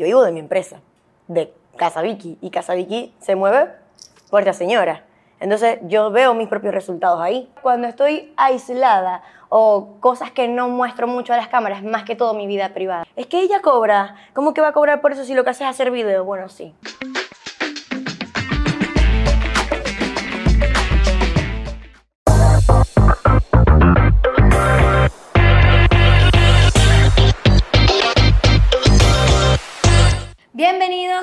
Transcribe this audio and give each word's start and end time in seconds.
yo 0.00 0.06
vivo 0.06 0.24
de 0.24 0.32
mi 0.32 0.40
empresa, 0.40 0.80
de 1.28 1.52
Casa 1.76 2.02
y 2.06 2.50
Casa 2.50 2.72
se 3.20 3.36
mueve 3.36 3.70
por 4.30 4.40
esta 4.40 4.54
señora. 4.54 5.04
Entonces 5.40 5.78
yo 5.82 6.10
veo 6.10 6.32
mis 6.32 6.48
propios 6.48 6.72
resultados 6.72 7.20
ahí. 7.20 7.50
Cuando 7.60 7.86
estoy 7.86 8.32
aislada 8.38 9.22
o 9.50 9.96
cosas 10.00 10.30
que 10.30 10.48
no 10.48 10.70
muestro 10.70 11.06
mucho 11.06 11.34
a 11.34 11.36
las 11.36 11.48
cámaras, 11.48 11.82
más 11.82 12.04
que 12.04 12.16
todo 12.16 12.32
mi 12.32 12.46
vida 12.46 12.72
privada. 12.72 13.04
Es 13.14 13.26
que 13.26 13.40
ella 13.40 13.60
cobra. 13.60 14.16
¿Cómo 14.32 14.54
que 14.54 14.62
va 14.62 14.68
a 14.68 14.72
cobrar 14.72 15.02
por 15.02 15.12
eso 15.12 15.24
si 15.24 15.34
lo 15.34 15.44
que 15.44 15.50
hace 15.50 15.64
es 15.64 15.70
hacer 15.70 15.90
video? 15.90 16.24
Bueno, 16.24 16.48
sí. 16.48 16.74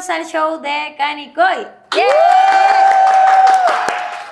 Bienvenidos 0.08 0.10
al 0.10 0.26
show 0.26 0.62
de 0.62 0.96
Canicoy. 0.98 1.68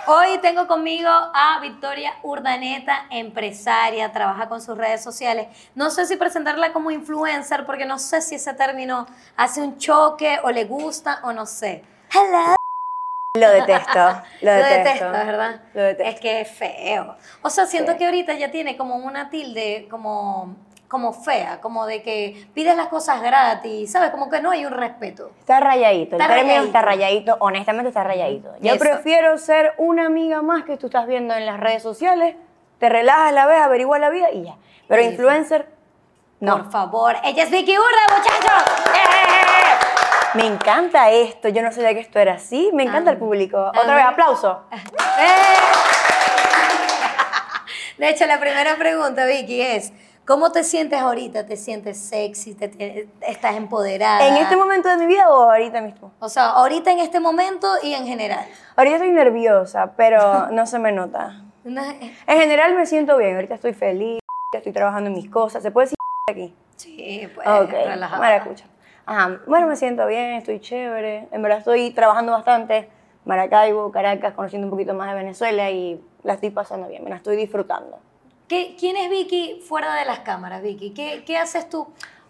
Hoy 0.08 0.38
tengo 0.42 0.68
conmigo 0.68 1.10
a 1.10 1.60
Victoria 1.62 2.14
Urdaneta, 2.24 3.06
empresaria, 3.10 4.12
trabaja 4.12 4.48
con 4.48 4.62
sus 4.62 4.78
redes 4.78 5.04
sociales. 5.04 5.48
No 5.76 5.90
sé 5.90 6.06
si 6.06 6.16
presentarla 6.16 6.72
como 6.72 6.92
influencer 6.92 7.66
porque 7.66 7.86
no 7.86 8.00
sé 8.00 8.22
si 8.22 8.36
ese 8.36 8.54
término 8.54 9.06
hace 9.36 9.62
un 9.62 9.78
choque 9.78 10.40
o 10.44 10.52
le 10.52 10.64
gusta 10.66 11.20
o 11.24 11.34
no 11.34 11.46
sé. 11.46 11.84
Hello. 12.14 12.56
Lo 13.38 13.50
detesto. 13.50 13.94
Lo 13.96 14.12
Lo 14.42 14.52
detesto. 14.54 14.84
detesto, 14.84 15.12
¿verdad? 15.12 15.62
Lo 15.74 15.82
detesto. 15.82 16.10
Es 16.10 16.20
que 16.22 16.42
es 16.42 16.52
feo. 16.52 17.18
O 17.42 17.50
sea, 17.50 17.66
siento 17.66 17.94
Sí. 17.94 17.98
que 17.98 18.06
ahorita 18.06 18.34
ya 18.36 18.50
tiene 18.50 18.78
como 18.78 18.96
una 18.96 19.30
tilde 19.30 19.88
como, 19.90 20.56
como 20.88 21.14
fea, 21.14 21.60
como 21.62 21.86
de 21.86 22.02
que 22.04 22.48
pides 22.54 22.76
las 22.78 22.88
cosas 22.88 23.22
gratis, 23.22 23.92
¿sabes? 23.92 24.12
Como 24.12 24.30
que 24.30 24.40
no 24.42 24.52
hay 24.52 24.66
un 24.66 24.72
respeto. 24.74 25.32
Está 25.40 25.60
rayadito. 25.60 26.16
Está 26.16 26.26
el 26.26 26.30
término 26.32 26.48
rayadito. 26.48 26.66
está 26.68 26.82
rayadito. 26.82 27.38
Honestamente 27.40 27.90
está 27.90 28.04
rayadito. 28.04 28.54
Yo 28.62 28.74
Eso. 28.76 28.80
prefiero 28.84 29.38
ser 29.38 29.74
una 29.78 30.06
amiga 30.06 30.42
más 30.42 30.64
que 30.64 30.78
tú 30.78 30.88
estás 30.88 31.08
viendo 31.08 31.34
en 31.34 31.46
las 31.46 31.60
redes 31.60 31.82
sociales. 31.84 32.36
Te 32.80 32.90
relajas, 32.90 33.34
la 33.34 33.46
ves, 33.46 33.62
averiguas 33.62 34.00
la 34.00 34.10
vida 34.10 34.32
y 34.32 34.44
ya. 34.44 34.56
Pero 34.88 35.02
Sí. 35.02 35.10
influencer, 35.10 35.68
no. 36.40 36.58
Por 36.64 36.72
favor. 36.72 37.16
Ella 37.24 37.44
es 37.44 37.50
Vicky 37.50 37.78
Urda, 37.78 38.18
muchachos. 38.18 38.64
¡Eh! 38.94 40.36
Me 40.36 40.46
encanta 40.46 41.10
esto. 41.12 41.48
Yo 41.50 41.62
no 41.64 41.72
sabía 41.72 41.94
que 41.94 42.02
esto 42.02 42.20
era 42.20 42.34
así. 42.34 42.70
Me 42.74 42.84
encanta 42.84 43.10
Ah. 43.10 43.14
el 43.14 43.20
público. 43.20 43.58
Ah. 43.58 43.72
Otra 43.82 43.96
vez, 43.96 44.06
aplauso. 44.06 44.62
¡Eh! 44.72 44.78
De 47.98 48.10
hecho, 48.10 48.26
la 48.26 48.40
primera 48.40 48.76
pregunta, 48.76 49.26
Vicky, 49.26 49.62
es, 49.62 49.94
¿cómo 50.26 50.52
te 50.52 50.64
sientes 50.64 51.00
ahorita? 51.00 51.46
¿Te 51.46 51.58
sientes 51.58 51.98
sexy? 52.00 52.56
¿Te, 52.56 52.68
te- 52.68 53.08
estás 53.22 53.56
empoderada? 53.56 54.28
¿En 54.28 54.38
este 54.38 54.56
momento 54.56 54.90
de 54.90 54.98
mi 54.98 55.06
vida 55.06 55.30
o 55.30 55.52
ahorita 55.52 55.82
mismo? 55.82 56.12
O 56.20 56.30
sea, 56.30 56.50
ahorita 56.52 56.92
en 56.92 57.00
este 57.00 57.20
momento 57.20 57.68
y 57.84 57.94
en 57.94 58.06
general. 58.06 58.46
Ahorita 58.76 58.96
estoy 58.98 59.12
nerviosa, 59.12 59.94
pero 59.96 60.48
no 60.52 60.66
se 60.66 60.80
me 60.80 60.92
nota. 60.92 61.42
Una- 61.64 61.96
En 62.28 62.40
general 62.40 62.76
me 62.76 62.86
siento 62.86 63.18
bien. 63.18 63.36
Ahorita 63.36 63.56
estoy 63.56 63.74
feliz, 63.74 64.20
estoy 64.54 64.72
trabajando 64.72 65.10
en 65.10 65.16
mis 65.16 65.30
cosas. 65.30 65.64
¿Se 65.64 65.72
puede 65.72 65.86
decir 65.86 65.98
aquí? 66.30 66.56
Sí, 66.76 67.30
pues, 67.34 67.48
Ok, 67.48 67.72
relajada. 67.72 68.20
maracucha. 68.20 68.66
Ajá, 69.08 69.40
bueno, 69.46 69.68
me 69.68 69.76
siento 69.76 70.08
bien, 70.08 70.34
estoy 70.34 70.60
chévere. 70.60 71.28
En 71.32 71.42
verdad 71.44 71.60
estoy 71.60 71.92
trabajando 71.92 72.32
bastante. 72.32 72.90
Maracaibo, 73.24 73.92
Caracas, 73.92 74.34
conociendo 74.34 74.68
un 74.68 74.72
poquito 74.72 74.94
más 74.94 75.10
de 75.10 75.16
Venezuela 75.16 75.70
y 75.72 76.00
la 76.24 76.34
estoy 76.34 76.52
pasando 76.52 76.88
bien, 76.88 77.04
me 77.04 77.10
la 77.10 77.16
estoy 77.16 77.36
disfrutando. 77.36 78.00
¿Qué- 78.48 78.76
¿Quién 78.80 78.96
es 78.98 79.10
Vicky 79.10 79.62
fuera 79.68 79.96
de 79.96 80.06
las 80.06 80.20
cámaras, 80.20 80.62
Vicky? 80.62 80.92
¿Qué, 80.92 81.24
qué 81.26 81.38
haces 81.38 81.70
tú? 81.70 81.88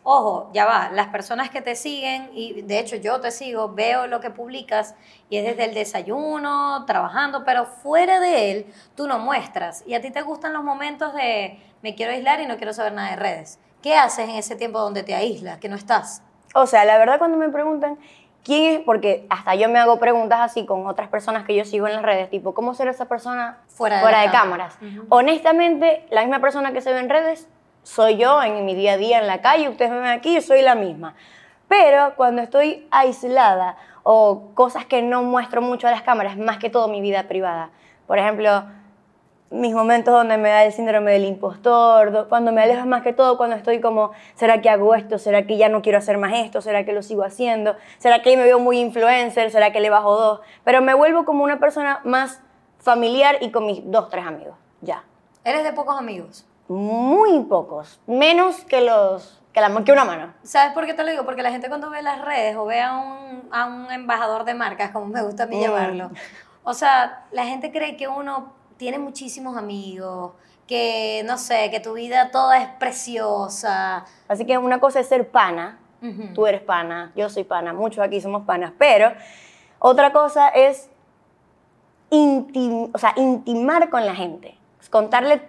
Ojo, 0.07 0.51
ya 0.53 0.65
va, 0.65 0.91
las 0.93 1.07
personas 1.07 1.49
que 1.49 1.61
te 1.61 1.75
siguen, 1.75 2.29
y 2.33 2.61
de 2.61 2.77
hecho 2.79 2.95
yo 2.95 3.19
te 3.21 3.31
sigo, 3.31 3.69
veo 3.73 4.05
lo 4.05 4.19
que 4.19 4.29
publicas 4.29 4.93
y 5.31 5.37
es 5.37 5.45
desde 5.45 5.65
el 5.65 5.73
desayuno, 5.73 6.85
trabajando, 6.85 7.43
pero 7.43 7.65
fuera 7.65 8.19
de 8.19 8.51
él 8.51 8.65
tú 8.95 9.07
no 9.07 9.17
muestras. 9.17 9.83
Y 9.87 9.95
a 9.95 10.01
ti 10.01 10.11
te 10.11 10.21
gustan 10.21 10.53
los 10.53 10.63
momentos 10.63 11.13
de 11.15 11.59
me 11.81 11.95
quiero 11.95 12.11
aislar 12.13 12.39
y 12.39 12.45
no 12.45 12.57
quiero 12.57 12.71
saber 12.71 12.93
nada 12.93 13.09
de 13.11 13.15
redes. 13.15 13.59
¿Qué 13.81 13.95
haces 13.95 14.29
en 14.29 14.35
ese 14.35 14.55
tiempo 14.55 14.79
donde 14.79 15.01
te 15.03 15.15
aíslas, 15.15 15.57
que 15.57 15.69
no 15.69 15.75
estás? 15.75 16.21
O 16.53 16.67
sea, 16.67 16.85
la 16.85 16.97
verdad 16.99 17.17
cuando 17.17 17.37
me 17.37 17.49
preguntan 17.49 17.97
quién 18.45 18.75
es, 18.75 18.79
porque 18.85 19.25
hasta 19.29 19.55
yo 19.55 19.67
me 19.67 19.79
hago 19.79 19.99
preguntas 19.99 20.39
así 20.39 20.65
con 20.65 20.87
otras 20.87 21.09
personas 21.09 21.43
que 21.45 21.55
yo 21.55 21.65
sigo 21.65 21.87
en 21.87 21.93
las 21.93 22.03
redes, 22.03 22.29
tipo, 22.29 22.53
¿cómo 22.53 22.73
será 22.73 22.91
esa 22.91 23.05
persona 23.05 23.57
Fuera 23.67 23.99
fuera, 23.99 24.21
de 24.21 24.29
cámaras? 24.29 24.77
Honestamente, 25.09 26.05
la 26.11 26.21
misma 26.21 26.39
persona 26.39 26.71
que 26.71 26.79
se 26.79 26.93
ve 26.93 26.99
en 26.99 27.09
redes 27.09 27.49
soy 27.83 28.17
yo 28.17 28.41
en 28.41 28.63
mi 28.65 28.75
día 28.75 28.93
a 28.93 28.97
día 28.97 29.19
en 29.19 29.27
la 29.27 29.41
calle, 29.41 29.67
ustedes 29.67 29.91
me 29.91 29.97
ven 29.97 30.07
aquí, 30.07 30.33
yo 30.33 30.41
soy 30.41 30.61
la 30.61 30.75
misma. 30.75 31.15
Pero 31.67 32.13
cuando 32.15 32.41
estoy 32.41 32.87
aislada 32.91 33.77
o 34.03 34.51
cosas 34.53 34.85
que 34.85 35.01
no 35.01 35.23
muestro 35.23 35.61
mucho 35.61 35.87
a 35.87 35.91
las 35.91 36.03
cámaras, 36.03 36.37
más 36.37 36.57
que 36.57 36.69
todo 36.69 36.87
mi 36.87 37.01
vida 37.01 37.23
privada. 37.23 37.71
Por 38.05 38.19
ejemplo, 38.19 38.63
mis 39.51 39.73
momentos 39.73 40.13
donde 40.13 40.37
me 40.37 40.49
da 40.49 40.63
el 40.63 40.73
síndrome 40.73 41.11
del 41.11 41.25
impostor, 41.25 42.11
do- 42.11 42.29
cuando 42.29 42.51
me 42.51 42.61
alejo 42.63 42.85
más 42.87 43.03
que 43.03 43.13
todo, 43.13 43.37
cuando 43.37 43.55
estoy 43.55 43.79
como, 43.79 44.11
¿será 44.35 44.59
que 44.61 44.69
hago 44.69 44.95
esto? 44.95 45.17
¿Será 45.19 45.45
que 45.45 45.57
ya 45.57 45.69
no 45.69 45.81
quiero 45.81 45.97
hacer 45.99 46.17
más 46.17 46.33
esto? 46.33 46.61
¿Será 46.61 46.83
que 46.83 46.93
lo 46.93 47.03
sigo 47.03 47.23
haciendo? 47.23 47.75
¿Será 47.99 48.21
que 48.21 48.35
me 48.35 48.43
veo 48.43 48.59
muy 48.59 48.79
influencer? 48.79 49.51
¿Será 49.51 49.71
que 49.71 49.79
le 49.79 49.89
bajo 49.89 50.15
dos? 50.17 50.41
Pero 50.63 50.81
me 50.81 50.93
vuelvo 50.93 51.25
como 51.25 51.43
una 51.43 51.59
persona 51.59 52.01
más 52.03 52.41
familiar 52.79 53.37
y 53.41 53.51
con 53.51 53.65
mis 53.65 53.81
dos, 53.89 54.09
tres 54.09 54.25
amigos, 54.25 54.55
ya. 54.81 55.03
Eres 55.43 55.63
de 55.63 55.73
pocos 55.73 55.97
amigos. 55.97 56.45
Muy 56.67 57.39
pocos, 57.43 57.99
menos 58.07 58.65
que 58.65 58.81
los 58.81 59.41
que, 59.53 59.61
la, 59.61 59.71
que 59.85 59.91
una 59.91 60.03
mano. 60.03 60.33
¿Sabes 60.43 60.73
por 60.73 60.85
qué 60.85 60.93
te 60.95 61.03
lo 61.03 61.11
digo? 61.11 61.23
Porque 61.23 61.43
la 61.43 61.51
gente 61.51 61.69
cuando 61.69 61.89
ve 61.91 62.01
las 62.01 62.19
redes 62.25 62.57
o 62.57 62.65
ve 62.65 62.81
a 62.81 62.93
un, 62.97 63.47
a 63.51 63.67
un 63.67 63.91
embajador 63.91 64.43
de 64.43 64.53
marcas, 64.55 64.89
como 64.91 65.05
me 65.05 65.21
gusta 65.21 65.43
a 65.43 65.45
mí 65.45 65.57
Mm. 65.57 65.61
llamarlo, 65.61 66.09
o 66.63 66.73
sea, 66.73 67.25
la 67.31 67.45
gente 67.45 67.71
cree 67.71 67.95
que 67.95 68.07
uno 68.07 68.51
tiene 68.77 68.99
muchísimos 68.99 69.57
amigos, 69.57 70.33
que 70.67 71.21
no 71.25 71.37
sé, 71.37 71.69
que 71.71 71.79
tu 71.79 71.93
vida 71.93 72.31
toda 72.31 72.57
es 72.57 72.67
preciosa. 72.79 74.05
Así 74.27 74.45
que 74.45 74.57
una 74.57 74.79
cosa 74.79 74.99
es 74.99 75.07
ser 75.07 75.29
pana, 75.29 75.77
Ujú. 76.01 76.33
tú 76.33 76.47
eres 76.47 76.61
pana, 76.61 77.11
yo 77.15 77.29
soy 77.29 77.43
pana, 77.43 77.73
muchos 77.73 78.03
aquí 78.03 78.19
somos 78.21 78.45
panas, 78.45 78.71
pero 78.77 79.11
otra 79.79 80.11
cosa 80.11 80.49
es 80.49 80.89
intim- 82.09 82.91
o 82.93 82.97
sea, 82.97 83.13
intimar 83.15 83.89
con 83.89 84.05
la 84.05 84.15
gente, 84.15 84.57
contarle, 84.89 85.41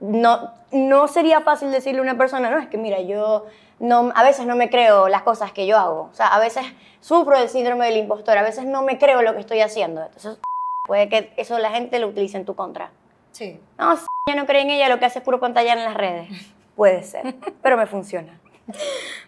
no, 0.00 0.50
no 0.72 1.08
sería 1.08 1.40
fácil 1.40 1.70
decirle 1.70 2.00
a 2.00 2.02
una 2.02 2.16
persona, 2.18 2.50
no, 2.50 2.58
es 2.58 2.68
que 2.68 2.78
mira, 2.78 3.00
yo 3.00 3.46
no, 3.78 4.12
a 4.14 4.22
veces 4.22 4.46
no 4.46 4.56
me 4.56 4.70
creo 4.70 5.08
las 5.08 5.22
cosas 5.22 5.52
que 5.52 5.66
yo 5.66 5.78
hago, 5.78 6.08
o 6.12 6.14
sea, 6.14 6.28
a 6.28 6.38
veces 6.40 6.64
sufro 7.00 7.38
del 7.38 7.48
síndrome 7.48 7.86
del 7.86 7.96
impostor, 7.98 8.38
a 8.38 8.42
veces 8.42 8.64
no 8.64 8.82
me 8.82 8.98
creo 8.98 9.22
lo 9.22 9.34
que 9.34 9.40
estoy 9.40 9.60
haciendo, 9.60 10.02
entonces 10.02 10.38
puede 10.84 11.08
que 11.08 11.32
eso 11.36 11.58
la 11.58 11.70
gente 11.70 11.98
lo 11.98 12.08
utilice 12.08 12.36
en 12.36 12.44
tu 12.44 12.54
contra. 12.54 12.90
Sí. 13.32 13.60
No, 13.78 13.94
ya 14.28 14.34
no 14.34 14.46
cree 14.46 14.62
en 14.62 14.70
ella, 14.70 14.88
lo 14.88 14.98
que 14.98 15.06
hace 15.06 15.20
es 15.20 15.24
puro 15.24 15.40
pantallar 15.40 15.78
en 15.78 15.84
las 15.84 15.94
redes. 15.94 16.28
Puede 16.76 17.02
ser, 17.02 17.34
pero 17.62 17.76
me 17.76 17.86
funciona. 17.86 18.40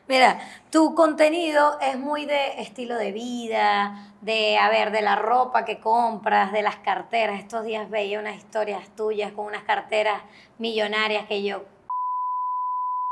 Mira, 0.09 0.38
tu 0.70 0.94
contenido 0.94 1.78
es 1.81 1.98
muy 1.98 2.25
de 2.25 2.60
estilo 2.60 2.97
de 2.97 3.12
vida, 3.12 4.14
de, 4.20 4.56
a 4.59 4.69
ver, 4.69 4.91
de 4.91 5.03
la 5.03 5.16
ropa 5.16 5.64
que 5.64 5.81
compras, 5.81 6.53
de 6.53 6.62
las 6.62 6.76
carteras. 6.76 7.38
Estos 7.38 7.64
días 7.64 7.91
veía 7.91 8.19
unas 8.19 8.37
historias 8.37 8.88
tuyas 8.97 9.32
con 9.32 9.47
unas 9.47 9.64
carteras 9.64 10.22
millonarias 10.59 11.26
que 11.26 11.43
yo... 11.43 11.64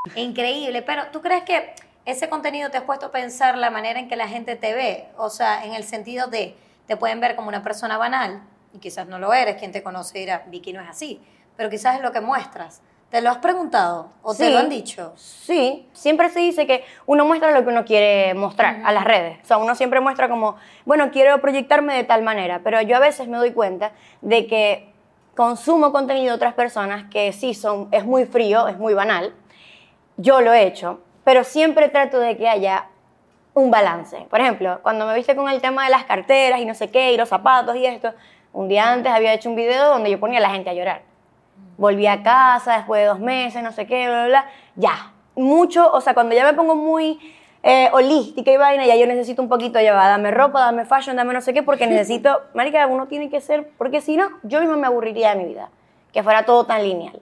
Increíble, 0.17 0.83
pero 0.83 1.09
¿tú 1.13 1.21
crees 1.21 1.45
que 1.45 1.75
ese 2.05 2.29
contenido 2.29 2.71
te 2.71 2.79
has 2.79 2.85
puesto 2.85 3.07
a 3.07 3.11
pensar 3.11 3.57
la 3.57 3.71
manera 3.71 4.01
en 4.01 4.09
que 4.09 4.17
la 4.17 4.29
gente 4.29 4.57
te 4.57 4.75
ve? 4.75 5.09
O 5.17 5.31
sea, 5.31 5.65
en 5.65 5.75
el 5.75 5.85
sentido 5.85 6.27
de, 6.27 6.57
te 6.87 6.97
pueden 6.97 7.21
ver 7.21 7.37
como 7.37 7.49
una 7.49 7.63
persona 7.63 7.97
banal, 7.99 8.43
y 8.75 8.79
quizás 8.79 9.07
no 9.07 9.19
lo 9.19 9.33
eres, 9.33 9.57
quien 9.57 9.73
te 9.73 9.83
conoce 9.83 10.19
dirá, 10.19 10.45
Vicky 10.49 10.73
no 10.73 10.81
es 10.81 10.89
así, 10.89 11.21
pero 11.57 11.69
quizás 11.71 11.97
es 11.97 12.03
lo 12.03 12.13
que 12.13 12.21
muestras. 12.21 12.83
¿Te 13.11 13.21
lo 13.21 13.29
has 13.29 13.39
preguntado 13.39 14.09
o 14.23 14.35
te 14.35 14.47
Sí. 14.47 14.53
lo 14.53 14.59
han 14.59 14.71
dicho? 14.71 15.13
Sí, 15.17 15.87
siempre 15.93 16.31
se 16.31 16.39
dice 16.41 16.67
que 16.67 16.83
uno 17.05 17.27
muestra 17.27 17.51
lo 17.51 17.63
que 17.63 17.69
uno 17.69 17.85
quiere 17.85 18.33
mostrar 18.33 18.81
a 18.87 18.91
las 18.91 19.05
redes. 19.05 19.39
O 19.43 19.45
sea, 19.47 19.59
uno 19.59 19.75
siempre 19.75 20.01
muestra 20.01 20.31
como, 20.31 20.57
bueno, 20.87 21.11
quiero 21.11 21.39
proyectarme 21.43 21.95
de 21.95 22.05
tal 22.05 22.23
manera, 22.23 22.63
pero 22.65 22.81
yo 22.81 22.97
a 22.97 23.01
veces 23.01 23.29
me 23.29 23.37
doy 23.37 23.53
cuenta 23.53 23.93
de 24.23 24.47
que 24.47 24.91
consumo 25.37 25.93
contenido 25.93 26.29
de 26.29 26.37
otras 26.37 26.55
personas 26.55 27.05
que 27.11 27.33
sí 27.35 27.53
son, 27.53 27.89
es 27.91 28.07
muy 28.07 28.25
frío, 28.25 28.67
es 28.67 28.79
muy 28.79 28.95
banal. 28.95 29.35
Yo 30.17 30.41
lo 30.41 30.55
he 30.55 30.67
hecho, 30.67 31.01
pero 31.23 31.45
siempre 31.45 31.91
trato 31.91 32.19
de 32.19 32.39
que 32.39 32.49
haya 32.49 32.87
un 33.55 33.71
balance. 33.71 34.27
Por 34.31 34.41
ejemplo, 34.41 34.81
cuando 34.83 35.07
me 35.07 35.15
viste 35.15 35.37
con 35.37 35.49
el 35.49 35.61
tema 35.61 35.85
de 35.85 35.91
las 35.91 36.05
carteras 36.05 36.61
y 36.61 36.65
no 36.65 36.75
sé 36.75 36.91
qué, 36.91 37.13
y 37.13 37.17
los 37.17 37.29
zapatos 37.29 37.77
y 37.77 37.87
esto, 37.87 38.13
un 38.53 38.69
día 38.69 38.91
antes 38.91 39.13
había 39.13 39.33
hecho 39.33 39.49
un 39.49 39.57
video 39.57 39.89
donde 39.89 40.11
yo 40.11 40.19
ponía 40.21 40.39
a 40.39 40.43
la 40.43 40.51
gente 40.51 40.71
a 40.71 40.75
llorar. 40.75 41.03
Volví 41.77 42.07
a 42.07 42.23
casa 42.23 42.77
después 42.77 43.03
de 43.03 43.07
dos 43.07 43.21
meses, 43.21 43.63
no 43.63 43.73
sé 43.73 43.87
qué, 43.87 44.07
bla, 44.07 44.27
bla, 44.27 44.27
bla. 44.27 44.47
Ya. 44.77 45.13
Mucho, 45.35 45.91
o 45.91 46.01
sea, 46.01 46.13
cuando 46.13 46.35
ya 46.35 46.45
me 46.45 46.53
pongo 46.53 46.75
muy 46.75 47.19
eh, 47.63 47.89
holística 47.93 48.51
y 48.51 48.57
vaina, 48.57 48.85
ya 48.87 48.97
yo 48.97 49.07
necesito 49.07 49.41
un 49.41 49.49
poquito, 49.49 49.81
ya 49.81 49.95
va, 49.95 50.09
dame 50.09 50.31
ropa, 50.31 50.61
dame 50.61 50.85
fashion, 50.85 51.17
dame 51.17 51.33
no 51.33 51.41
sé 51.41 51.55
qué, 51.55 51.63
porque 51.63 51.87
necesito, 51.89 52.43
marica, 52.55 52.87
uno 52.87 53.07
tiene 53.07 53.31
que 53.31 53.41
ser, 53.41 53.71
porque 53.79 54.01
si 54.01 54.17
no, 54.17 54.29
yo 54.43 54.61
misma 54.61 54.77
me 54.77 54.87
aburriría 54.87 55.35
de 55.35 55.37
mi 55.37 55.45
vida, 55.47 55.71
que 56.13 56.23
fuera 56.23 56.45
todo 56.45 56.67
tan 56.67 56.83
lineal. 56.83 57.21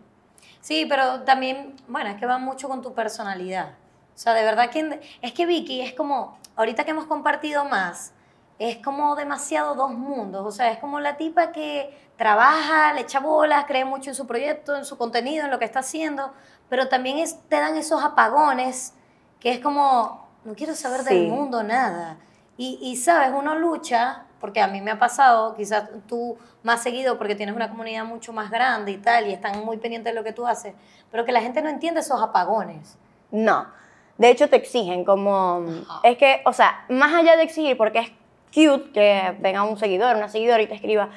Sí, 0.61 0.87
pero 0.89 1.23
también, 1.23 1.75
bueno, 1.89 2.11
es 2.11 2.17
que 2.17 2.27
va 2.27 2.39
mucho 2.39 2.69
con 2.69 2.83
tu 2.83 2.95
personalidad. 2.95 3.71
O 4.21 4.23
sea, 4.23 4.35
de 4.35 4.45
verdad 4.45 4.69
que 4.69 5.01
es 5.23 5.33
que 5.33 5.47
Vicky 5.47 5.81
es 5.81 5.95
como, 5.95 6.37
ahorita 6.55 6.85
que 6.85 6.91
hemos 6.91 7.07
compartido 7.07 7.65
más, 7.65 8.13
es 8.59 8.77
como 8.77 9.17
demasiado 9.17 9.75
dos 9.75 9.93
mundos. 9.93 10.45
O 10.45 10.51
sea, 10.51 10.71
es 10.71 10.79
como 10.79 11.01
la 11.01 11.17
tipa 11.17 11.53
que 11.53 11.99
trabaja, 12.19 12.93
le 12.93 13.01
echa 13.01 13.21
bolas, 13.21 13.65
cree 13.65 13.87
mucho 13.87 14.11
en 14.11 14.15
su 14.15 14.27
proyecto, 14.27 14.77
en 14.77 14.85
su 14.85 14.99
contenido, 14.99 15.47
en 15.47 15.51
lo 15.51 15.59
que 15.59 15.65
está 15.65 15.79
haciendo, 15.79 16.35
pero 16.69 16.91
también 16.91 17.17
es, 17.17 17.41
te 17.49 17.57
dan 17.57 17.79
esos 17.79 18.05
apagones 18.05 18.93
que 19.41 19.53
es 19.53 19.59
como, 19.59 20.29
no 20.45 20.55
quiero 20.55 20.75
saber 20.75 21.03
del 21.05 21.29
mundo 21.29 21.63
nada. 21.63 22.19
Y, 22.59 22.79
y, 22.83 22.97
sabes, 22.97 23.31
uno 23.35 23.55
lucha, 23.55 24.27
porque 24.39 24.61
a 24.61 24.67
mí 24.67 24.83
me 24.83 24.91
ha 24.91 24.99
pasado, 24.99 25.55
quizás 25.55 25.89
tú 26.07 26.37
más 26.63 26.83
seguido 26.83 27.17
porque 27.17 27.37
tienes 27.37 27.57
una 27.57 27.71
comunidad 27.71 28.05
mucho 28.05 28.35
más 28.35 28.51
grande 28.51 28.93
y 28.93 28.99
tal, 28.99 29.29
y 29.29 29.33
están 29.33 29.65
muy 29.65 29.79
pendientes 29.79 30.13
de 30.13 30.15
lo 30.15 30.25
que 30.25 30.35
tú 30.35 30.47
haces, 30.47 30.75
pero 31.11 31.25
que 31.25 31.33
la 31.33 31.41
gente 31.41 31.63
no 31.63 31.71
entiende 31.71 32.01
esos 32.01 32.21
apagones. 32.21 32.99
No. 33.31 33.81
De 34.21 34.29
hecho, 34.29 34.51
te 34.51 34.57
exigen 34.57 35.03
como... 35.03 35.65
Es 36.03 36.19
que, 36.19 36.43
o 36.45 36.53
sea, 36.53 36.85
más 36.91 37.15
allá 37.15 37.39
de 37.39 37.43
exigir, 37.43 37.79
porque 37.79 38.01
es 38.01 38.11
cute 38.55 38.91
que 38.93 39.35
venga 39.39 39.63
un 39.63 39.79
seguidor, 39.79 40.15
una 40.15 40.29
seguidora 40.29 40.61
y 40.61 40.67
te 40.67 40.75
escriba, 40.75 41.09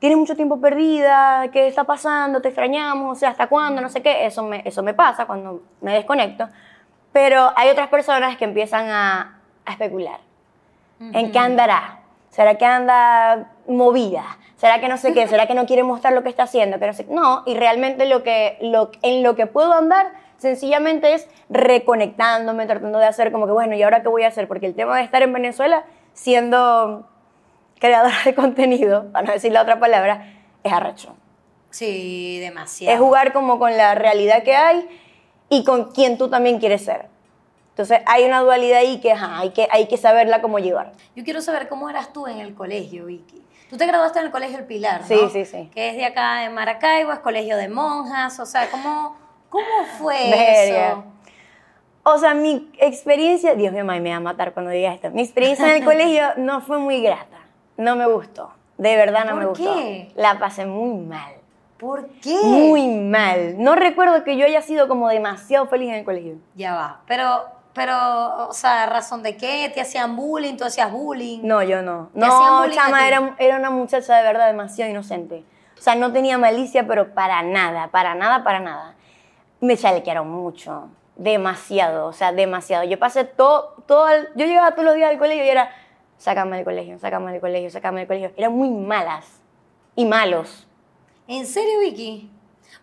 tienes 0.00 0.18
mucho 0.18 0.34
tiempo 0.34 0.60
perdida, 0.60 1.52
¿qué 1.52 1.68
está 1.68 1.84
pasando? 1.84 2.42
Te 2.42 2.48
extrañamos, 2.48 3.16
o 3.16 3.20
sea, 3.20 3.28
¿hasta 3.28 3.46
cuándo? 3.46 3.80
No 3.80 3.88
sé 3.88 4.02
qué. 4.02 4.26
Eso 4.26 4.42
me, 4.42 4.60
eso 4.64 4.82
me 4.82 4.92
pasa 4.92 5.26
cuando 5.26 5.62
me 5.82 5.94
desconecto. 5.94 6.48
Pero 7.12 7.52
hay 7.54 7.70
otras 7.70 7.86
personas 7.86 8.36
que 8.36 8.44
empiezan 8.44 8.88
a, 8.90 9.38
especular. 9.64 10.18
¿En 10.98 11.30
qué 11.30 11.38
andará? 11.38 12.00
¿Será 12.30 12.56
que 12.56 12.64
anda 12.64 13.52
movida? 13.68 14.24
¿Será 14.56 14.80
que 14.80 14.88
no 14.88 14.96
sé 14.96 15.14
qué? 15.14 15.28
¿Será 15.28 15.46
que 15.46 15.54
no 15.54 15.64
quiere 15.64 15.84
mostrar 15.84 16.12
lo 16.12 16.24
que 16.24 16.28
está 16.28 16.42
haciendo? 16.42 16.80
Que 16.80 16.88
no, 16.88 16.92
sé. 16.92 17.06
no, 17.08 17.44
y 17.46 17.54
realmente 17.54 18.04
lo 18.06 18.24
que, 18.24 18.58
lo, 18.60 18.90
en 19.02 19.22
lo 19.22 19.36
que 19.36 19.46
puedo 19.46 19.72
andar 19.72 20.21
sencillamente 20.42 21.14
es 21.14 21.28
reconectándome, 21.48 22.66
tratando 22.66 22.98
de 22.98 23.06
hacer 23.06 23.32
como 23.32 23.46
que, 23.46 23.52
bueno, 23.52 23.74
¿y 23.74 23.82
ahora 23.82 24.02
qué 24.02 24.08
voy 24.08 24.24
a 24.24 24.28
hacer? 24.28 24.48
Porque 24.48 24.66
el 24.66 24.74
tema 24.74 24.98
de 24.98 25.04
estar 25.04 25.22
en 25.22 25.32
Venezuela 25.32 25.84
siendo 26.12 27.08
creadora 27.78 28.16
de 28.24 28.34
contenido, 28.34 29.10
para 29.12 29.26
no 29.26 29.32
decir 29.32 29.52
la 29.52 29.62
otra 29.62 29.78
palabra, 29.78 30.34
es 30.62 30.72
arrecho. 30.72 31.14
Sí, 31.70 32.38
demasiado. 32.40 32.92
Es 32.92 33.00
jugar 33.00 33.32
como 33.32 33.58
con 33.58 33.76
la 33.76 33.94
realidad 33.94 34.42
que 34.42 34.54
hay 34.54 34.86
y 35.48 35.64
con 35.64 35.92
quien 35.92 36.18
tú 36.18 36.28
también 36.28 36.58
quieres 36.58 36.84
ser. 36.84 37.06
Entonces 37.70 38.00
hay 38.04 38.24
una 38.24 38.40
dualidad 38.40 38.80
ahí 38.80 39.00
que, 39.00 39.12
hay 39.12 39.50
que 39.50 39.66
hay 39.70 39.88
que 39.88 39.96
saberla 39.96 40.42
cómo 40.42 40.58
llevar. 40.58 40.92
Yo 41.16 41.24
quiero 41.24 41.40
saber 41.40 41.68
cómo 41.68 41.88
eras 41.88 42.12
tú 42.12 42.26
en 42.26 42.38
el 42.38 42.54
colegio, 42.54 43.06
Vicky. 43.06 43.42
Tú 43.70 43.78
te 43.78 43.86
graduaste 43.86 44.18
en 44.18 44.26
el 44.26 44.30
Colegio 44.30 44.58
El 44.58 44.66
Pilar, 44.66 45.00
¿no? 45.00 45.06
Sí, 45.06 45.18
sí, 45.32 45.46
sí. 45.46 45.70
Que 45.72 45.88
es 45.88 45.96
de 45.96 46.04
acá 46.04 46.40
de 46.40 46.50
Maracaibo, 46.50 47.10
es 47.10 47.20
colegio 47.20 47.56
de 47.56 47.68
monjas, 47.68 48.38
o 48.38 48.44
sea, 48.44 48.70
¿cómo, 48.70 49.16
cómo 49.52 49.84
fue 49.98 50.70
eso? 50.70 51.04
O 52.04 52.18
sea, 52.18 52.34
mi 52.34 52.72
experiencia, 52.78 53.54
Dios 53.54 53.72
mío, 53.72 53.84
me 53.84 54.00
va 54.00 54.16
a 54.16 54.20
matar 54.20 54.52
cuando 54.54 54.72
diga 54.72 54.92
esto. 54.92 55.10
Mi 55.10 55.22
experiencia 55.22 55.70
en 55.70 55.82
el 55.82 55.84
colegio 55.92 56.24
no 56.38 56.60
fue 56.62 56.78
muy 56.78 57.00
grata. 57.00 57.38
No 57.76 57.94
me 57.94 58.06
gustó. 58.06 58.50
De 58.78 58.96
verdad 58.96 59.24
no 59.24 59.36
me 59.36 59.46
gustó. 59.46 59.64
¿Por 59.64 59.74
qué? 59.74 60.10
La 60.16 60.38
pasé 60.38 60.66
muy 60.66 60.98
mal. 61.06 61.34
¿Por 61.78 62.08
qué? 62.20 62.36
Muy 62.42 62.88
mal. 62.88 63.62
No 63.62 63.76
recuerdo 63.76 64.24
que 64.24 64.36
yo 64.36 64.46
haya 64.46 64.62
sido 64.62 64.88
como 64.88 65.08
demasiado 65.08 65.66
feliz 65.66 65.90
en 65.90 65.96
el 65.96 66.04
colegio. 66.04 66.36
Ya 66.54 66.74
va. 66.74 67.00
Pero, 67.06 67.44
pero, 67.74 68.48
o 68.48 68.52
sea, 68.52 68.86
¿razón 68.86 69.22
de 69.22 69.36
qué? 69.36 69.70
¿Te 69.72 69.80
hacían 69.80 70.16
bullying? 70.16 70.56
¿Tú 70.56 70.64
hacías 70.64 70.90
bullying? 70.90 71.40
No, 71.42 71.62
yo 71.62 71.82
no. 71.82 72.10
No, 72.14 72.68
chama, 72.70 73.06
era, 73.06 73.36
era 73.38 73.58
una 73.58 73.70
muchacha 73.70 74.16
de 74.16 74.22
verdad 74.22 74.46
demasiado 74.46 74.90
inocente. 74.90 75.44
O 75.78 75.82
sea, 75.82 75.94
no 75.94 76.12
tenía 76.12 76.38
malicia, 76.38 76.86
pero 76.86 77.14
para 77.14 77.42
nada, 77.42 77.88
para 77.88 78.14
nada, 78.14 78.44
para 78.44 78.60
nada. 78.60 78.94
Me 79.62 79.78
chalequearon 79.78 80.28
mucho 80.28 80.90
demasiado, 81.16 82.06
o 82.06 82.12
sea, 82.12 82.32
demasiado. 82.32 82.84
Yo 82.84 82.98
pasé 82.98 83.24
todo, 83.24 83.76
todo 83.86 84.06
yo 84.34 84.46
llegaba 84.46 84.72
todos 84.72 84.84
los 84.84 84.94
días 84.94 85.10
al 85.10 85.18
colegio 85.18 85.44
y 85.44 85.48
era, 85.48 85.70
sácame 86.18 86.56
del 86.56 86.64
colegio, 86.64 86.98
sácame 86.98 87.32
del 87.32 87.40
colegio, 87.40 87.70
sácame 87.70 88.00
del 88.00 88.08
colegio. 88.08 88.32
Eran 88.36 88.52
muy 88.52 88.70
malas 88.70 89.40
y 89.94 90.04
malos. 90.04 90.66
¿En 91.28 91.46
serio, 91.46 91.80
Vicky? 91.80 92.30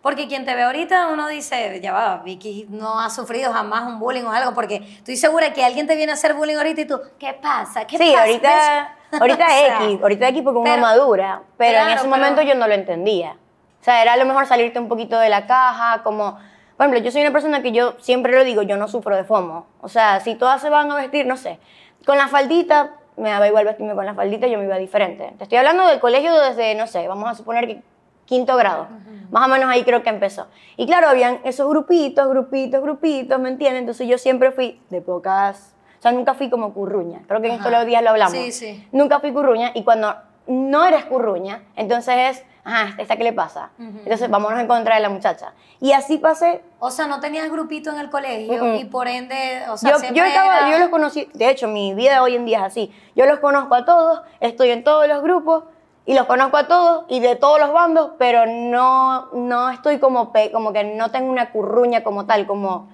Porque 0.02 0.28
quien 0.28 0.44
te 0.44 0.54
ve 0.54 0.62
ahorita, 0.62 1.08
uno 1.08 1.28
dice, 1.28 1.78
ya 1.82 1.92
va, 1.92 2.18
Vicky 2.18 2.66
no 2.70 3.00
ha 3.00 3.10
sufrido 3.10 3.52
jamás 3.52 3.86
un 3.86 3.98
bullying 3.98 4.22
o 4.22 4.30
algo, 4.30 4.54
porque 4.54 4.76
estoy 4.76 5.16
segura 5.16 5.52
que 5.52 5.64
alguien 5.64 5.86
te 5.86 5.96
viene 5.96 6.12
a 6.12 6.14
hacer 6.14 6.34
bullying 6.34 6.56
ahorita 6.56 6.80
y 6.80 6.86
tú, 6.86 7.00
¿qué 7.18 7.34
pasa? 7.34 7.86
¿Qué 7.86 7.98
sí, 7.98 8.14
ahorita, 8.14 8.96
ahorita 9.12 9.46
X, 9.82 9.98
ahorita 10.00 10.28
X 10.28 10.42
porque 10.42 10.58
uno 10.60 10.78
madura, 10.78 11.42
pero 11.58 11.78
en 11.80 11.88
ese 11.88 12.08
momento 12.08 12.40
yo 12.40 12.54
no 12.54 12.66
lo 12.66 12.74
entendía. 12.74 13.36
O 13.80 13.84
sea, 13.84 14.00
era 14.00 14.14
a 14.14 14.16
lo 14.16 14.24
mejor 14.24 14.46
salirte 14.46 14.78
un 14.78 14.88
poquito 14.88 15.18
de 15.18 15.28
la 15.28 15.46
caja, 15.46 16.02
como 16.02 16.38
por 16.80 16.86
ejemplo, 16.86 17.04
yo 17.04 17.12
soy 17.12 17.20
una 17.20 17.30
persona 17.30 17.60
que 17.60 17.72
yo 17.72 17.92
siempre 17.98 18.32
lo 18.32 18.42
digo, 18.42 18.62
yo 18.62 18.78
no 18.78 18.88
sufro 18.88 19.14
de 19.14 19.24
FOMO. 19.24 19.66
O 19.82 19.90
sea, 19.90 20.18
si 20.20 20.34
todas 20.34 20.62
se 20.62 20.70
van 20.70 20.90
a 20.90 20.94
vestir, 20.94 21.26
no 21.26 21.36
sé, 21.36 21.58
con 22.06 22.16
la 22.16 22.26
faldita, 22.26 22.92
me 23.18 23.28
daba 23.28 23.46
igual 23.46 23.66
vestirme 23.66 23.94
con 23.94 24.06
la 24.06 24.14
faldita, 24.14 24.46
yo 24.46 24.56
me 24.56 24.64
iba 24.64 24.78
diferente. 24.78 25.30
Te 25.36 25.44
estoy 25.44 25.58
hablando 25.58 25.86
del 25.86 26.00
colegio 26.00 26.34
desde, 26.40 26.74
no 26.76 26.86
sé, 26.86 27.06
vamos 27.06 27.28
a 27.28 27.34
suponer 27.34 27.66
que 27.66 27.82
quinto 28.24 28.56
grado. 28.56 28.88
Más 29.30 29.46
o 29.46 29.50
menos 29.50 29.68
ahí 29.68 29.84
creo 29.84 30.02
que 30.02 30.08
empezó. 30.08 30.46
Y 30.78 30.86
claro, 30.86 31.10
habían 31.10 31.40
esos 31.44 31.68
grupitos, 31.68 32.26
grupitos, 32.30 32.80
grupitos, 32.80 33.38
¿me 33.38 33.50
entiendes? 33.50 33.80
Entonces 33.80 34.08
yo 34.08 34.16
siempre 34.16 34.50
fui 34.50 34.80
de 34.88 35.02
pocas... 35.02 35.74
O 35.98 36.00
sea, 36.00 36.12
nunca 36.12 36.32
fui 36.32 36.48
como 36.48 36.72
curruña. 36.72 37.20
Creo 37.28 37.42
que 37.42 37.48
en 37.48 37.56
estos 37.56 37.84
días 37.84 38.02
lo 38.02 38.08
hablamos. 38.08 38.32
Sí, 38.32 38.52
sí. 38.52 38.88
Nunca 38.90 39.20
fui 39.20 39.34
curruña 39.34 39.72
y 39.74 39.84
cuando 39.84 40.14
no 40.46 40.86
eres 40.86 41.04
curruña, 41.04 41.62
entonces 41.76 42.14
es 42.16 42.44
ajá, 42.64 42.94
¿esta 42.98 43.16
qué 43.16 43.24
le 43.24 43.32
pasa? 43.32 43.70
Entonces, 43.78 44.28
vámonos 44.28 44.58
a 44.58 44.62
encontrar 44.62 44.96
a 44.96 45.00
la 45.00 45.08
muchacha. 45.08 45.52
Y 45.80 45.92
así 45.92 46.18
pasé. 46.18 46.62
O 46.78 46.90
sea, 46.90 47.06
no 47.06 47.20
tenías 47.20 47.50
grupito 47.50 47.90
en 47.90 47.98
el 47.98 48.10
colegio 48.10 48.76
y 48.76 48.84
por 48.84 49.08
ende, 49.08 49.62
o 49.68 49.76
sea, 49.76 49.96
yo, 49.98 50.14
yo, 50.14 50.24
yo 50.70 50.78
los 50.78 50.88
conocí, 50.88 51.28
de 51.34 51.50
hecho, 51.50 51.68
mi 51.68 51.94
vida 51.94 52.22
hoy 52.22 52.36
en 52.36 52.44
día 52.44 52.58
es 52.58 52.64
así. 52.64 52.94
Yo 53.16 53.26
los 53.26 53.38
conozco 53.40 53.74
a 53.74 53.84
todos, 53.84 54.22
estoy 54.40 54.70
en 54.70 54.84
todos 54.84 55.08
los 55.08 55.22
grupos 55.22 55.64
y 56.06 56.14
los 56.14 56.26
conozco 56.26 56.56
a 56.56 56.66
todos 56.66 57.04
y 57.08 57.20
de 57.20 57.36
todos 57.36 57.60
los 57.60 57.72
bandos, 57.72 58.12
pero 58.18 58.46
no, 58.46 59.26
no 59.32 59.70
estoy 59.70 59.98
como, 59.98 60.32
como 60.52 60.72
que 60.72 60.84
no 60.84 61.10
tengo 61.10 61.30
una 61.30 61.50
curruña 61.50 62.02
como 62.02 62.26
tal, 62.26 62.46
como, 62.46 62.88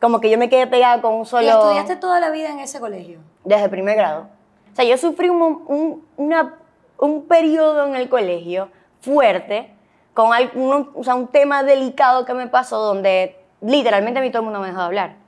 como 0.00 0.20
que 0.20 0.30
yo 0.30 0.38
me 0.38 0.48
quedé 0.48 0.66
pegada 0.66 1.00
con 1.02 1.14
un 1.14 1.26
solo... 1.26 1.46
¿Y 1.46 1.48
estudiaste 1.50 1.96
toda 1.96 2.20
la 2.20 2.30
vida 2.30 2.50
en 2.50 2.60
ese 2.60 2.80
colegio? 2.80 3.20
Desde 3.44 3.68
primer 3.68 3.96
grado. 3.96 4.28
O 4.72 4.76
sea, 4.76 4.84
yo 4.84 4.96
sufrí 4.96 5.28
un, 5.28 5.62
un, 5.66 6.06
una, 6.16 6.54
un 6.98 7.26
periodo 7.26 7.86
en 7.86 7.96
el 7.96 8.08
colegio 8.08 8.70
fuerte, 9.04 9.70
con 10.14 10.32
algún, 10.32 10.90
o 10.94 11.04
sea, 11.04 11.14
un 11.14 11.28
tema 11.28 11.62
delicado 11.62 12.24
que 12.24 12.34
me 12.34 12.46
pasó 12.46 12.78
donde 12.78 13.36
literalmente 13.60 14.20
a 14.20 14.22
mí 14.22 14.30
todo 14.30 14.40
el 14.40 14.44
mundo 14.44 14.60
me 14.60 14.68
dejó 14.68 14.78
de 14.78 14.84
hablar. 14.84 15.24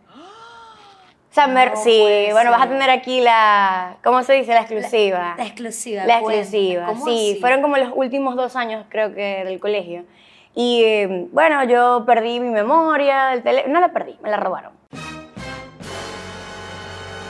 O 1.31 1.35
sea, 1.37 1.77
sí, 1.77 2.29
bueno, 2.33 2.51
vas 2.51 2.63
a 2.63 2.69
tener 2.69 2.89
aquí 2.89 3.21
la, 3.21 3.99
¿cómo 4.03 4.23
se 4.23 4.33
dice? 4.33 4.55
La 4.55 4.63
exclusiva. 4.63 5.35
La, 5.37 5.45
exclusiva. 5.45 6.07
La 6.07 6.21
exclusiva, 6.21 6.95
sí. 7.05 7.37
Fueron 7.43 7.61
como 7.61 7.77
los 7.77 7.93
últimos 7.95 8.37
dos 8.37 8.57
años, 8.57 8.87
creo 8.89 9.13
que, 9.13 9.45
del 9.45 9.61
colegio. 9.61 10.05
Y 10.55 11.07
bueno, 11.33 11.63
yo 11.65 12.05
perdí 12.07 12.41
mi 12.41 12.49
memoria, 12.49 13.35
el 13.35 13.43
teléfono, 13.43 13.75
no 13.75 13.81
la 13.81 13.93
perdí, 13.93 14.17
me 14.23 14.31
la 14.31 14.39
robaron. 14.39 14.73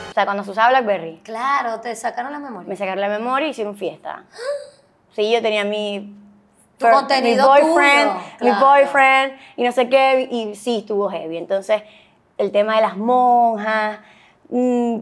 O 0.09 0.13
sea, 0.13 0.23
cuando 0.23 0.45
se 0.45 0.51
usaba 0.51 0.69
BlackBerry. 0.69 1.19
Claro, 1.23 1.81
te 1.81 1.93
sacaron 1.93 2.31
la 2.31 2.39
memoria. 2.39 2.69
Me 2.69 2.77
sacaron 2.77 3.01
la 3.01 3.09
memoria 3.09 3.47
y 3.47 3.51
hicieron 3.51 3.75
fiesta. 3.75 4.23
Sí, 5.13 5.29
yo 5.29 5.41
tenía 5.41 5.65
mi 5.65 6.15
tu 6.77 6.87
contenido 6.87 7.53
mi 7.53 7.61
boyfriend, 7.61 8.11
mi 8.41 8.51
boyfriend 8.51 9.33
y 9.55 9.63
no 9.63 9.71
sé 9.71 9.89
qué, 9.89 10.27
y 10.31 10.55
sí, 10.55 10.79
estuvo 10.79 11.09
heavy. 11.09 11.37
Entonces, 11.37 11.83
el 12.37 12.51
tema 12.51 12.75
de 12.75 12.81
las 12.81 12.97
monjas, 12.97 13.99
mm, 14.49 14.97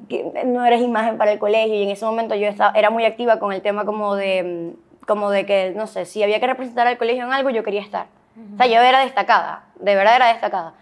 no 0.45 0.65
eres 0.65 0.81
imagen 0.81 1.17
para 1.17 1.31
el 1.31 1.39
colegio, 1.39 1.75
y 1.75 1.83
en 1.83 1.89
ese 1.89 2.05
momento 2.05 2.35
yo 2.35 2.47
estaba, 2.47 2.77
era 2.77 2.89
muy 2.89 3.05
activa 3.05 3.39
con 3.39 3.51
el 3.51 3.61
tema 3.61 3.85
como 3.85 4.15
de, 4.15 4.73
mm, 4.73 5.05
como 5.05 5.29
de 5.29 5.45
que, 5.45 5.73
no 5.75 5.87
sé, 5.87 6.05
si 6.05 6.23
había 6.23 6.39
que 6.39 6.47
representar 6.47 6.87
al 6.87 6.97
colegio 6.97 7.25
en 7.25 7.33
algo, 7.33 7.49
yo 7.49 7.63
quería 7.63 7.81
estar. 7.81 8.07
O 8.53 8.57
sea, 8.57 8.67
yo 8.67 8.81
era 8.81 8.99
destacada, 8.99 9.63
de 9.79 9.95
verdad 9.95 10.17
era 10.17 10.27
destacada. 10.27 10.73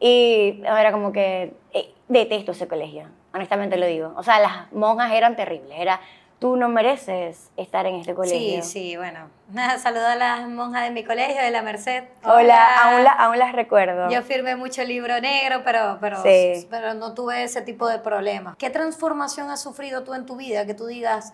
Y 0.00 0.62
era 0.64 0.92
como 0.92 1.12
que 1.12 1.52
eh, 1.72 1.92
detesto 2.08 2.52
ese 2.52 2.66
colegio, 2.66 3.04
honestamente 3.34 3.76
lo 3.76 3.86
digo. 3.86 4.14
O 4.16 4.22
sea, 4.22 4.38
las 4.38 4.72
monjas 4.72 5.12
eran 5.12 5.36
terribles, 5.36 5.78
era 5.78 6.00
tú 6.42 6.56
no 6.56 6.68
mereces 6.68 7.52
estar 7.56 7.86
en 7.86 7.94
este 7.94 8.14
colegio. 8.14 8.64
Sí, 8.64 8.68
sí, 8.68 8.96
bueno. 8.96 9.28
Saludo 9.78 10.08
a 10.08 10.16
las 10.16 10.48
monjas 10.48 10.82
de 10.82 10.90
mi 10.90 11.04
colegio, 11.04 11.40
de 11.40 11.52
la 11.52 11.62
Merced. 11.62 12.02
Hola, 12.24 12.66
Aún, 12.82 13.06
aún, 13.16 13.38
las 13.38 13.52
recuerdo. 13.52 14.10
Yo 14.10 14.22
firmé 14.22 14.56
mucho 14.56 14.82
libro 14.82 15.20
negro, 15.20 15.62
pero, 15.64 15.98
pero, 16.00 16.20
pero 16.68 16.94
no 16.94 17.14
tuve 17.14 17.44
ese 17.44 17.62
tipo 17.62 17.86
de 17.86 18.00
problemas. 18.00 18.56
¿Qué 18.56 18.70
transformación 18.70 19.50
has 19.50 19.62
sufrido 19.62 20.02
tú 20.02 20.14
en 20.14 20.26
tu 20.26 20.34
vida? 20.34 20.66
Que 20.66 20.74
tú 20.74 20.86
digas, 20.86 21.32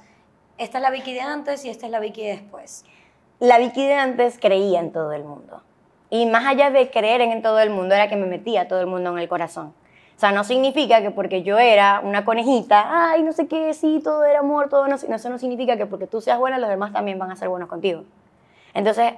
esta 0.59 0.77
es 0.77 0.83
la 0.83 0.91
Vicky 0.91 1.15
de 1.15 1.23
antes 1.23 1.65
y 1.65 1.71
esta 1.71 1.87
es 1.87 1.93
la 1.93 2.01
Vicky 2.01 2.25
de 2.25 2.33
después. 2.33 2.85
La 3.39 3.57
Vicky 3.57 3.87
de 3.87 3.95
antes 3.95 4.39
creía 4.39 4.81
en 4.81 4.93
todo 4.93 5.15
el 5.15 5.25
mundo. 5.25 5.63
Y 6.11 6.27
más 6.27 6.45
allá 6.45 6.69
de 6.69 6.91
creer 6.91 7.23
en 7.23 7.41
todo 7.41 7.61
el 7.61 7.71
mundo, 7.71 7.95
era 7.95 8.11
que 8.11 8.17
me 8.17 8.27
metía 8.27 8.63
a 8.63 8.69
todo 8.69 8.81
el 8.83 8.87
mundo 8.87 9.11
en 9.11 9.19
el 9.19 9.29
corazón. 9.31 9.73
O 10.19 10.21
sea, 10.21 10.33
no 10.33 10.43
significa 10.43 11.01
que 11.01 11.13
porque 11.13 11.45
yo 11.45 11.59
era 11.59 12.01
una 12.03 12.25
conejita, 12.25 13.11
ay, 13.13 13.23
no 13.23 13.31
sé 13.31 13.47
qué, 13.47 13.73
sí, 13.73 14.01
todo 14.03 14.25
era 14.25 14.41
amor, 14.41 14.69
todo 14.69 14.89
no, 14.89 14.97
eso 14.97 15.31
no 15.31 15.39
significa 15.39 15.77
que 15.77 15.87
porque 15.87 16.09
tú 16.09 16.21
seas 16.21 16.41
buena, 16.41 16.59
los 16.59 16.69
demás 16.69 16.93
también 16.93 17.21
van 17.21 17.31
a 17.31 17.37
ser 17.37 17.49
buenos 17.49 17.69
contigo. 17.69 18.03
Entonces, 18.75 19.13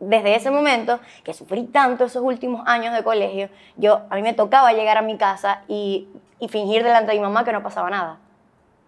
desde 0.00 0.34
ese 0.34 0.50
momento, 0.50 1.00
que 1.22 1.32
sufrí 1.32 1.64
tanto 1.64 2.04
esos 2.04 2.22
últimos 2.22 2.60
años 2.66 2.92
de 2.92 3.02
colegio, 3.02 3.48
yo, 3.76 4.02
a 4.10 4.16
mí 4.16 4.20
me 4.20 4.34
tocaba 4.34 4.74
llegar 4.74 4.98
a 4.98 5.00
mi 5.00 5.16
casa 5.16 5.62
y, 5.66 6.08
y 6.38 6.48
fingir 6.48 6.84
delante 6.84 7.12
de 7.12 7.16
mi 7.16 7.22
mamá 7.22 7.42
que 7.42 7.52
no 7.52 7.62
pasaba 7.62 7.88
nada, 7.88 8.18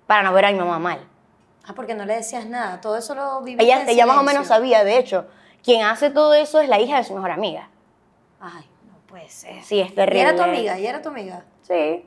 para 0.07 0.23
no 0.25 0.35
ver 0.35 0.45
a 0.45 0.53
mi 0.53 0.59
mamá 0.59 0.79
mal. 0.79 0.99
Ah, 1.67 1.73
porque 1.75 1.95
no 1.95 2.05
le 2.05 2.17
decías 2.17 2.45
nada. 2.45 2.83
Todo 2.83 2.99
eso 2.99 3.15
lo 3.15 3.41
viviste 3.41 3.65
Ella, 3.65 3.81
en 3.81 3.89
ella 3.89 4.05
más 4.05 4.19
o 4.19 4.23
menos 4.23 4.49
sabía, 4.49 4.85
de 4.85 4.99
hecho, 4.99 5.25
quien 5.65 5.87
hace 5.87 6.11
todo 6.11 6.35
eso 6.35 6.61
es 6.61 6.69
la 6.69 6.79
hija 6.81 6.99
de 6.99 7.05
su 7.05 7.15
mejor 7.15 7.31
amiga. 7.31 7.71
Ay, 8.43 8.67
puede 9.17 9.31
ser. 9.31 9.63
Sí, 9.65 9.81
es 9.81 9.91
¿Y 9.93 9.95
terrible. 9.95 10.21
era 10.21 10.37
tu 10.37 10.43
amiga? 10.43 10.79
¿Y 10.79 10.87
era 10.87 11.01
tu 11.01 11.09
amiga? 11.09 11.43
Sí. 11.63 12.05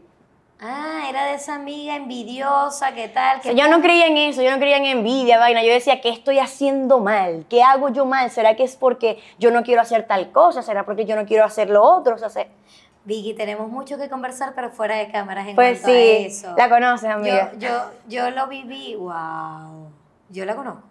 Ah, 0.61 1.05
era 1.09 1.25
de 1.25 1.35
esa 1.35 1.55
amiga 1.55 1.95
envidiosa, 1.95 2.93
¿qué 2.93 3.07
tal? 3.07 3.39
O 3.39 3.41
sea, 3.41 3.51
¿Qué 3.53 3.57
yo 3.57 3.67
no 3.69 3.81
creía 3.81 4.07
en 4.07 4.17
eso, 4.17 4.41
yo 4.43 4.51
no 4.51 4.57
creía 4.59 4.77
en 4.77 4.85
envidia, 4.85 5.39
vaina. 5.39 5.63
Yo 5.63 5.71
decía, 5.71 6.01
¿qué 6.01 6.09
estoy 6.09 6.37
haciendo 6.37 6.99
mal? 6.99 7.45
¿Qué 7.49 7.63
hago 7.63 7.89
yo 7.89 8.05
mal? 8.05 8.29
¿Será 8.29 8.55
que 8.55 8.63
es 8.63 8.75
porque 8.75 9.19
yo 9.39 9.51
no 9.51 9.63
quiero 9.63 9.81
hacer 9.81 10.05
tal 10.05 10.31
cosa? 10.31 10.61
¿Será 10.61 10.85
porque 10.85 11.05
yo 11.05 11.15
no 11.15 11.25
quiero 11.25 11.45
hacer 11.45 11.69
lo 11.69 11.81
otro? 11.83 12.15
O 12.15 12.17
sea, 12.19 12.29
se- 12.29 12.49
Vicky, 13.05 13.33
tenemos 13.33 13.69
mucho 13.69 13.97
que 13.97 14.09
conversar, 14.09 14.51
pero 14.53 14.69
fuera 14.69 14.97
de 14.97 15.09
cámaras 15.09 15.47
en 15.47 15.55
pues 15.55 15.79
cuanto 15.79 15.97
a 15.97 15.99
sí, 16.01 16.25
eso. 16.27 16.53
la 16.57 16.69
conoces, 16.69 17.09
amiga. 17.09 17.51
Yo, 17.53 17.59
yo, 17.59 17.91
yo 18.07 18.29
lo 18.31 18.47
viví, 18.47 18.95
wow. 18.95 19.87
Yo 20.29 20.45
la 20.45 20.55
conozco. 20.55 20.83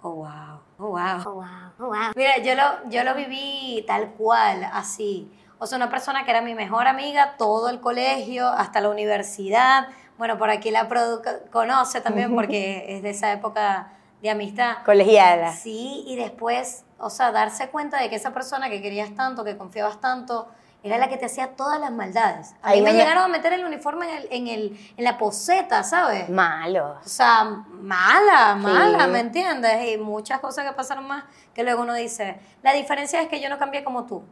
Oh, 0.00 0.14
wow. 0.14 0.58
Oh, 0.82 0.88
wow. 0.88 1.22
Oh, 1.24 1.34
wow, 1.34 1.44
oh, 1.78 1.86
wow. 1.86 2.12
Mira, 2.16 2.38
yo 2.38 2.56
lo, 2.56 2.90
yo 2.90 3.04
lo 3.04 3.14
viví 3.14 3.84
tal 3.86 4.10
cual, 4.14 4.68
así. 4.72 5.30
O 5.58 5.66
sea, 5.66 5.76
una 5.76 5.90
persona 5.90 6.24
que 6.24 6.32
era 6.32 6.42
mi 6.42 6.56
mejor 6.56 6.88
amiga, 6.88 7.36
todo 7.38 7.68
el 7.68 7.80
colegio, 7.80 8.48
hasta 8.48 8.80
la 8.80 8.88
universidad. 8.88 9.86
Bueno, 10.18 10.38
por 10.38 10.50
aquí 10.50 10.72
la 10.72 10.88
produ 10.88 11.22
conoce 11.52 12.00
también 12.00 12.34
porque 12.34 12.96
es 12.96 13.02
de 13.02 13.10
esa 13.10 13.32
época 13.32 13.92
de 14.22 14.30
amistad. 14.30 14.78
Colegiala. 14.84 15.52
Sí, 15.52 16.02
y 16.04 16.16
después, 16.16 16.84
o 16.98 17.10
sea, 17.10 17.30
darse 17.30 17.68
cuenta 17.68 18.00
de 18.00 18.10
que 18.10 18.16
esa 18.16 18.32
persona 18.32 18.68
que 18.68 18.82
querías 18.82 19.14
tanto, 19.14 19.44
que 19.44 19.56
confiabas 19.56 20.00
tanto, 20.00 20.48
era 20.84 20.98
la 20.98 21.08
que 21.08 21.16
te 21.16 21.26
hacía 21.26 21.54
todas 21.56 21.78
las 21.78 21.92
maldades. 21.92 22.54
A 22.62 22.68
Ahí 22.70 22.78
mí 22.78 22.84
me 22.84 22.90
donde- 22.90 23.04
llegaron 23.04 23.24
a 23.24 23.28
meter 23.28 23.52
el 23.52 23.64
uniforme 23.64 24.06
en, 24.10 24.16
el, 24.16 24.28
en, 24.30 24.48
el, 24.48 24.92
en 24.96 25.04
la 25.04 25.16
poseta, 25.18 25.82
¿sabes? 25.84 26.28
Malo. 26.28 26.96
O 27.04 27.08
sea, 27.08 27.44
mala, 27.70 28.54
mala, 28.56 29.04
Sí. 29.04 29.10
¿me 29.10 29.20
entiendes? 29.20 29.92
Y 29.92 29.98
muchas 29.98 30.40
cosas 30.40 30.64
que 30.66 30.72
pasaron 30.72 31.06
más 31.06 31.24
que 31.54 31.62
luego 31.62 31.82
uno 31.82 31.94
dice, 31.94 32.40
la 32.62 32.72
diferencia 32.72 33.20
es 33.22 33.28
que 33.28 33.40
yo 33.40 33.48
no 33.48 33.58
cambié 33.58 33.84
como 33.84 34.06
tú. 34.06 34.22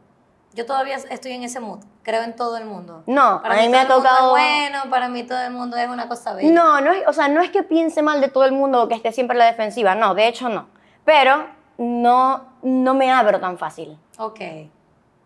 Yo 0.53 0.65
todavía 0.65 0.97
estoy 0.97 1.31
en 1.31 1.43
ese 1.43 1.61
mood, 1.61 1.79
creo 2.03 2.23
en 2.23 2.35
todo 2.35 2.57
el 2.57 2.65
mundo. 2.65 3.03
No, 3.07 3.41
para 3.41 3.53
a 3.53 3.57
mí 3.61 3.69
me 3.69 3.77
ha 3.79 3.81
mundo 3.85 3.97
es 3.99 4.03
tocado- 4.03 4.31
bueno, 4.31 4.79
para 4.89 5.07
mí 5.07 5.23
todo 5.23 5.39
el 5.39 5.51
mundo 5.53 5.77
es 5.77 5.87
una 5.87 6.09
cosa 6.09 6.33
bella. 6.33 6.51
No, 6.51 6.81
no 6.81 6.91
es, 6.91 7.07
o 7.07 7.13
sea, 7.13 7.29
no 7.29 7.41
es 7.41 7.51
que 7.51 7.63
piense 7.63 8.01
mal 8.01 8.19
de 8.19 8.27
todo 8.27 8.43
el 8.43 8.51
mundo 8.51 8.83
o 8.83 8.87
que 8.89 8.95
esté 8.95 9.13
siempre 9.13 9.37
a 9.37 9.39
la 9.39 9.45
defensiva, 9.45 9.95
no, 9.95 10.13
de 10.13 10.27
hecho 10.27 10.49
no. 10.49 10.67
Pero 11.05 11.47
no, 11.77 12.45
no 12.63 12.93
me 12.93 13.09
abro 13.11 13.39
tan 13.39 13.57
fácil. 13.57 13.97
Ok. 14.17 14.39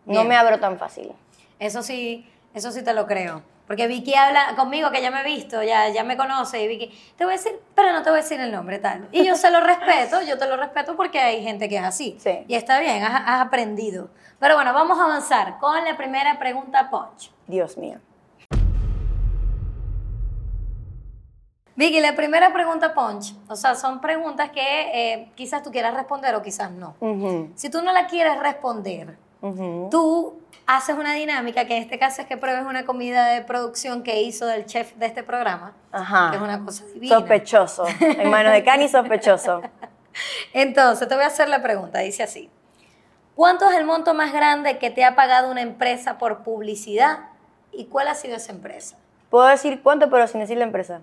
No 0.05 0.23
me 0.23 0.35
abro 0.35 0.59
tan 0.59 0.77
fácil. 0.77 1.11
Eso 1.59 1.81
sí, 1.83 2.29
eso 2.53 2.71
sí 2.71 2.83
te 2.83 2.93
lo 2.93 3.05
creo. 3.07 3.41
Porque 3.67 3.87
Vicky 3.87 4.13
habla 4.13 4.53
conmigo, 4.55 4.91
que 4.91 5.01
ya 5.01 5.09
me 5.09 5.21
he 5.21 5.23
visto, 5.23 5.63
ya, 5.63 5.89
ya 5.89 6.03
me 6.03 6.15
conoce, 6.15 6.61
y 6.61 6.67
Vicky, 6.67 6.93
te 7.17 7.23
voy 7.25 7.33
a 7.33 7.37
decir, 7.37 7.53
pero 7.73 7.91
no 7.91 8.03
te 8.03 8.11
voy 8.11 8.19
a 8.19 8.21
decir 8.21 8.39
el 8.39 8.51
nombre, 8.51 8.77
tal. 8.77 9.07
Y 9.11 9.25
yo 9.25 9.35
se 9.35 9.49
lo 9.49 9.59
respeto, 9.59 10.21
yo 10.21 10.37
te 10.37 10.45
lo 10.45 10.55
respeto 10.55 10.95
porque 10.95 11.19
hay 11.19 11.41
gente 11.41 11.67
que 11.67 11.77
es 11.77 11.83
así. 11.83 12.15
Sí. 12.19 12.45
Y 12.47 12.53
está 12.53 12.79
bien, 12.79 13.01
has, 13.03 13.23
has 13.25 13.41
aprendido. 13.41 14.09
Pero 14.39 14.53
bueno, 14.55 14.71
vamos 14.71 14.99
a 14.99 15.05
avanzar 15.05 15.57
con 15.57 15.83
la 15.83 15.97
primera 15.97 16.37
pregunta, 16.37 16.91
Punch. 16.91 17.31
Dios 17.47 17.75
mío. 17.77 17.99
Vicky, 21.77 21.99
la 21.99 22.15
primera 22.15 22.53
pregunta, 22.53 22.93
Punch. 22.93 23.33
O 23.49 23.55
sea, 23.55 23.75
son 23.75 23.99
preguntas 23.99 24.51
que 24.51 24.61
eh, 24.61 25.31
quizás 25.35 25.61
tú 25.63 25.71
quieras 25.71 25.93
responder 25.93 26.33
o 26.35 26.41
quizás 26.41 26.71
no. 26.71 26.95
Ujú, 27.01 27.51
Si 27.55 27.69
tú 27.69 27.81
no 27.81 27.91
la 27.91 28.07
quieres 28.07 28.37
responder, 28.39 29.17
tú 29.91 30.39
haces 30.67 30.95
una 30.95 31.13
dinámica, 31.13 31.65
que 31.65 31.77
en 31.77 31.83
este 31.83 31.99
caso 31.99 32.21
es 32.21 32.27
que 32.27 32.37
pruebes 32.37 32.65
una 32.65 32.85
comida 32.85 33.27
de 33.27 33.41
producción 33.41 34.03
que 34.03 34.21
hizo 34.21 34.45
del 34.45 34.65
chef 34.65 34.93
de 34.95 35.05
este 35.05 35.23
programa, 35.23 35.73
Ajá. 35.91 36.31
que 36.31 36.37
es 36.37 36.41
una 36.41 36.63
cosa 36.63 36.85
divina. 36.85 37.15
Sospechoso. 37.17 37.85
En 37.99 38.29
manos 38.29 38.51
de 38.53 38.63
Cani, 38.63 38.87
sospechoso. 38.87 39.61
Entonces, 40.53 41.07
te 41.07 41.15
voy 41.15 41.23
a 41.23 41.27
hacer 41.27 41.49
la 41.49 41.61
pregunta, 41.61 41.99
dice 41.99 42.23
así. 42.23 42.49
¿Cuánto 43.35 43.69
es 43.69 43.75
el 43.75 43.85
monto 43.85 44.13
más 44.13 44.31
grande 44.31 44.77
que 44.79 44.89
te 44.89 45.03
ha 45.03 45.15
pagado 45.15 45.51
una 45.51 45.61
empresa 45.61 46.17
por 46.17 46.43
publicidad 46.43 47.19
y 47.73 47.85
cuál 47.85 48.07
ha 48.07 48.15
sido 48.15 48.37
esa 48.37 48.53
empresa? 48.53 48.97
Puedo 49.29 49.45
decir 49.47 49.81
cuánto, 49.83 50.09
pero 50.09 50.25
sin 50.27 50.39
decir 50.39 50.57
la 50.57 50.63
empresa. 50.63 51.01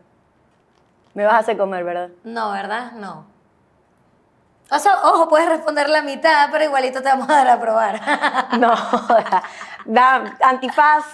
Me 1.12 1.24
vas 1.24 1.34
a 1.34 1.38
hacer 1.38 1.58
comer, 1.58 1.84
¿verdad? 1.84 2.08
No, 2.24 2.52
¿verdad? 2.52 2.92
No. 2.92 3.26
O 4.70 4.78
sea, 4.78 4.94
ojo, 5.04 5.28
puedes 5.28 5.48
responder 5.48 5.88
la 5.88 6.02
mitad, 6.02 6.48
pero 6.50 6.64
igualito 6.64 7.02
te 7.02 7.08
vamos 7.08 7.28
a 7.28 7.34
dar 7.44 7.48
a 7.48 7.60
probar. 7.60 8.00
No, 8.58 8.74
joda. 8.74 9.42
da 9.84 10.36
antifaz. 10.42 11.04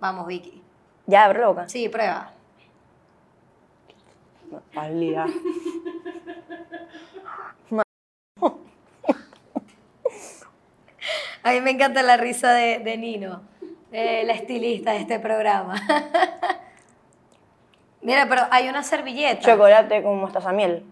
Vamos, 0.00 0.26
Vicky. 0.26 0.62
Ya, 1.06 1.24
abre 1.24 1.40
la 1.40 1.46
boca. 1.48 1.68
Sí, 1.68 1.88
prueba. 1.88 2.32
A 11.42 11.52
mí 11.52 11.60
me 11.60 11.70
encanta 11.70 12.02
la 12.02 12.16
risa 12.16 12.52
de, 12.52 12.80
de 12.80 12.96
Nino, 12.96 13.42
eh, 13.92 14.24
la 14.26 14.32
estilista 14.32 14.92
de 14.92 14.98
este 14.98 15.20
programa. 15.20 15.74
Mira, 18.02 18.26
pero 18.28 18.42
hay 18.50 18.68
una 18.68 18.82
servilleta. 18.82 19.40
Chocolate 19.42 20.02
con 20.02 20.18
mostaza 20.18 20.52
miel. 20.52 20.84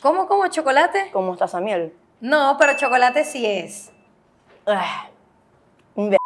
¿Cómo, 0.00 0.26
cómo? 0.26 0.46
¿Chocolate? 0.48 1.10
Con 1.12 1.26
mostaza 1.26 1.60
miel. 1.60 1.94
No, 2.20 2.56
pero 2.58 2.76
chocolate 2.76 3.24
sí 3.24 3.44
es. 3.46 3.90
Ah, 4.66 5.08
un 5.94 6.16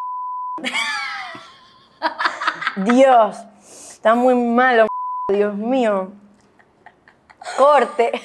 Dios, 2.76 3.38
está 3.60 4.14
muy 4.14 4.34
malo, 4.34 4.86
Dios 5.32 5.54
mío. 5.54 6.12
Corte. 7.56 8.12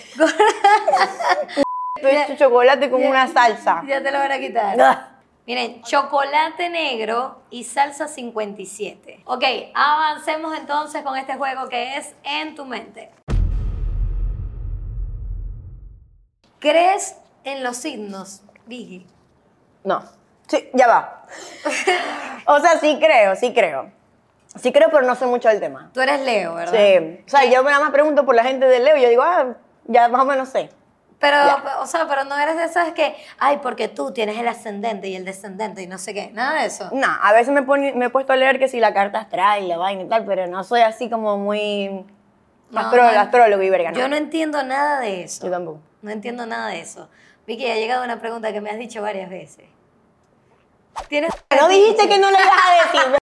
Esto 1.96 2.34
es 2.34 2.40
chocolate 2.40 2.90
con 2.90 3.04
una 3.06 3.28
salsa. 3.28 3.84
Ya 3.88 4.04
te 4.04 4.12
lo 4.12 4.20
van 4.20 4.32
a 4.32 4.40
quitar. 4.40 4.82
Ah. 4.82 5.08
Miren, 5.48 5.82
chocolate 5.84 6.70
negro 6.70 7.44
y 7.50 7.64
salsa 7.64 8.08
57. 8.08 9.24
Ok, 9.26 9.44
avancemos 9.74 10.58
entonces 10.58 11.02
con 11.04 11.18
este 11.18 11.36
juego 11.36 11.68
que 11.68 11.98
es 11.98 12.16
En 12.24 12.56
tu 12.56 12.66
mente. 12.66 13.12
¿Crees 16.62 17.18
en 17.44 17.64
los 17.64 17.76
signos, 17.78 18.44
Vicky? 18.68 19.06
No. 19.84 20.04
Sí, 20.48 20.70
ya 20.74 20.88
va. 20.88 21.26
O 22.46 22.60
sea, 22.60 22.78
sí 22.80 22.98
creo, 23.02 23.36
sí 23.36 23.54
creo. 23.54 23.92
Sí 24.60 24.72
creo, 24.72 24.90
pero 24.92 25.06
no 25.08 25.16
sé 25.16 25.26
mucho 25.26 25.48
del 25.50 25.60
tema. 25.60 25.90
Tú 25.94 26.02
eres 26.02 26.22
Leo, 26.22 26.54
¿verdad? 26.56 26.74
Sí. 26.74 27.24
O 27.26 27.30
sea, 27.30 27.46
yo 27.46 27.64
nada 27.64 27.80
más 27.80 27.92
pregunto 27.92 28.26
por 28.26 28.36
la 28.36 28.44
gente 28.44 28.66
de 28.66 28.80
Leo 28.80 28.96
y 28.98 29.02
yo 29.02 29.10
digo, 29.10 29.24
ah, 29.24 29.56
ya 29.86 30.08
más 30.10 30.22
o 30.22 30.26
menos 30.26 30.50
sé. 30.50 30.70
Pero, 31.20 31.38
Ya. 31.38 31.64
o 31.80 31.86
sea, 31.88 32.08
pero 32.08 32.24
no 32.26 32.38
eres 32.38 32.58
de 32.58 32.66
esas 32.66 32.92
que, 32.94 33.16
ay, 33.40 33.60
porque 33.62 33.88
tú 33.88 34.12
tienes 34.12 34.38
el 34.38 34.48
ascendente 34.48 35.08
y 35.08 35.16
el 35.16 35.24
descendente 35.24 35.82
y 35.84 35.88
no 35.88 35.98
sé 36.00 36.14
qué. 36.14 36.32
Nada 36.34 36.62
de 36.62 36.66
eso. 36.68 36.90
No, 36.92 37.08
a 37.22 37.32
veces 37.32 37.54
me, 37.54 37.62
pone- 37.64 37.94
me 37.94 38.06
he 38.06 38.10
puesto 38.10 38.34
a 38.34 38.36
leer 38.36 38.60
que 38.60 38.68
si 38.68 38.80
la 38.80 38.94
carta 38.94 39.20
astral 39.20 39.64
y 39.64 39.68
la 39.68 39.78
vaina 39.78 40.02
y 40.04 40.08
tal, 40.10 40.26
pero 40.26 40.48
no 40.48 40.64
soy 40.64 40.82
así 40.82 41.10
como 41.10 41.38
muy 41.38 41.90
No, 42.72 42.82
no. 42.96 43.04
astrólogo 43.20 43.62
y 43.64 43.70
verga, 43.70 43.92
no. 43.92 44.00
Yo 44.00 44.08
no 44.08 44.16
entiendo 44.16 44.62
nada 44.64 45.00
de 45.00 45.24
eso. 45.24 45.46
Yo 45.46 45.52
tampoco. 45.52 45.80
No 46.02 46.12
entiendo 46.12 46.46
nada 46.46 46.70
de 46.70 46.82
eso. 46.82 47.10
Vicky, 47.46 47.70
ha 47.70 47.76
llegado 47.76 48.04
una 48.04 48.20
pregunta 48.20 48.52
que 48.54 48.62
me 48.62 48.70
has 48.70 48.78
dicho 48.78 49.02
varias 49.02 49.30
veces. 49.30 49.66
¿Tienes 51.08 51.32
No 51.60 51.68
dijiste 51.70 52.08
que 52.10 52.18
no 52.18 52.30
le 52.32 52.38
ibas 52.38 52.58
a 52.68 52.74
decir. 52.84 53.18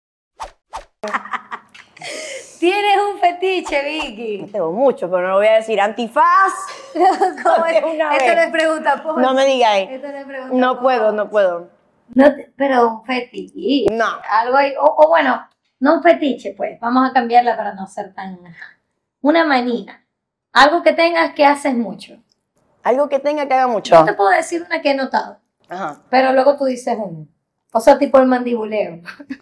¿Tienes 2.58 2.96
un 3.12 3.18
fetiche, 3.20 3.82
Vicky? 3.84 4.46
Tengo 4.50 4.72
mucho, 4.72 5.08
pero 5.08 5.22
no 5.22 5.28
lo 5.30 5.34
voy 5.36 5.46
a 5.46 5.54
decir. 5.54 5.80
Antifaz. 5.80 6.52
¿Cómo 7.42 7.66
es? 7.66 7.82
Una 7.84 8.16
Esto 8.16 8.26
vez. 8.26 8.36
no 8.36 8.42
es 8.42 8.50
pregunta, 8.50 9.02
Ponch. 9.02 9.18
No 9.18 9.34
me 9.34 9.44
digáis. 9.46 9.88
Esto 9.90 10.08
no 10.08 10.18
es 10.18 10.24
pregunta, 10.26 10.56
No 10.56 10.80
puedo, 10.80 11.12
no 11.12 11.30
puedo. 11.30 11.70
No 12.14 12.34
te- 12.34 12.52
pero 12.56 12.88
un 12.88 13.04
fetiche. 13.04 13.86
No. 13.94 14.06
Algo 14.28 14.56
ahí, 14.56 14.72
o, 14.80 14.84
o 14.98 15.08
bueno, 15.08 15.46
no 15.80 15.94
un 15.94 16.02
fetiche, 16.02 16.54
pues. 16.56 16.80
Vamos 16.80 17.08
a 17.08 17.12
cambiarla 17.12 17.56
para 17.56 17.74
no 17.74 17.86
ser 17.86 18.12
tan. 18.12 18.40
Una 19.20 19.44
manía. 19.44 20.04
Algo 20.52 20.82
que 20.82 20.92
tengas 20.94 21.34
que 21.34 21.44
haces 21.46 21.74
mucho. 21.74 22.16
Algo 22.88 23.08
que 23.08 23.18
tenga 23.18 23.46
que 23.46 23.52
haga 23.54 23.64
Yo 23.64 23.68
mucho. 23.68 24.04
te 24.04 24.14
puedo 24.14 24.30
decir 24.30 24.62
una 24.66 24.80
que 24.80 24.90
he 24.92 24.94
notado, 24.94 25.38
Ajá. 25.68 25.98
pero 26.08 26.32
luego 26.32 26.56
tú 26.56 26.64
dices 26.64 26.96
uno. 26.98 27.26
O 27.72 27.80
sea, 27.80 27.98
tipo 27.98 28.18
el 28.18 28.26
mandibuleo. 28.26 29.00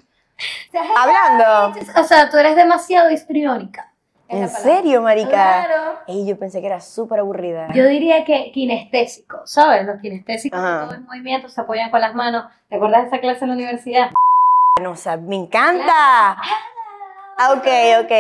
Hablando. 0.96 1.80
O 2.00 2.04
sea, 2.04 2.28
tú 2.28 2.36
eres 2.38 2.56
demasiado 2.56 3.10
histriónica. 3.10 3.92
¿En 4.28 4.48
serio, 4.48 5.00
marica? 5.02 5.30
Claro. 5.30 6.00
Ey, 6.08 6.26
yo 6.26 6.36
pensé 6.36 6.60
que 6.60 6.66
era 6.66 6.80
súper 6.80 7.20
aburrida. 7.20 7.68
Yo 7.72 7.86
diría 7.86 8.24
que 8.24 8.50
kinestésico, 8.50 9.42
¿sabes? 9.44 9.86
Los 9.86 10.00
kinestésicos, 10.00 10.58
todo 10.58 10.92
el 10.94 11.02
movimiento, 11.02 11.48
se 11.48 11.60
apoyan 11.60 11.90
con 11.92 12.00
las 12.00 12.14
manos. 12.14 12.46
¿Te 12.68 12.74
acuerdas 12.76 13.02
de 13.02 13.06
esa 13.08 13.20
clase 13.20 13.44
en 13.44 13.50
la 13.50 13.54
universidad? 13.54 14.10
No, 14.82 14.90
o 14.90 14.96
sea, 14.96 15.16
me 15.16 15.36
encanta. 15.36 16.36
Ah, 17.38 17.52
ok, 17.52 17.66
ok. 18.04 18.12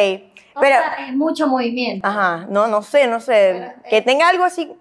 O 0.54 0.60
Pero, 0.60 0.76
sea, 0.76 1.06
es 1.08 1.14
mucho 1.16 1.48
movimiento. 1.48 2.06
ajá, 2.06 2.46
no, 2.48 2.68
no 2.68 2.82
sé, 2.82 3.08
no 3.08 3.18
sé. 3.18 3.50
Pero, 3.58 3.66
eh, 3.66 3.90
Que 3.90 4.02
tenga 4.02 4.28
algo 4.28 4.44
así. 4.44 4.72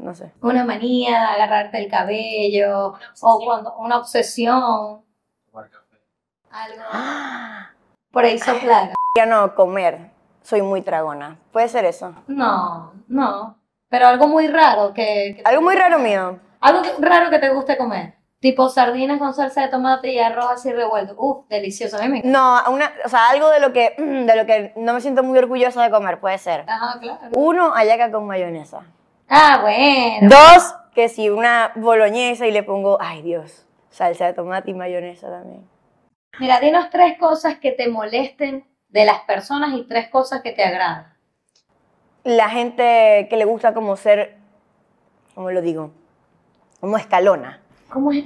No 0.00 0.14
sé. 0.14 0.32
Una 0.42 0.64
manía 0.64 1.10
de 1.20 1.26
agarrarte 1.42 1.78
el 1.78 1.90
cabello 1.90 2.94
o 3.22 3.44
cuando 3.44 3.74
una 3.76 3.98
obsesión. 3.98 5.02
Algo. 6.50 6.82
Por 8.12 8.24
ahí 8.24 8.38
soplar. 8.38 8.90
Ya 9.16 9.26
no, 9.26 9.54
comer. 9.54 10.10
Soy 10.42 10.62
muy 10.62 10.82
tragona. 10.82 11.38
¿Puede 11.52 11.68
ser 11.68 11.84
eso? 11.84 12.14
No, 12.26 12.92
no. 13.08 13.56
Pero 13.88 14.06
algo 14.08 14.26
muy 14.26 14.48
raro 14.48 14.92
que... 14.92 15.34
que- 15.36 15.42
Algo 15.44 15.62
muy 15.62 15.76
raro 15.76 15.98
mío. 15.98 16.38
Algo 16.60 16.82
que- 16.82 16.94
raro 16.98 17.30
que 17.30 17.38
te 17.38 17.50
guste 17.50 17.76
comer. 17.76 18.14
Tipo 18.40 18.68
sardinas 18.70 19.18
con 19.18 19.34
salsa 19.34 19.62
de 19.62 19.68
tomate 19.68 20.12
y 20.12 20.18
arroz 20.18 20.50
así 20.52 20.72
revuelto. 20.72 21.14
Uf, 21.18 21.46
delicioso. 21.48 21.98
A 21.98 22.02
mí 22.02 22.08
me 22.08 22.22
No, 22.24 22.58
una, 22.70 22.90
o 23.04 23.08
sea, 23.08 23.28
algo 23.28 23.50
de 23.50 23.60
lo 23.60 23.72
que 23.72 23.94
de 23.98 24.34
lo 24.36 24.46
que 24.46 24.72
no 24.76 24.94
me 24.94 25.00
siento 25.02 25.22
muy 25.22 25.38
orgullosa 25.38 25.82
de 25.82 25.90
comer, 25.90 26.20
puede 26.20 26.38
ser. 26.38 26.64
Ajá, 26.66 26.98
claro. 26.98 27.20
Uno, 27.36 27.72
hallaca 27.74 28.10
con 28.10 28.26
mayonesa. 28.26 28.80
Ah, 29.30 29.58
bueno. 29.62 30.28
Dos, 30.28 30.74
que 30.94 31.08
si 31.08 31.30
una 31.30 31.72
boloñesa 31.76 32.46
y 32.46 32.50
le 32.50 32.62
pongo, 32.64 32.98
ay 33.00 33.22
Dios, 33.22 33.64
salsa 33.88 34.26
de 34.26 34.32
tomate 34.32 34.72
y 34.72 34.74
mayonesa 34.74 35.30
también. 35.30 35.68
Mira, 36.40 36.58
dinos 36.60 36.90
tres 36.90 37.16
cosas 37.18 37.56
que 37.58 37.70
te 37.72 37.88
molesten 37.88 38.66
de 38.88 39.04
las 39.04 39.20
personas 39.20 39.72
y 39.74 39.84
tres 39.86 40.08
cosas 40.08 40.42
que 40.42 40.52
te 40.52 40.64
agradan. 40.64 41.14
La 42.24 42.48
gente 42.50 43.28
que 43.30 43.36
le 43.36 43.44
gusta 43.44 43.72
como 43.72 43.96
ser, 43.96 44.36
¿cómo 45.34 45.50
lo 45.52 45.60
digo? 45.62 45.92
Como 46.80 46.96
escalona. 46.96 47.60
¿Cómo 47.88 48.10
es? 48.12 48.24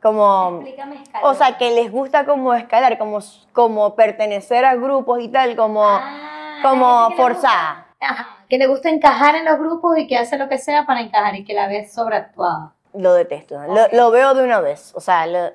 Como, 0.00 0.60
Explícame 0.62 1.02
escalón. 1.02 1.30
o 1.30 1.34
sea, 1.34 1.58
que 1.58 1.72
les 1.72 1.90
gusta 1.90 2.24
como 2.24 2.54
escalar, 2.54 2.96
como, 2.98 3.18
como 3.52 3.96
pertenecer 3.96 4.64
a 4.64 4.76
grupos 4.76 5.20
y 5.20 5.28
tal, 5.28 5.56
como, 5.56 5.84
Ah, 5.84 6.60
como 6.62 7.10
forzada. 7.16 7.86
Ajá, 8.00 8.37
que 8.48 8.58
le 8.58 8.66
gusta 8.66 8.88
encajar 8.88 9.34
en 9.36 9.44
los 9.44 9.58
grupos 9.58 9.98
y 9.98 10.06
que 10.06 10.16
hace 10.16 10.38
lo 10.38 10.48
que 10.48 10.58
sea 10.58 10.86
para 10.86 11.00
encajar 11.00 11.36
y 11.36 11.44
que 11.44 11.54
la 11.54 11.68
ves 11.68 11.92
sobreactuada. 11.92 12.72
Lo 12.94 13.12
detesto. 13.14 13.60
Lo, 13.92 14.10
veo 14.10 14.34
de 14.34 14.42
una 14.42 14.60
vez. 14.60 14.92
O 14.94 15.00
sea, 15.00 15.26
lo- 15.26 15.52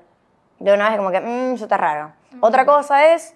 de 0.59 0.73
una 0.73 0.89
vez 0.89 0.97
como 0.97 1.11
que, 1.11 1.19
mmm, 1.19 1.55
eso 1.55 1.65
está 1.65 1.77
raro. 1.77 2.13
Otra 2.39 2.65
cosa 2.65 3.13
es 3.13 3.35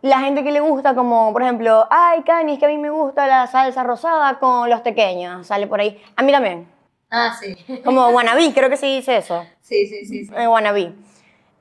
la 0.00 0.20
gente 0.20 0.44
que 0.44 0.52
le 0.52 0.60
gusta 0.60 0.94
como, 0.94 1.32
por 1.32 1.42
ejemplo, 1.42 1.86
ay, 1.90 2.22
Cani, 2.22 2.52
es 2.54 2.58
que 2.58 2.66
a 2.66 2.68
mí 2.68 2.78
me 2.78 2.90
gusta 2.90 3.26
la 3.26 3.46
salsa 3.48 3.82
rosada 3.82 4.38
con 4.38 4.70
los 4.70 4.80
pequeños. 4.82 5.46
Sale 5.46 5.66
por 5.66 5.80
ahí. 5.80 6.00
A 6.16 6.22
mí 6.22 6.30
también. 6.32 6.68
Ah, 7.10 7.34
sí. 7.38 7.56
Como 7.84 8.08
wannabe, 8.10 8.52
creo 8.54 8.70
que 8.70 8.76
se 8.76 8.86
dice 8.86 9.16
eso. 9.16 9.44
Sí, 9.68 9.86
sí, 9.86 10.06
sí. 10.06 10.24
sí. 10.24 10.32
Eh, 10.34 10.48
wannabe. 10.48 10.94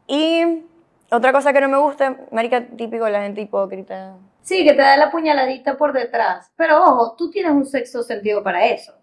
Y 0.07 0.63
otra 1.11 1.33
cosa 1.33 1.51
que 1.51 1.59
no 1.59 1.67
me 1.67 1.77
gusta, 1.77 2.15
marica, 2.31 2.65
típico 2.65 3.09
la 3.09 3.21
gente 3.21 3.41
hipócrita. 3.41 4.13
Sí, 4.47 4.63
que 4.63 4.71
te 4.71 4.81
da 4.81 4.95
la 4.95 5.11
puñaladita 5.11 5.75
por 5.75 5.91
detrás. 5.91 6.53
Pero 6.55 6.81
ojo, 6.81 7.15
tú 7.17 7.29
tienes 7.29 7.51
un 7.51 7.65
sexto 7.65 8.01
sentido 8.01 8.41
para 8.43 8.65
eso. 8.67 8.93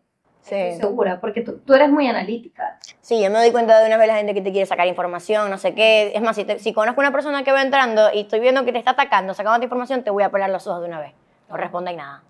Estoy 0.43 0.73
Sí. 0.73 0.79
segura, 0.81 1.21
porque 1.21 1.43
tú, 1.43 1.59
tú 1.59 1.75
eres 1.75 1.91
muy 1.91 2.09
analítica. 2.09 2.79
Sí, 3.03 3.23
yo 3.23 3.29
me 3.31 3.37
doy 3.39 3.53
cuenta 3.53 3.79
de 3.79 3.87
una 3.87 3.99
vez 3.99 4.09
la 4.09 4.17
gente 4.17 4.33
que 4.33 4.41
te 4.41 4.53
quiere 4.53 4.65
sacar 4.65 4.87
información, 4.87 5.51
no 5.51 5.59
sé 5.59 5.75
qué. 5.75 6.13
Es 6.15 6.23
más, 6.23 6.35
si, 6.37 6.45
te- 6.47 6.59
si 6.61 6.73
conozco 6.73 6.99
una 7.03 7.13
persona 7.13 7.45
que 7.45 7.53
va 7.53 7.61
entrando 7.61 8.11
y 8.15 8.21
estoy 8.21 8.41
viendo 8.41 8.65
que 8.65 8.73
te 8.73 8.79
está 8.79 8.93
atacando, 8.93 9.35
sacando 9.35 9.59
tu 9.59 9.65
información, 9.65 10.03
te 10.03 10.09
voy 10.11 10.23
a 10.23 10.31
pelar 10.31 10.49
los 10.49 10.67
ojos 10.67 10.81
de 10.81 10.89
una 10.89 10.99
vez. 11.01 11.13
No 11.51 11.59
responde 11.59 11.93
nada. 11.93 12.23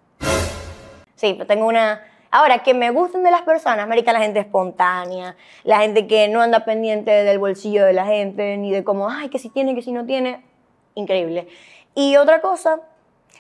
Sí, 1.15 1.35
pero 1.35 1.47
tengo 1.47 1.67
una... 1.69 2.03
Ahora, 2.33 2.65
que 2.65 2.75
me 2.75 2.91
gusten 2.91 3.23
de 3.23 3.31
las 3.31 3.43
personas, 3.43 3.79
América, 3.85 4.13
la 4.13 4.19
gente 4.19 4.41
espontánea, 4.41 5.37
la 5.63 5.79
gente 5.79 6.09
que 6.09 6.27
no 6.27 6.43
anda 6.43 6.65
pendiente 6.65 7.13
del 7.13 7.39
bolsillo 7.39 7.85
de 7.85 7.93
la 7.93 8.07
gente, 8.07 8.57
ni 8.57 8.73
de 8.73 8.83
cómo, 8.83 9.09
ay, 9.09 9.29
que 9.29 9.39
si 9.39 9.51
tiene, 9.51 9.77
que 9.77 9.83
si 9.83 9.93
no 9.93 10.05
tiene. 10.05 10.45
Increíble. 10.97 11.47
Y 11.95 12.17
otra 12.17 12.41
cosa, 12.41 12.81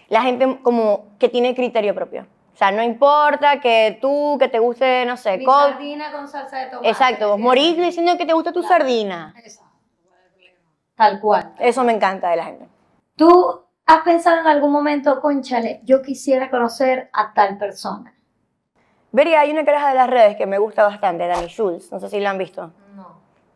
la 0.08 0.22
gente 0.22 0.58
como 0.62 1.06
que 1.18 1.28
tiene 1.28 1.54
criterio 1.54 1.94
propio. 1.94 2.26
O 2.52 2.56
sea, 2.56 2.70
no 2.70 2.82
importa 2.82 3.58
que 3.60 3.98
tú, 4.00 4.36
que 4.38 4.48
te 4.48 4.58
guste, 4.60 5.04
no 5.06 5.16
sé, 5.16 5.38
Mi 5.38 5.44
col- 5.44 5.72
sardina 5.72 6.12
con 6.12 6.28
salsa 6.28 6.58
de 6.58 6.66
tomate. 6.66 6.88
Exacto, 6.88 7.30
vos 7.30 7.38
morís 7.40 7.76
diciendo 7.76 8.16
que 8.16 8.26
te 8.26 8.32
gusta 8.32 8.52
tu 8.52 8.62
sardina. 8.62 9.34
Exacto. 9.36 9.70
Tal 10.96 11.20
cual. 11.20 11.54
Eso 11.58 11.82
me 11.82 11.92
encanta 11.92 12.30
de 12.30 12.36
la 12.36 12.44
gente. 12.44 12.68
¿Tú 13.16 13.64
has 13.86 14.02
pensado 14.02 14.40
en 14.40 14.46
algún 14.46 14.70
momento, 14.70 15.20
conchale, 15.20 15.80
yo 15.84 16.00
quisiera 16.02 16.48
conocer 16.50 17.10
a 17.12 17.32
tal 17.34 17.58
persona? 17.58 18.14
Vería, 19.10 19.40
hay 19.40 19.50
una 19.50 19.64
caraja 19.64 19.88
de 19.88 19.94
las 19.96 20.10
redes 20.10 20.36
que 20.36 20.46
me 20.46 20.58
gusta 20.58 20.84
bastante, 20.84 21.26
Dani 21.26 21.48
Schultz, 21.48 21.90
no 21.92 21.98
sé 22.00 22.08
si 22.08 22.20
la 22.20 22.30
han 22.30 22.38
visto. 22.38 22.72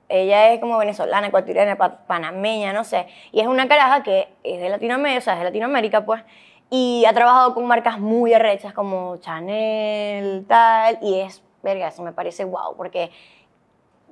Ella 0.09 0.53
es 0.53 0.61
como 0.61 0.79
venezolana, 0.79 1.27
ecuatoriana, 1.29 1.77
pa- 1.77 2.07
panameña, 2.07 2.73
no 2.73 2.85
sé. 2.85 3.07
Y 3.33 3.41
es 3.41 3.47
una 3.47 3.69
caraja 3.69 4.03
que 4.03 4.29
es 4.43 4.61
de 4.61 4.69
Latinoamérica, 4.71 5.19
o 5.19 5.23
sea, 5.23 5.33
es 5.35 5.39
de 5.41 5.45
Latinoamérica, 5.47 6.05
pues. 6.05 6.23
Y 6.71 7.05
ha 7.07 7.13
trabajado 7.13 7.55
con 7.55 7.67
marcas 7.67 7.99
muy 7.99 8.33
arrechas 8.35 8.73
como 8.75 9.17
Chanel, 9.19 10.45
tal. 10.49 10.99
Y 11.03 11.21
es, 11.21 11.43
verga, 11.63 11.89
eso 11.89 12.03
me 12.03 12.13
parece 12.13 12.45
wow, 12.45 12.77
porque 12.77 13.11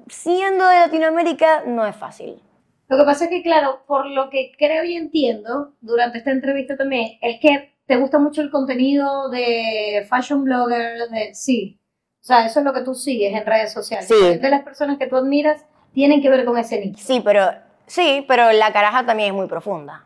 siendo 0.09 0.67
de 0.69 0.79
Latinoamérica 0.81 1.63
no 1.67 1.87
es 1.87 1.97
fácil. 1.97 2.43
Lo 2.89 2.97
que 2.99 3.05
pasa 3.05 3.25
es 3.25 3.31
que, 3.31 3.43
claro, 3.43 3.83
por 3.87 4.07
lo 4.07 4.31
que 4.31 4.53
creo 4.57 4.85
y 4.85 4.95
entiendo 4.95 5.73
durante 5.81 6.19
esta 6.19 6.31
entrevista 6.31 6.77
también, 6.77 7.19
es 7.21 7.41
que 7.41 7.75
te 7.87 7.97
gusta 7.97 8.19
mucho 8.19 8.43
el 8.43 8.51
contenido 8.51 9.29
de 9.31 10.07
fashion 10.09 10.45
blogger, 10.45 11.09
de 11.11 11.35
sí. 11.35 11.81
O 12.21 12.25
sea, 12.27 12.47
eso 12.47 12.61
es 12.61 12.65
lo 12.65 12.73
que 12.73 12.83
tú 12.83 12.95
sigues 12.95 13.35
en 13.35 13.47
redes 13.47 13.73
sociales. 13.73 14.09
Sí. 14.09 14.39
De 14.39 14.51
las 14.51 14.63
personas 14.63 14.99
que 14.99 15.07
tú 15.07 15.17
admiras 15.17 15.65
tienen 15.97 16.21
que 16.21 16.29
ver 16.29 16.45
con 16.45 16.59
ese 16.59 16.79
nicho. 16.79 17.03
Sí, 17.03 17.23
pero, 17.25 17.41
sí, 17.87 18.23
pero 18.29 18.53
la 18.53 18.71
caraja 18.71 19.07
también 19.07 19.31
es 19.31 19.35
muy 19.35 19.47
profunda. 19.47 20.05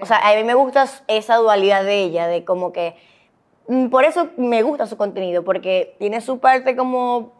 O 0.00 0.06
sea, 0.06 0.18
a 0.18 0.32
mí 0.36 0.44
me 0.44 0.54
gusta 0.54 0.86
esa 1.08 1.34
dualidad 1.38 1.82
de 1.82 2.04
ella, 2.04 2.28
de 2.28 2.44
como 2.44 2.72
que... 2.72 2.94
mm, 3.66 3.88
Por 3.88 4.04
eso 4.04 4.28
me 4.36 4.62
gusta 4.62 4.86
su 4.86 4.96
contenido, 4.96 5.42
porque 5.42 5.96
tiene 5.98 6.20
su 6.20 6.38
parte 6.38 6.76
como 6.76 7.32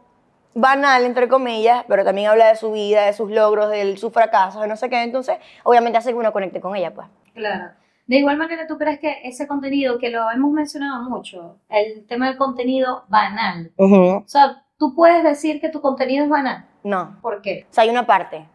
banal, 0.55 1.05
entre 1.05 1.29
comillas, 1.29 1.85
pero 1.87 2.05
también 2.05 2.31
habla 2.31 2.49
de 2.49 2.57
su 2.57 2.73
vida, 2.73 3.07
de 3.07 3.13
sus 3.13 3.31
logros, 3.31 3.71
de 3.71 3.97
sus 3.97 4.13
fracasos, 4.13 4.61
de 4.61 4.67
no 4.67 4.75
sé 4.77 4.91
qué. 4.91 5.01
Entonces, 5.05 5.37
obviamente 5.63 5.97
hace 5.97 6.11
que 6.11 6.17
uno 6.17 6.33
conecte 6.33 6.61
con 6.61 6.75
ella, 6.75 6.93
pues. 6.93 7.07
Claro. 7.33 7.71
De 8.09 8.17
igual 8.17 8.37
manera, 8.39 8.67
¿tú 8.67 8.77
crees 8.77 8.99
que 8.99 9.21
ese 9.23 9.47
contenido, 9.47 10.01
que 10.01 10.11
lo 10.11 10.29
hemos 10.33 10.51
mencionado 10.51 11.09
mucho, 11.09 11.59
el 11.69 12.05
tema 12.09 12.27
del 12.27 12.37
contenido 12.39 13.05
banal, 13.09 13.71
o 13.77 14.25
sea, 14.27 14.64
tú 14.91 14.95
puedes 14.95 15.23
decir 15.25 15.61
que 15.61 15.69
tu 15.71 15.81
contenido 15.81 16.25
es 16.25 16.31
banal? 16.31 16.67
No, 16.83 17.17
¿Por 17.23 17.41
qué? 17.41 17.67
o 17.71 17.73
sea, 17.75 17.85
hay 17.85 17.91
una 17.91 18.05
parte. 18.07 18.47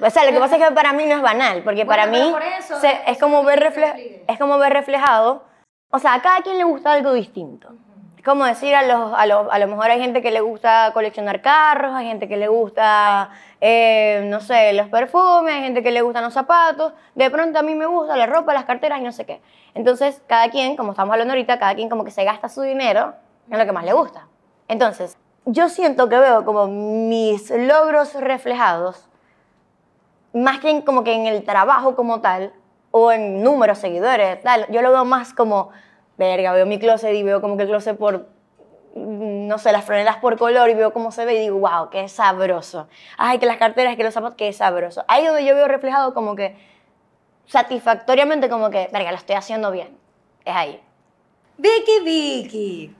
O 0.00 0.10
sea, 0.10 0.24
lo 0.24 0.32
que 0.32 0.38
pasa 0.38 0.56
es 0.56 0.64
que 0.68 0.74
para 0.74 0.92
mí 0.92 1.04
no 1.06 1.16
es 1.16 1.22
banal, 1.22 1.62
porque 1.64 1.84
Bueno, 1.84 1.88
para 2.02 2.06
mí 2.06 2.30
por 2.30 2.42
eso, 2.42 2.80
se- 2.80 3.00
es, 3.06 3.18
como 3.18 3.42
ver 3.44 3.60
refle- 3.60 4.22
es 4.26 4.38
como 4.38 4.56
ver 4.58 4.72
reflejado. 4.72 5.42
O 5.90 5.98
sea, 5.98 6.14
a 6.14 6.22
cada 6.22 6.40
quien 6.42 6.56
le 6.56 6.64
gusta 6.64 6.92
algo 6.92 7.12
distinto. 7.12 7.74
Es 8.16 8.24
como 8.24 8.44
decir, 8.44 8.74
a, 8.74 8.82
los, 8.84 9.12
a, 9.16 9.26
los- 9.26 9.48
a 9.50 9.58
lo 9.58 9.66
mejor 9.66 9.90
hay 9.90 10.00
gente 10.00 10.22
que 10.22 10.30
le 10.30 10.40
gusta 10.40 10.90
coleccionar 10.94 11.40
carros, 11.42 11.94
hay 11.94 12.06
gente 12.06 12.28
que 12.28 12.36
le 12.36 12.46
gusta, 12.48 13.30
eh, 13.60 14.22
no 14.30 14.40
sé, 14.40 14.72
los 14.72 14.88
perfumes, 14.88 15.54
hay 15.54 15.62
gente 15.62 15.82
que 15.82 15.90
le 15.90 16.02
gustan 16.02 16.22
los 16.24 16.32
zapatos. 16.34 16.92
De 17.14 17.28
pronto 17.30 17.58
a 17.58 17.62
mí 17.62 17.74
me 17.74 17.86
gusta 17.86 18.16
la 18.16 18.26
ropa, 18.26 18.54
las 18.54 18.64
carteras 18.64 19.00
y 19.00 19.02
no 19.04 19.12
sé 19.12 19.26
qué. 19.26 19.40
Entonces, 19.74 20.22
cada 20.28 20.48
quien, 20.50 20.76
como 20.76 20.92
estamos 20.92 21.12
hablando 21.12 21.32
ahorita, 21.32 21.58
cada 21.58 21.74
quien 21.74 21.88
como 21.88 22.04
que 22.04 22.10
se 22.12 22.22
gasta 22.24 22.48
su 22.48 22.62
dinero 22.62 23.14
en 23.50 23.58
lo 23.58 23.64
que 23.66 23.72
más 23.72 23.84
le 23.84 23.92
gusta. 23.94 24.26
Entonces, 24.68 25.16
yo 25.46 25.68
siento 25.68 26.08
que 26.08 26.18
veo 26.18 26.44
como 26.44 26.66
mis 26.66 27.50
logros 27.50 28.14
reflejados, 28.14 29.08
más 30.34 30.60
que 30.60 30.70
en, 30.70 30.82
como 30.82 31.04
que 31.04 31.14
en 31.14 31.26
el 31.26 31.42
trabajo 31.42 31.96
como 31.96 32.20
tal, 32.20 32.52
o 32.90 33.12
en 33.12 33.42
números, 33.42 33.78
seguidores, 33.78 34.40
tal. 34.42 34.66
Yo 34.70 34.82
lo 34.82 34.90
veo 34.90 35.04
más 35.04 35.32
como, 35.32 35.70
verga, 36.16 36.52
veo 36.52 36.66
mi 36.66 36.78
closet 36.78 37.14
y 37.14 37.22
veo 37.22 37.40
como 37.40 37.56
que 37.56 37.62
el 37.62 37.68
closet 37.68 37.96
por, 37.96 38.28
no 38.94 39.58
sé, 39.58 39.72
las 39.72 39.84
franelas 39.84 40.16
por 40.16 40.38
color 40.38 40.68
y 40.68 40.74
veo 40.74 40.92
cómo 40.92 41.12
se 41.12 41.24
ve 41.24 41.34
y 41.34 41.38
digo, 41.38 41.58
wow, 41.58 41.90
qué 41.90 42.08
sabroso. 42.08 42.88
Ay, 43.16 43.38
que 43.38 43.46
las 43.46 43.56
carteras, 43.56 43.96
que 43.96 44.04
los 44.04 44.14
zapatos, 44.14 44.36
qué 44.36 44.52
sabroso. 44.52 45.04
Ahí 45.08 45.24
donde 45.26 45.44
yo 45.44 45.54
veo 45.54 45.68
reflejado 45.68 46.14
como 46.14 46.34
que, 46.34 46.56
satisfactoriamente 47.46 48.48
como 48.48 48.70
que, 48.70 48.88
verga, 48.92 49.10
lo 49.10 49.16
estoy 49.16 49.36
haciendo 49.36 49.70
bien. 49.70 49.96
Es 50.44 50.54
ahí. 50.54 50.82
Vicky, 51.56 52.00
Vicky. 52.04 52.97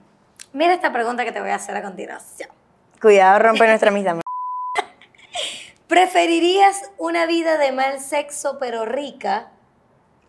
Mira 0.51 0.73
esta 0.73 0.91
pregunta 0.91 1.23
que 1.23 1.31
te 1.31 1.39
voy 1.39 1.51
a 1.51 1.55
hacer 1.55 1.75
a 1.77 1.83
continuación. 1.83 2.49
Cuidado, 2.99 3.39
rompe 3.39 3.67
nuestra 3.67 3.89
amistad. 3.89 4.17
¿Preferirías 5.87 6.91
una 6.97 7.25
vida 7.27 7.57
de 7.57 7.71
mal 7.71 7.99
sexo 7.99 8.57
pero 8.59 8.85
rica, 8.85 9.51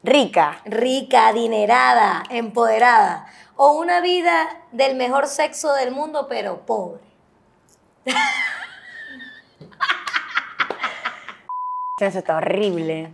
Rica. 0.03 0.61
rica, 0.65 1.29
adinerada, 1.29 2.23
empoderada, 2.29 3.27
o 3.57 3.73
una 3.73 4.01
vida 4.01 4.49
del 4.73 4.97
mejor 4.97 5.27
sexo 5.27 5.73
del 5.73 5.91
mundo 5.91 6.27
pero 6.29 6.67
pobre? 6.67 7.03
Eso 11.99 12.19
está 12.19 12.37
horrible. 12.37 13.11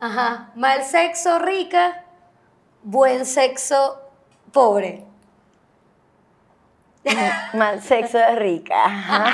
Ajá, 0.00 0.50
mal 0.54 0.82
sexo 0.82 1.38
rica, 1.38 2.04
buen 2.82 3.24
sexo 3.24 4.00
pobre. 4.52 5.13
Mal 7.54 7.80
sexo 7.82 8.18
de 8.18 8.34
rica. 8.36 8.84
Ajá. 8.84 9.24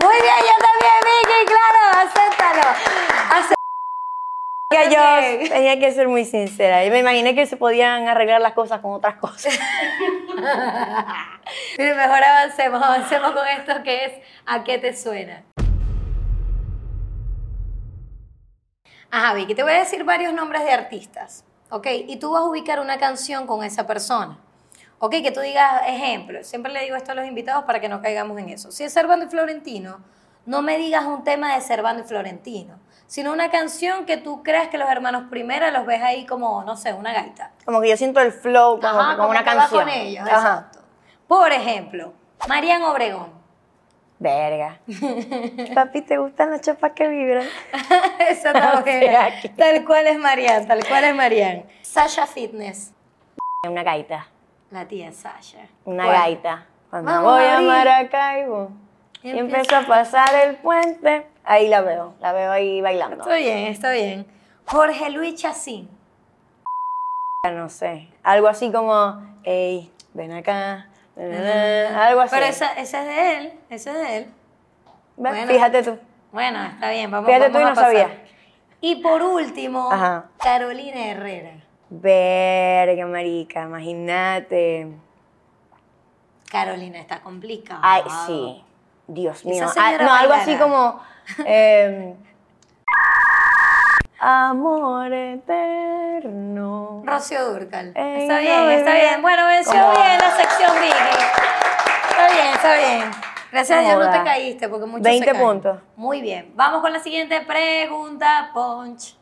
Muy 0.00 0.14
bien, 0.20 0.40
yo 0.40 0.54
también, 0.62 0.98
Vicky, 1.04 1.44
claro, 1.46 1.80
acéptalo. 2.08 2.66
Acé- 3.34 3.54
Que 4.70 4.90
yo 4.94 5.48
tenía 5.48 5.78
que 5.80 5.90
ser 5.92 6.08
muy 6.08 6.24
sincera. 6.24 6.84
Y 6.84 6.90
me 6.90 6.98
imaginé 6.98 7.34
que 7.34 7.46
se 7.46 7.56
podían 7.56 8.06
arreglar 8.08 8.40
las 8.40 8.52
cosas 8.52 8.80
con 8.80 8.92
otras 8.92 9.16
cosas. 9.16 9.58
Pero 11.76 11.96
mejor 11.96 12.22
avancemos, 12.22 12.82
avancemos 12.82 13.32
con 13.32 13.46
esto 13.48 13.82
que 13.82 14.04
es 14.04 14.12
¿A 14.46 14.62
qué 14.64 14.78
te 14.78 14.94
suena? 14.94 15.42
Ajá, 19.10 19.32
Vicky, 19.34 19.54
te 19.54 19.62
voy 19.62 19.72
a 19.72 19.78
decir 19.78 20.04
varios 20.04 20.34
nombres 20.34 20.62
de 20.64 20.72
artistas, 20.72 21.44
¿ok? 21.70 21.86
Y 22.06 22.16
tú 22.18 22.32
vas 22.32 22.42
a 22.42 22.44
ubicar 22.44 22.78
una 22.80 22.98
canción 22.98 23.46
con 23.46 23.64
esa 23.64 23.86
persona, 23.86 24.38
¿ok? 24.98 25.10
Que 25.22 25.30
tú 25.30 25.40
digas, 25.40 25.82
ejemplo, 25.86 26.42
siempre 26.44 26.72
le 26.72 26.82
digo 26.82 26.96
esto 26.96 27.12
a 27.12 27.14
los 27.14 27.26
invitados 27.26 27.64
para 27.64 27.80
que 27.80 27.88
no 27.88 28.00
caigamos 28.02 28.38
en 28.38 28.48
eso. 28.48 28.70
Si 28.72 28.84
es 28.84 28.92
Servando 28.92 29.26
y 29.26 29.28
Florentino, 29.28 29.98
no 30.46 30.62
me 30.62 30.78
digas 30.78 31.04
un 31.04 31.24
tema 31.24 31.54
de 31.54 31.60
Servando 31.60 32.02
y 32.02 32.06
Florentino, 32.06 32.78
sino 33.06 33.32
una 33.32 33.50
canción 33.50 34.06
que 34.06 34.16
tú 34.16 34.42
creas 34.42 34.68
que 34.68 34.78
los 34.78 34.88
hermanos 34.88 35.24
Primera 35.30 35.70
los 35.70 35.86
ves 35.86 36.02
ahí 36.02 36.26
como, 36.26 36.62
no 36.64 36.76
sé, 36.76 36.92
una 36.92 37.12
gaita. 37.12 37.52
Como 37.64 37.80
que 37.80 37.88
yo 37.90 37.96
siento 37.96 38.20
el 38.20 38.32
flow 38.32 38.80
como, 38.80 39.00
Ajá, 39.00 39.16
como 39.16 39.28
una 39.30 39.44
canción. 39.44 39.80
con 39.84 39.88
ellos, 39.88 40.26
Ajá. 40.26 40.36
exacto. 40.38 40.78
Por 41.26 41.52
ejemplo, 41.52 42.14
Marian 42.48 42.82
Obregón. 42.82 43.36
Verga. 44.20 44.80
Papi, 45.74 46.02
¿te 46.02 46.18
gustan 46.18 46.50
las 46.50 46.60
chapas 46.62 46.92
que 46.92 47.06
vibran? 47.06 47.46
Esa 48.18 48.50
está 48.50 48.80
buena. 48.84 49.28
Tal 49.56 49.84
cual 49.84 50.06
es 50.08 50.18
Marian, 50.18 50.66
tal 50.66 50.84
cual 50.86 51.04
es 51.04 51.14
Marian. 51.14 51.64
Sasha 51.82 52.26
Fitness. 52.26 52.92
Una 53.66 53.82
gaita. 53.84 54.26
La 54.70 54.86
tía 54.86 55.12
Sasha. 55.12 55.66
Una 55.84 56.04
¿Cuál? 56.04 56.16
gaita. 56.16 56.66
Cuando 56.90 57.10
Vamos 57.10 57.32
voy 57.32 57.44
a 57.44 57.58
a. 57.58 57.60
Maracaibo 57.60 58.70
y 59.22 59.30
Empieza- 59.30 59.58
empiezo 59.58 59.76
a 59.76 59.86
pasar 59.86 60.34
el 60.46 60.56
puente, 60.56 61.26
ahí 61.44 61.68
la 61.68 61.80
veo. 61.80 62.14
La 62.20 62.32
veo 62.32 62.50
ahí 62.52 62.80
bailando. 62.80 63.22
Está 63.22 63.36
bien, 63.36 63.58
está 63.66 63.90
bien. 63.92 64.26
Jorge 64.66 65.10
Luis 65.10 65.34
Chacín. 65.36 65.88
No 67.50 67.68
sé. 67.68 68.08
Algo 68.22 68.48
así 68.48 68.70
como, 68.72 69.22
hey, 69.44 69.90
ven 70.14 70.32
acá. 70.32 70.88
Algo 71.16 72.20
así. 72.20 72.34
Pero 72.34 72.46
esa, 72.46 72.72
esa 72.74 73.00
es 73.02 73.06
de 73.08 73.36
él, 73.38 73.52
esa 73.70 73.90
es 73.92 73.96
de 73.96 74.16
él. 74.18 74.26
Bueno. 75.16 75.46
Fíjate 75.46 75.82
tú. 75.82 75.98
Bueno, 76.30 76.62
está 76.64 76.90
bien, 76.90 77.10
vamos, 77.10 77.26
Fíjate 77.26 77.48
vamos 77.48 77.56
tú 77.56 77.58
y 77.60 77.62
a 77.62 77.68
no 77.70 77.74
pasar. 77.74 77.90
sabía. 77.92 78.24
Y 78.80 78.96
por 79.02 79.22
último, 79.22 79.90
Ajá. 79.90 80.26
Carolina 80.38 81.06
Herrera. 81.06 81.52
Verga, 81.90 83.06
marica, 83.06 83.62
imagínate. 83.62 84.88
Carolina 86.50 86.98
está 86.98 87.20
complicada. 87.20 87.80
Ay, 87.82 88.02
sí. 88.26 88.64
Dios 89.06 89.44
mío. 89.44 89.66
Ah, 89.76 89.92
no, 90.00 90.12
algo 90.12 90.32
así 90.34 90.56
como. 90.56 91.00
eh, 91.46 92.14
Amor 94.20 95.12
eterno. 95.12 97.02
Rocío 97.06 97.52
Durcal. 97.52 97.92
Ey, 97.94 98.22
está 98.22 98.34
no, 98.34 98.40
bien, 98.40 98.70
está 98.70 98.94
bien. 98.94 99.22
Bueno, 99.22 99.46
venció 99.46 99.72
bien 99.74 100.18
la 100.18 100.30
sección 100.36 100.72
Vicky. 100.80 101.22
Está 102.10 102.28
bien, 102.32 102.46
está 102.54 102.76
bien. 102.76 103.10
Gracias 103.52 103.78
a 103.78 103.82
Dios 103.82 104.04
no 104.04 104.10
te 104.12 104.24
caíste 104.24 104.68
porque 104.68 104.86
muchos 104.86 105.02
20 105.04 105.24
se 105.24 105.30
caen. 105.32 105.44
puntos. 105.46 105.78
Muy 105.96 106.20
bien. 106.20 106.52
Vamos 106.56 106.80
con 106.82 106.92
la 106.92 106.98
siguiente 106.98 107.40
pregunta, 107.42 108.50
Punch. 108.52 109.16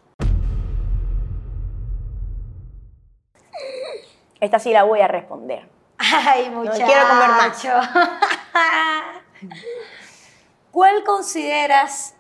Esta 4.41 4.59
sí 4.59 4.73
la 4.73 4.83
voy 4.83 5.01
a 5.01 5.09
responder. 5.09 5.69
Ay, 5.99 6.51
muchacho. 6.51 6.85
quiero 6.85 7.09
comer 7.09 7.29
más. 7.29 7.67
¿Cuál 10.71 11.05
consideras 11.05 12.15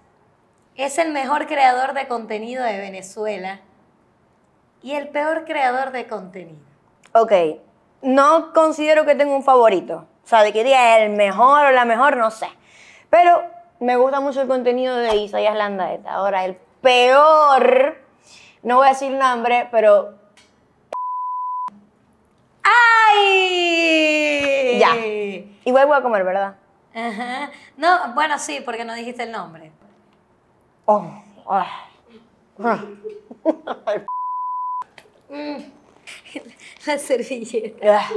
es 0.77 0.99
el 0.99 1.13
mejor 1.13 1.47
creador 1.47 1.93
de 1.93 2.09
contenido 2.09 2.65
de 2.65 2.79
Venezuela 2.79 3.61
y 4.83 4.95
el 4.95 5.09
peor 5.09 5.45
creador 5.45 5.93
de 5.93 6.07
contenido? 6.07 6.65
Ok. 7.13 7.33
No 8.03 8.53
considero 8.53 9.05
que 9.05 9.15
tenga 9.15 9.35
un 9.35 9.43
favorito. 9.43 10.07
O 10.25 10.29
sea, 10.29 10.43
de 10.43 10.53
que 10.53 10.65
diga 10.65 10.99
el 10.99 11.11
mejor 11.11 11.67
o 11.67 11.71
la 11.71 11.85
mejor, 11.85 12.17
no 12.17 12.31
sé. 12.31 12.49
Pero 13.11 13.45
me 13.79 13.97
gusta 13.97 14.21
mucho 14.21 14.43
el 14.43 14.49
contenido 14.49 14.97
de 14.97 15.17
Isaías 15.17 15.55
Landaeta. 15.55 16.13
Ahora, 16.13 16.45
el 16.45 16.57
peor, 16.81 17.99
no 18.63 18.77
voy 18.77 18.87
a 18.87 18.91
decir 18.91 19.13
nombre, 19.13 19.69
pero 19.71 20.15
¡Ay! 23.09 24.79
Ya. 24.79 24.97
igual 25.65 25.87
voy 25.87 25.97
a 25.97 26.03
comer, 26.03 26.25
¿verdad? 26.25 26.57
Ajá. 26.95 27.51
No, 27.77 28.15
bueno, 28.15 28.39
sí, 28.39 28.61
porque 28.65 28.85
no 28.85 28.95
dijiste 28.95 29.25
el 29.25 29.33
nombre. 29.33 29.73
Oh, 30.87 31.11
ah. 31.49 31.89
La 36.87 36.99
servilleta. 36.99 37.99
Ah. 37.99 38.09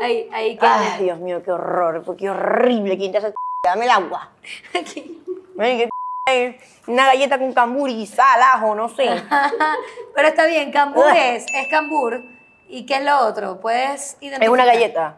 Ahí, 0.00 0.28
ahí 0.32 0.56
queda. 0.56 0.94
Ay, 0.94 1.04
Dios 1.04 1.18
mío, 1.18 1.42
qué 1.44 1.52
horror, 1.52 2.16
qué 2.16 2.28
horrible. 2.28 2.98
¿Quién 2.98 3.12
te 3.12 3.18
hace 3.18 3.32
Dame 3.62 3.84
el 3.84 3.90
agua. 3.90 4.30
Aquí. 4.78 5.22
Ven, 5.54 5.78
que 5.78 5.88
Una 6.86 7.06
galleta 7.06 7.38
con 7.38 7.52
cambur 7.52 7.88
y 7.88 8.06
sal, 8.06 8.40
ajo, 8.42 8.74
no 8.74 8.88
sé. 8.88 9.08
Pero 10.14 10.28
está 10.28 10.46
bien, 10.46 10.70
cambur 10.72 11.06
es, 11.16 11.46
es 11.52 11.68
cambur. 11.68 12.22
¿Y 12.68 12.84
qué 12.86 12.96
es 12.96 13.04
lo 13.04 13.18
otro? 13.26 13.60
¿Puedes 13.60 14.16
identificar? 14.20 14.42
Es 14.42 14.48
una 14.50 14.64
galleta. 14.64 15.16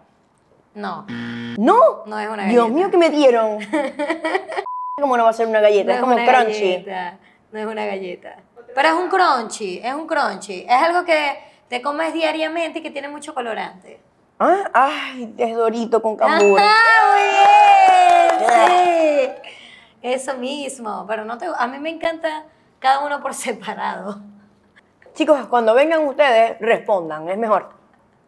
No, 0.75 1.07
¿No? 1.59 2.05
no 2.07 2.19
es 2.21 2.29
una 2.29 2.45
Dios 2.45 2.65
galleta. 2.65 2.75
mío, 2.75 2.91
que 2.91 2.97
me 2.99 3.11
dieron. 3.11 3.59
¿Cómo 5.01 5.17
no 5.17 5.25
va 5.25 5.31
a 5.31 5.33
ser 5.33 5.47
una 5.47 5.61
galleta? 5.61 5.87
No 5.89 5.95
es 5.95 6.01
como 6.01 6.15
una 6.15 6.25
crunchy. 6.25 6.61
galleta, 6.73 7.19
no 7.53 7.59
es 7.61 7.67
una 7.67 7.87
galleta. 7.87 8.37
Pero 8.75 8.89
es 8.89 8.95
un 8.95 9.09
crunchy, 9.09 9.81
es 9.83 9.95
un 9.95 10.07
crunchy. 10.07 10.65
Es 10.69 10.83
algo 10.83 11.05
que 11.05 11.39
te 11.69 11.81
comes 11.83 12.13
diariamente 12.13 12.79
y 12.81 12.83
que 12.83 12.91
tiene 12.91 13.09
mucho 13.09 13.35
colorante. 13.35 14.01
¿Ah? 14.39 14.71
Ay, 14.73 15.35
es 15.37 15.57
dorito 15.57 16.01
con 16.01 16.17
cambur. 16.17 16.61
¡Ajá, 16.61 16.75
muy 17.13 17.23
bien! 17.23 17.39
Sí. 18.49 19.29
Eso 20.01 20.35
mismo, 20.35 21.05
pero 21.09 21.25
no 21.25 21.39
te, 21.39 21.47
a 21.59 21.67
mí 21.67 21.79
me 21.81 21.91
encanta 21.91 22.45
cada 22.79 23.01
uno 23.05 23.21
por 23.21 23.35
separado. 23.35 24.21
Chicos, 25.19 25.49
cuando 25.49 25.75
vengan 25.75 26.07
ustedes, 26.07 26.61
respondan, 26.61 27.29
es 27.29 27.37
mejor. 27.37 27.71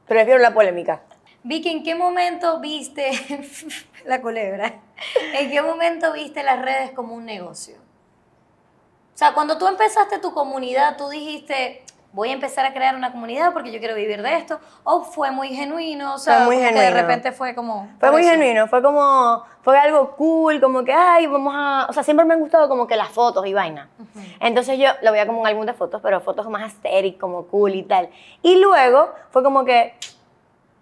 Prefiero 0.09 0.41
la 0.41 0.53
polémica. 0.53 1.03
Vicky, 1.45 1.69
¿en 1.69 1.85
qué 1.85 1.95
momento 1.95 2.59
viste 2.59 3.13
la 4.07 4.21
culebra? 4.21 4.81
¿En 5.35 5.53
qué 5.53 5.63
momento 5.63 6.13
viste 6.13 6.43
las 6.43 6.61
redes 6.61 6.91
como 6.91 7.15
un 7.15 7.27
negocio? 7.27 7.77
O 7.77 9.17
sea, 9.17 9.35
cuando 9.35 9.57
tú 9.57 9.69
empezaste 9.69 10.19
tu 10.19 10.35
comunidad, 10.35 10.97
tú 10.97 11.09
dijiste, 11.09 11.85
voy 12.13 12.31
a 12.31 12.33
empezar 12.33 12.67
a 12.67 12.73
crear 12.73 12.97
una 12.97 13.13
comunidad 13.13 13.53
porque 13.53 13.71
yo 13.71 13.79
quiero 13.79 13.95
vivir 13.95 14.21
de 14.23 14.35
esto, 14.35 14.59
o 14.85 15.03
fue 15.03 15.31
muy 15.31 15.49
genuino, 15.49 16.15
o 16.15 16.19
sea, 16.19 16.39
Fue 16.39 16.45
muy 16.47 16.57
que 16.57 16.63
de 16.63 16.69
genuino. 16.71 16.97
repente 16.97 17.33
fue 17.33 17.55
como... 17.55 17.89
Fue 18.01 18.11
muy 18.11 18.23
eso. 18.23 18.31
genuino, 18.31 18.67
fue 18.67 18.83
como, 18.83 19.45
fue 19.63 19.79
algo 19.79 20.17
cool, 20.17 20.61
como 20.61 20.83
que, 20.85 20.93
ay, 20.93 21.27
vamos 21.29 21.55
a, 21.57 21.87
o 21.89 21.93
sea, 21.93 22.03
siempre 22.03 22.25
me 22.27 22.35
han 22.35 22.41
gustado 22.41 22.69
como 22.69 22.87
que 22.87 22.97
las 22.97 23.11
fotos 23.11 23.47
y 23.47 23.55
vaina. 23.55 23.89
Entonces 24.41 24.79
yo 24.79 24.89
lo 25.03 25.13
veía 25.13 25.27
como 25.27 25.41
un 25.41 25.47
álbum 25.47 25.67
de 25.67 25.73
fotos, 25.73 26.01
pero 26.03 26.21
fotos 26.21 26.49
más 26.49 26.63
aesthetic, 26.63 27.19
como 27.19 27.45
cool 27.47 27.75
y 27.75 27.83
tal. 27.85 28.09
Y 28.43 28.57
luego 28.61 29.11
fue 29.31 29.43
como 29.45 29.65
que 29.65 29.95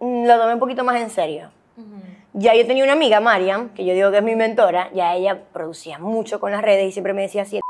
mm, 0.00 0.24
lo 0.26 0.38
tomé 0.38 0.54
un 0.54 0.60
poquito 0.60 0.82
más 0.84 0.96
en 1.00 1.10
serio. 1.10 1.50
Ujú. 1.76 2.00
Ya 2.34 2.54
yo 2.54 2.66
tenía 2.66 2.84
una 2.84 2.92
amiga, 2.92 3.20
Mariam, 3.20 3.70
que 3.70 3.84
yo 3.84 3.94
digo 3.94 4.10
que 4.10 4.18
es 4.18 4.22
mi 4.22 4.36
mentora, 4.36 4.90
ya 4.92 5.14
ella 5.14 5.38
producía 5.52 5.98
mucho 5.98 6.40
con 6.40 6.52
las 6.52 6.62
redes 6.62 6.86
y 6.86 6.92
siempre 6.92 7.12
me 7.12 7.22
decía 7.22 7.42
así, 7.42 7.60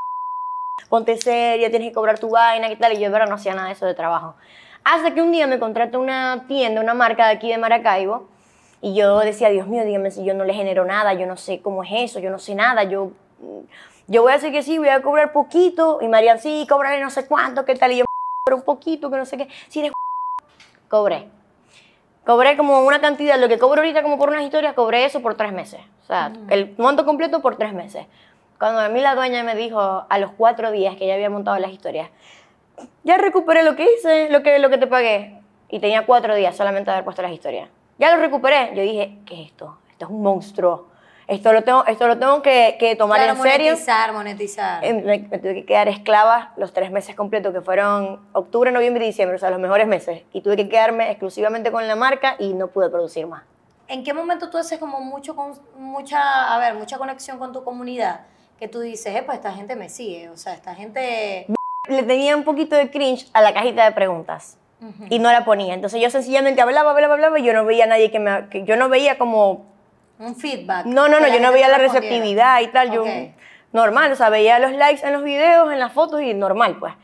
ponte 0.88 1.16
seria, 1.16 1.70
tienes 1.70 1.88
que 1.88 1.94
cobrar 1.94 2.18
tu 2.18 2.30
vaina 2.30 2.70
y 2.70 2.76
tal, 2.76 2.92
y 2.92 3.00
yo 3.00 3.10
no 3.10 3.34
hacía 3.34 3.54
nada 3.54 3.68
de 3.68 3.74
eso 3.74 3.86
de 3.86 3.94
trabajo. 3.94 4.34
Hasta 4.84 5.12
que 5.14 5.22
un 5.22 5.32
día 5.32 5.46
me 5.46 5.58
contrató 5.58 6.00
una 6.00 6.44
tienda, 6.48 6.80
una 6.80 6.94
marca 6.94 7.26
de 7.26 7.34
aquí 7.34 7.48
de 7.48 7.58
Maracaibo, 7.58 8.28
y 8.80 8.94
yo 8.94 9.18
decía, 9.18 9.50
Dios 9.50 9.66
mío, 9.66 9.84
dígame 9.84 10.10
si 10.10 10.24
yo 10.24 10.34
no 10.34 10.44
le 10.44 10.54
genero 10.54 10.84
nada, 10.84 11.12
yo 11.14 11.26
no 11.26 11.36
sé 11.36 11.60
cómo 11.60 11.82
es 11.82 11.90
eso, 11.92 12.20
yo 12.20 12.30
no 12.30 12.38
sé 12.38 12.54
nada, 12.54 12.84
yo, 12.84 13.12
yo 14.06 14.22
voy 14.22 14.32
a 14.32 14.36
decir 14.36 14.52
que 14.52 14.62
sí, 14.62 14.78
voy 14.78 14.88
a 14.88 15.02
cobrar 15.02 15.32
poquito, 15.32 15.98
y 16.00 16.08
Mariam, 16.08 16.38
sí, 16.38 16.66
cobraré 16.68 17.00
no 17.00 17.10
sé 17.10 17.26
cuánto, 17.26 17.64
qué 17.64 17.74
tal, 17.74 17.92
y 17.92 17.98
yo, 17.98 18.04
pero 18.44 18.56
un 18.56 18.62
poquito, 18.62 19.10
que 19.10 19.16
no 19.16 19.26
sé 19.26 19.36
qué, 19.36 19.48
si 19.68 19.80
eres 19.80 19.92
cobré. 20.88 21.28
Cobré 22.24 22.58
como 22.58 22.82
una 22.82 23.00
cantidad, 23.00 23.38
lo 23.38 23.48
que 23.48 23.58
cobro 23.58 23.80
ahorita 23.80 24.02
como 24.02 24.18
por 24.18 24.28
unas 24.28 24.42
historias, 24.42 24.74
cobré 24.74 25.06
eso 25.06 25.22
por 25.22 25.34
tres 25.34 25.50
meses. 25.50 25.80
O 26.02 26.06
sea, 26.06 26.30
el 26.50 26.74
monto 26.76 27.06
completo 27.06 27.40
por 27.40 27.56
tres 27.56 27.72
meses. 27.72 28.06
Cuando 28.58 28.80
a 28.80 28.88
mí 28.88 29.00
la 29.00 29.14
dueña 29.14 29.42
me 29.44 29.54
dijo 29.54 30.06
a 30.08 30.18
los 30.18 30.32
cuatro 30.32 30.70
días 30.72 30.96
que 30.96 31.06
ya 31.06 31.14
había 31.14 31.30
montado 31.30 31.58
las 31.58 31.70
historias, 31.70 32.10
ya 33.04 33.16
recuperé 33.16 33.62
lo 33.62 33.76
que 33.76 33.84
hice, 33.92 34.28
lo 34.30 34.42
que, 34.42 34.58
lo 34.58 34.68
que 34.70 34.78
te 34.78 34.86
pagué. 34.86 35.40
Y 35.68 35.80
tenía 35.80 36.06
cuatro 36.06 36.34
días 36.34 36.56
solamente 36.56 36.90
de 36.90 36.94
haber 36.96 37.04
puesto 37.04 37.22
las 37.22 37.32
historias. 37.32 37.68
Ya 37.98 38.14
lo 38.14 38.20
recuperé. 38.20 38.72
Yo 38.74 38.82
dije, 38.82 39.18
¿qué 39.26 39.42
es 39.42 39.46
esto? 39.50 39.78
Esto 39.90 40.06
es 40.06 40.10
un 40.10 40.22
monstruo. 40.22 40.88
Esto 41.26 41.52
lo 41.52 41.62
tengo, 41.62 41.84
esto 41.86 42.06
lo 42.08 42.18
tengo 42.18 42.40
que, 42.40 42.76
que 42.80 42.96
tomar 42.96 43.18
Claro, 43.18 43.34
en 43.34 43.42
serio. 43.42 43.66
monetizar, 43.72 44.12
monetizar. 44.14 44.80
Me, 44.80 45.18
me 45.18 45.38
tuve 45.38 45.54
que 45.54 45.66
quedar 45.66 45.86
esclava 45.88 46.52
los 46.56 46.72
tres 46.72 46.90
meses 46.90 47.14
completos, 47.14 47.52
que 47.52 47.60
fueron 47.60 48.18
octubre, 48.32 48.72
noviembre 48.72 49.04
y 49.04 49.08
diciembre, 49.08 49.36
o 49.36 49.38
sea, 49.38 49.50
los 49.50 49.60
mejores 49.60 49.86
meses. 49.86 50.22
Y 50.32 50.40
tuve 50.40 50.56
que 50.56 50.70
quedarme 50.70 51.10
exclusivamente 51.10 51.70
con 51.70 51.86
la 51.86 51.96
marca 51.96 52.36
y 52.38 52.54
no 52.54 52.68
pude 52.68 52.88
producir 52.88 53.26
más. 53.26 53.42
¿En 53.88 54.04
qué 54.04 54.14
momento 54.14 54.48
tú 54.48 54.56
haces 54.56 54.78
como 54.78 55.00
mucho 55.00 55.36
con, 55.36 55.52
mucha, 55.76 56.54
a 56.54 56.58
ver, 56.58 56.74
mucha 56.74 56.96
conexión 56.96 57.38
con 57.38 57.52
tu 57.52 57.62
comunidad? 57.62 58.20
Que 58.58 58.68
tú 58.68 58.80
dices, 58.80 59.14
eh, 59.14 59.22
pues 59.24 59.36
esta 59.38 59.52
gente 59.52 59.76
me 59.76 59.88
sigue, 59.88 60.28
o 60.30 60.36
sea, 60.36 60.54
esta 60.54 60.74
gente... 60.74 61.46
le 61.88 62.02
tenía 62.02 62.36
un 62.36 62.44
poquito 62.44 62.76
de 62.76 62.90
cringe 62.90 63.28
a 63.32 63.40
la 63.40 63.54
cajita 63.54 63.84
de 63.84 63.92
preguntas 63.92 64.58
y 65.10 65.18
no 65.18 65.30
la 65.32 65.44
ponía. 65.44 65.74
Entonces 65.74 66.00
yo 66.00 66.10
sencillamente 66.10 66.60
hablaba, 66.60 66.90
hablaba, 66.90 67.14
hablaba 67.14 67.38
y 67.38 67.42
yo 67.44 67.52
no 67.52 67.64
veía 67.64 67.84
a 67.84 67.88
nadie 67.88 68.10
que 68.10 68.18
me... 68.18 68.48
Que 68.48 68.64
yo 68.64 68.76
no 68.76 68.88
veía 68.88 69.18
como... 69.18 69.66
Un 70.18 70.34
feedback. 70.36 70.86
No, 70.86 71.08
no, 71.08 71.20
no, 71.20 71.28
yo 71.28 71.40
no 71.40 71.52
veía 71.52 71.68
la 71.68 71.78
receptividad 71.78 72.60
y 72.60 72.68
tal. 72.68 72.90
Yo, 72.90 73.02
Ok. 73.02 73.08
normal, 73.72 74.10
o 74.12 74.16
sea, 74.16 74.28
veía 74.30 74.58
los 74.58 74.72
likes 74.72 75.06
en 75.06 75.12
los 75.12 75.22
videos, 75.22 75.72
en 75.72 75.78
las 75.78 75.92
fotos 75.92 76.22
y 76.22 76.34
normal, 76.34 76.76
pues. 76.80 76.94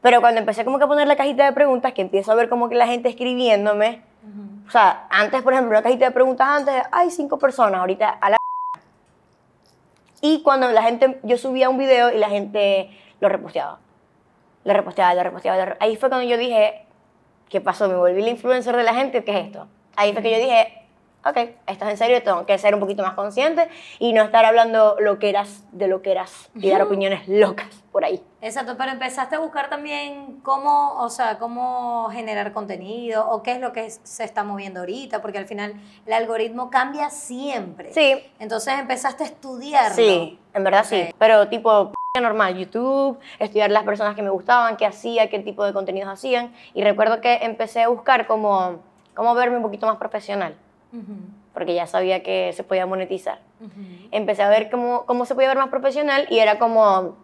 Pero 0.00 0.20
cuando 0.20 0.40
empecé 0.40 0.64
como 0.64 0.78
que 0.78 0.84
a 0.84 0.88
poner 0.88 1.06
la 1.06 1.16
cajita 1.16 1.44
de 1.44 1.52
preguntas, 1.52 1.92
que 1.92 2.02
empiezo 2.02 2.32
a 2.32 2.34
ver 2.34 2.48
como 2.48 2.68
que 2.68 2.74
la 2.74 2.86
gente 2.86 3.08
escribiéndome, 3.08 4.02
o 4.66 4.70
sea, 4.70 5.06
antes, 5.10 5.42
por 5.42 5.52
ejemplo, 5.52 5.74
la 5.74 5.82
cajita 5.82 6.06
de 6.06 6.10
preguntas 6.10 6.48
antes, 6.48 6.74
hay 6.90 7.10
cinco 7.10 7.38
personas, 7.38 7.80
ahorita 7.80 8.08
a 8.08 8.30
la... 8.30 8.36
Y 10.22 10.40
cuando 10.42 10.70
la 10.70 10.82
gente, 10.84 11.18
yo 11.24 11.36
subía 11.36 11.68
un 11.68 11.76
video 11.76 12.10
y 12.10 12.16
la 12.18 12.30
gente 12.30 12.88
lo 13.20 13.28
reposteaba. 13.28 13.80
Lo 14.64 14.72
reposteaba, 14.72 15.12
lo 15.14 15.22
reposteaba. 15.24 15.58
lo 15.58 15.64
re- 15.66 15.76
Ahí 15.80 15.96
fue 15.96 16.08
cuando 16.08 16.26
yo 16.26 16.38
dije, 16.38 16.86
¿qué 17.50 17.60
pasó? 17.60 17.88
¿Me 17.88 17.96
volví 17.96 18.22
la 18.22 18.30
influencer 18.30 18.74
de 18.76 18.84
la 18.84 18.94
gente? 18.94 19.24
¿Qué 19.24 19.38
es 19.38 19.46
esto? 19.46 19.66
Ahí 19.96 20.12
fue 20.14 20.22
que 20.22 20.30
yo 20.30 20.38
dije, 20.38 20.81
ok, 21.24 21.36
esto 21.66 21.84
es 21.84 21.90
en 21.90 21.96
serio, 21.96 22.22
tengo 22.22 22.46
que 22.46 22.58
ser 22.58 22.74
un 22.74 22.80
poquito 22.80 23.02
más 23.02 23.14
consciente 23.14 23.68
y 23.98 24.12
no 24.12 24.22
estar 24.22 24.44
hablando 24.44 24.96
lo 25.00 25.18
que 25.18 25.28
eras 25.28 25.64
de 25.72 25.88
lo 25.88 26.02
que 26.02 26.12
eras 26.12 26.50
y 26.54 26.70
dar 26.70 26.82
opiniones 26.82 27.28
locas 27.28 27.68
por 27.92 28.04
ahí. 28.04 28.22
Exacto, 28.40 28.76
pero 28.76 28.90
empezaste 28.90 29.36
a 29.36 29.38
buscar 29.38 29.70
también 29.70 30.40
cómo, 30.42 30.94
o 30.98 31.08
sea, 31.10 31.38
cómo 31.38 32.08
generar 32.10 32.52
contenido 32.52 33.28
o 33.30 33.42
qué 33.42 33.52
es 33.52 33.60
lo 33.60 33.72
que 33.72 33.88
se 33.90 34.24
está 34.24 34.42
moviendo 34.44 34.80
ahorita, 34.80 35.22
porque 35.22 35.38
al 35.38 35.46
final 35.46 35.74
el 36.06 36.12
algoritmo 36.12 36.70
cambia 36.70 37.10
siempre. 37.10 37.92
Sí, 37.92 38.24
Entonces 38.38 38.78
empezaste 38.78 39.24
a 39.24 39.26
estudiarlo. 39.26 39.94
Sí, 39.94 40.38
en 40.54 40.64
verdad 40.64 40.84
sí. 40.84 41.02
Ok. 41.08 41.14
Pero 41.18 41.48
tipo 41.48 41.92
normal, 42.20 42.58
YouTube, 42.58 43.18
estudiar 43.38 43.70
las 43.70 43.84
personas 43.84 44.14
que 44.14 44.20
me 44.20 44.28
gustaban, 44.28 44.76
qué 44.76 44.84
hacía, 44.84 45.30
qué 45.30 45.38
tipo 45.38 45.64
de 45.64 45.72
contenidos 45.72 46.10
hacían. 46.10 46.52
Y 46.74 46.82
recuerdo 46.84 47.22
que 47.22 47.36
empecé 47.42 47.80
a 47.82 47.88
buscar 47.88 48.26
cómo, 48.26 48.80
cómo 49.14 49.34
verme 49.34 49.56
un 49.56 49.62
poquito 49.62 49.86
más 49.86 49.96
profesional, 49.96 50.54
Porque 51.54 51.74
ya 51.74 51.86
sabía 51.86 52.22
que 52.22 52.52
se 52.54 52.64
podía 52.64 52.86
monetizar. 52.86 53.40
ujú. 53.60 53.70
Empecé 54.10 54.42
a 54.42 54.48
ver 54.48 54.70
cómo, 54.70 55.04
cómo 55.06 55.24
se 55.26 55.34
podía 55.34 55.48
ver 55.48 55.58
más 55.58 55.68
profesional 55.68 56.26
y 56.30 56.38
era 56.38 56.58
como 56.58 57.16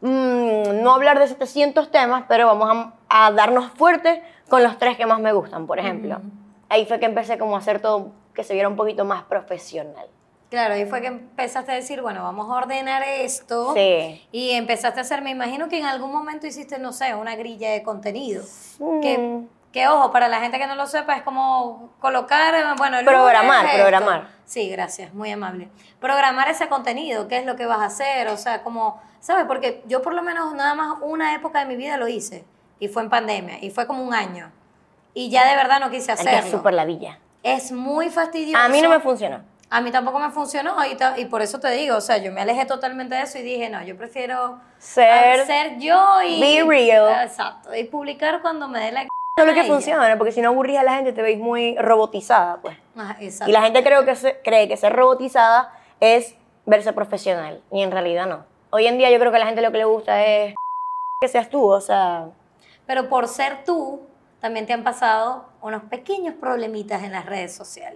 mm, 0.00 0.82
no 0.82 0.92
hablar 0.94 1.18
de 1.18 1.28
700 1.28 1.90
temas, 1.90 2.24
pero 2.28 2.46
vamos 2.46 2.92
a, 3.08 3.26
a 3.26 3.32
darnos 3.32 3.70
fuerte 3.72 4.22
con 4.48 4.62
los 4.62 4.78
tres 4.78 4.96
que 4.96 5.06
más 5.06 5.20
me 5.20 5.32
gustan, 5.32 5.66
por 5.66 5.78
ejemplo. 5.78 6.16
Ujú. 6.18 6.26
Ahí 6.68 6.86
fue 6.86 6.98
que 7.00 7.06
empecé 7.06 7.38
como 7.38 7.56
a 7.56 7.58
hacer 7.58 7.80
todo 7.80 8.12
que 8.34 8.44
se 8.44 8.54
viera 8.54 8.68
un 8.68 8.76
poquito 8.76 9.04
más 9.04 9.24
profesional. 9.24 10.06
Claro, 10.50 10.74
ahí 10.74 10.84
fue 10.84 11.00
que 11.00 11.06
empezaste 11.06 11.72
a 11.72 11.74
decir, 11.74 12.02
bueno, 12.02 12.22
vamos 12.24 12.50
a 12.50 12.54
ordenar 12.54 13.02
esto. 13.02 13.72
Sí. 13.74 14.22
Y 14.32 14.50
empezaste 14.50 15.00
a 15.00 15.02
hacer, 15.02 15.22
me 15.22 15.30
imagino 15.30 15.68
que 15.68 15.78
en 15.78 15.86
algún 15.86 16.12
momento 16.12 16.46
hiciste, 16.46 16.78
no 16.78 16.92
sé, 16.92 17.14
una 17.14 17.36
grilla 17.36 17.70
de 17.70 17.82
contenido. 17.82 18.42
Que, 18.78 18.84
Mm. 18.84 19.00
que 19.00 19.46
ojo, 19.88 20.12
para 20.12 20.28
la 20.28 20.40
gente 20.40 20.58
que 20.58 20.66
no 20.66 20.74
lo 20.74 20.86
sepa, 20.86 21.16
es 21.16 21.22
como 21.22 21.90
colocar, 21.98 22.76
bueno, 22.76 22.98
el 22.98 23.04
Programar, 23.04 23.74
programar. 23.74 24.28
Sí, 24.44 24.68
gracias, 24.68 25.14
muy 25.14 25.30
amable. 25.30 25.68
Programar 26.00 26.48
ese 26.48 26.68
contenido, 26.68 27.28
qué 27.28 27.38
es 27.38 27.46
lo 27.46 27.56
que 27.56 27.66
vas 27.66 27.78
a 27.78 27.86
hacer, 27.86 28.28
o 28.28 28.36
sea, 28.36 28.62
como, 28.62 29.00
¿sabes? 29.20 29.46
Porque 29.46 29.82
yo 29.86 30.02
por 30.02 30.14
lo 30.14 30.22
menos 30.22 30.54
nada 30.54 30.74
más 30.74 30.98
una 31.00 31.34
época 31.34 31.60
de 31.60 31.66
mi 31.66 31.76
vida 31.76 31.96
lo 31.96 32.08
hice, 32.08 32.44
y 32.78 32.88
fue 32.88 33.02
en 33.02 33.10
pandemia, 33.10 33.58
y 33.62 33.70
fue 33.70 33.86
como 33.86 34.02
un 34.02 34.12
año. 34.14 34.50
Y 35.14 35.30
ya 35.30 35.48
de 35.48 35.56
verdad 35.56 35.80
no 35.80 35.90
quise 35.90 36.06
que 36.06 36.12
hacerlo. 36.12 36.38
es 36.40 36.50
súper 36.50 36.74
ladilla. 36.74 37.18
Es 37.42 37.72
muy 37.72 38.10
fastidioso. 38.10 38.62
A 38.62 38.68
mí 38.68 38.80
no 38.80 38.88
me 38.88 39.00
funcionó. 39.00 39.40
A 39.70 39.80
mí 39.80 39.90
tampoco 39.90 40.18
me 40.18 40.30
funcionó 40.30 40.76
y, 41.16 41.24
por 41.24 41.40
eso 41.40 41.58
te 41.58 41.70
digo, 41.70 41.96
o 41.96 42.00
sea, 42.02 42.18
yo 42.18 42.30
me 42.30 42.42
alejé 42.42 42.66
totalmente 42.66 43.14
de 43.14 43.22
eso 43.22 43.38
y 43.38 43.42
dije, 43.42 43.70
no, 43.70 43.82
yo 43.82 43.96
prefiero 43.96 44.60
Ser- 44.78 45.46
ser 45.46 45.78
yo 45.78 46.20
y... 46.20 46.40
Be 46.40 46.62
real. 46.62 47.24
Exacto, 47.24 47.74
y 47.74 47.84
publicar 47.84 48.42
cuando 48.42 48.68
me 48.68 48.80
dé 48.80 48.92
la... 48.92 49.06
Eso 49.34 49.48
es 49.48 49.56
lo 49.56 49.62
que 49.62 49.66
funciona, 49.68 50.18
porque 50.18 50.30
si 50.32 50.42
no 50.42 50.50
aburrís 50.50 50.76
a 50.78 50.82
la 50.82 50.94
gente 50.96 51.12
te 51.14 51.22
veis 51.22 51.38
muy 51.38 51.74
robotizada, 51.78 52.58
pues. 52.60 52.76
Exacto. 53.18 53.48
Y 53.48 53.52
la 53.52 53.62
gente 53.62 53.82
creo 53.82 54.04
que 54.04 54.14
se- 54.14 54.40
cree 54.44 54.68
que 54.68 54.76
ser 54.76 54.92
robotizada 54.92 55.72
es 56.00 56.34
verse 56.66 56.92
profesional, 56.92 57.62
y 57.70 57.80
en 57.82 57.90
realidad 57.90 58.26
no. 58.26 58.44
Hoy 58.70 58.86
en 58.86 58.98
día 58.98 59.10
yo 59.10 59.18
creo 59.18 59.30
que 59.30 59.36
a 59.36 59.40
la 59.40 59.46
gente 59.46 59.62
lo 59.62 59.72
que 59.72 59.78
le 59.78 59.84
gusta 59.86 60.22
es 60.26 60.54
que 61.20 61.28
seas 61.28 61.48
tú, 61.48 61.66
o 61.66 61.80
sea, 61.80 62.26
Pero 62.86 63.08
por 63.08 63.26
ser 63.26 63.64
tú, 63.64 64.02
también 64.40 64.66
te 64.66 64.72
han 64.74 64.84
pasado 64.84 65.46
unos 65.62 65.84
pequeños 65.84 66.34
problemitas 66.34 67.02
en 67.02 67.12
las 67.12 67.24
redes 67.24 67.54
sociales. 67.54 67.94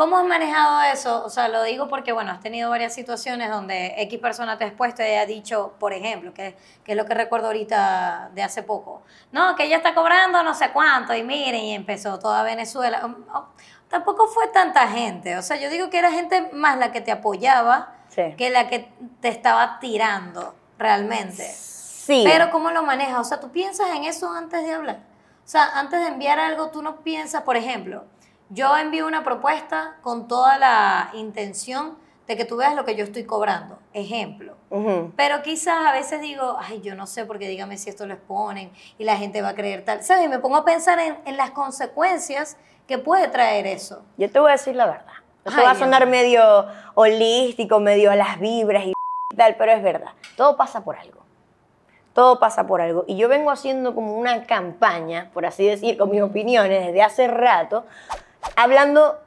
¿Cómo 0.00 0.16
has 0.16 0.24
manejado 0.24 0.80
eso? 0.80 1.22
O 1.26 1.28
sea, 1.28 1.48
lo 1.48 1.62
digo 1.62 1.86
porque, 1.86 2.12
bueno, 2.12 2.32
has 2.32 2.40
tenido 2.40 2.70
varias 2.70 2.94
situaciones 2.94 3.50
donde 3.50 3.96
X 3.98 4.18
persona 4.18 4.56
te 4.56 4.64
ha 4.64 4.68
expuesto 4.68 5.02
y 5.02 5.10
ha 5.12 5.26
dicho, 5.26 5.74
por 5.78 5.92
ejemplo, 5.92 6.32
que, 6.32 6.56
que 6.82 6.92
es 6.92 6.96
lo 6.96 7.04
que 7.04 7.12
recuerdo 7.12 7.48
ahorita 7.48 8.30
de 8.32 8.42
hace 8.42 8.62
poco, 8.62 9.02
no, 9.30 9.54
que 9.56 9.64
ella 9.64 9.76
está 9.76 9.94
cobrando 9.94 10.42
no 10.42 10.54
sé 10.54 10.70
cuánto 10.70 11.14
y 11.14 11.22
miren, 11.22 11.60
y 11.64 11.74
empezó 11.74 12.18
toda 12.18 12.42
Venezuela. 12.42 13.04
Um, 13.04 13.26
oh, 13.30 13.48
Tampoco 13.90 14.26
fue 14.26 14.48
tanta 14.48 14.88
gente, 14.88 15.36
o 15.36 15.42
sea, 15.42 15.58
yo 15.58 15.68
digo 15.68 15.90
que 15.90 15.98
era 15.98 16.10
gente 16.10 16.48
más 16.54 16.78
la 16.78 16.92
que 16.92 17.02
te 17.02 17.12
apoyaba 17.12 17.92
Sí. 18.08 18.22
que 18.38 18.48
la 18.48 18.68
que 18.70 18.90
te 19.20 19.28
estaba 19.28 19.80
tirando 19.80 20.54
realmente. 20.78 21.46
sí. 21.46 22.24
Pero 22.26 22.50
¿cómo 22.50 22.70
lo 22.70 22.84
manejas? 22.84 23.18
O 23.20 23.24
sea, 23.24 23.38
tú 23.38 23.50
piensas 23.50 23.90
en 23.94 24.04
eso 24.04 24.32
antes 24.32 24.64
de 24.64 24.72
hablar. 24.72 25.00
O 25.44 25.48
sea, 25.50 25.78
antes 25.78 26.00
de 26.00 26.06
enviar 26.06 26.40
algo, 26.40 26.70
tú 26.70 26.80
no 26.80 27.02
piensas, 27.02 27.42
por 27.42 27.58
ejemplo, 27.58 28.06
yo 28.50 28.76
envío 28.76 29.06
una 29.06 29.24
propuesta 29.24 29.96
con 30.02 30.28
toda 30.28 30.58
la 30.58 31.10
intención 31.14 31.96
de 32.26 32.36
que 32.36 32.44
tú 32.44 32.56
veas 32.56 32.74
lo 32.74 32.84
que 32.84 32.94
yo 32.94 33.04
estoy 33.04 33.24
cobrando. 33.24 33.78
Ejemplo. 33.92 34.54
Pero 35.16 35.42
quizás 35.42 35.86
a 35.86 35.92
veces 35.92 36.20
digo, 36.20 36.56
ay, 36.60 36.80
yo 36.80 36.94
no 36.94 37.08
sé, 37.08 37.24
porque 37.24 37.48
dígame 37.48 37.76
si 37.76 37.90
esto 37.90 38.06
lo 38.06 38.14
exponen 38.14 38.70
y 38.98 39.04
la 39.04 39.16
gente 39.16 39.42
va 39.42 39.48
a 39.48 39.54
creer 39.54 39.84
tal. 39.84 40.04
¿Sabes? 40.04 40.26
Y 40.26 40.28
me 40.28 40.38
pongo 40.38 40.56
a 40.56 40.64
pensar 40.64 41.00
en, 41.00 41.18
en 41.24 41.36
las 41.36 41.50
consecuencias 41.50 42.56
que 42.86 42.98
puede 42.98 43.26
traer 43.28 43.66
eso. 43.66 44.02
Yo 44.16 44.30
te 44.30 44.38
voy 44.38 44.50
a 44.50 44.52
decir 44.52 44.76
la 44.76 44.86
verdad. 44.86 45.12
Eso 45.44 45.56
Ay, 45.58 45.64
va 45.64 45.70
a 45.72 45.74
sonar 45.74 46.06
medio 46.06 46.66
holístico, 46.94 47.80
medio 47.80 48.10
a 48.10 48.16
las 48.16 48.38
vibras 48.38 48.84
y 48.84 48.92
tal, 49.36 49.56
pero 49.56 49.72
es 49.72 49.82
verdad. 49.82 50.10
Todo 50.36 50.56
pasa 50.56 50.84
por 50.84 50.96
algo. 50.96 51.20
Todo 52.12 52.38
pasa 52.38 52.66
por 52.66 52.80
algo. 52.80 53.04
Y 53.06 53.16
yo 53.16 53.28
vengo 53.28 53.50
haciendo 53.50 53.94
como 53.94 54.14
una 54.14 54.44
campaña, 54.44 55.30
por 55.32 55.46
así 55.46 55.66
decir, 55.66 55.96
con 55.96 56.10
mis 56.10 56.22
opiniones 56.22 56.86
desde 56.86 57.02
hace 57.02 57.28
rato, 57.28 57.86
hablando, 58.62 59.18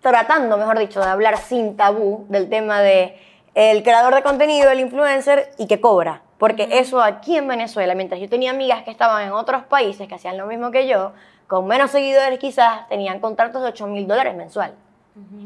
tratando, 0.00 0.56
mejor 0.56 0.78
dicho, 0.78 1.00
de 1.00 1.06
hablar 1.06 1.38
sin 1.38 1.76
tabú 1.76 2.26
del 2.28 2.48
tema 2.48 2.80
de 2.80 3.18
el 3.54 3.82
creador 3.82 4.14
de 4.14 4.22
contenido, 4.22 4.70
el 4.70 4.80
influencer 4.80 5.52
y 5.58 5.66
que 5.66 5.80
cobra. 5.80 6.22
Porque 6.38 6.68
eso 6.72 7.00
aquí 7.02 7.36
en 7.36 7.46
Venezuela, 7.48 7.94
mientras 7.94 8.20
yo 8.20 8.28
tenía 8.28 8.50
amigas 8.50 8.82
que 8.82 8.90
estaban 8.90 9.26
en 9.26 9.32
otros 9.32 9.64
países 9.64 10.08
que 10.08 10.14
hacían 10.14 10.36
lo 10.36 10.46
mismo 10.46 10.70
que 10.70 10.86
yo, 10.86 11.12
con 11.46 11.66
menos 11.66 11.90
seguidores 11.90 12.38
quizás, 12.38 12.88
tenían 12.88 13.20
contratos 13.20 13.62
de 13.62 13.68
8 13.68 13.86
mil 13.86 14.06
dólares 14.06 14.34
mensual. 14.34 14.74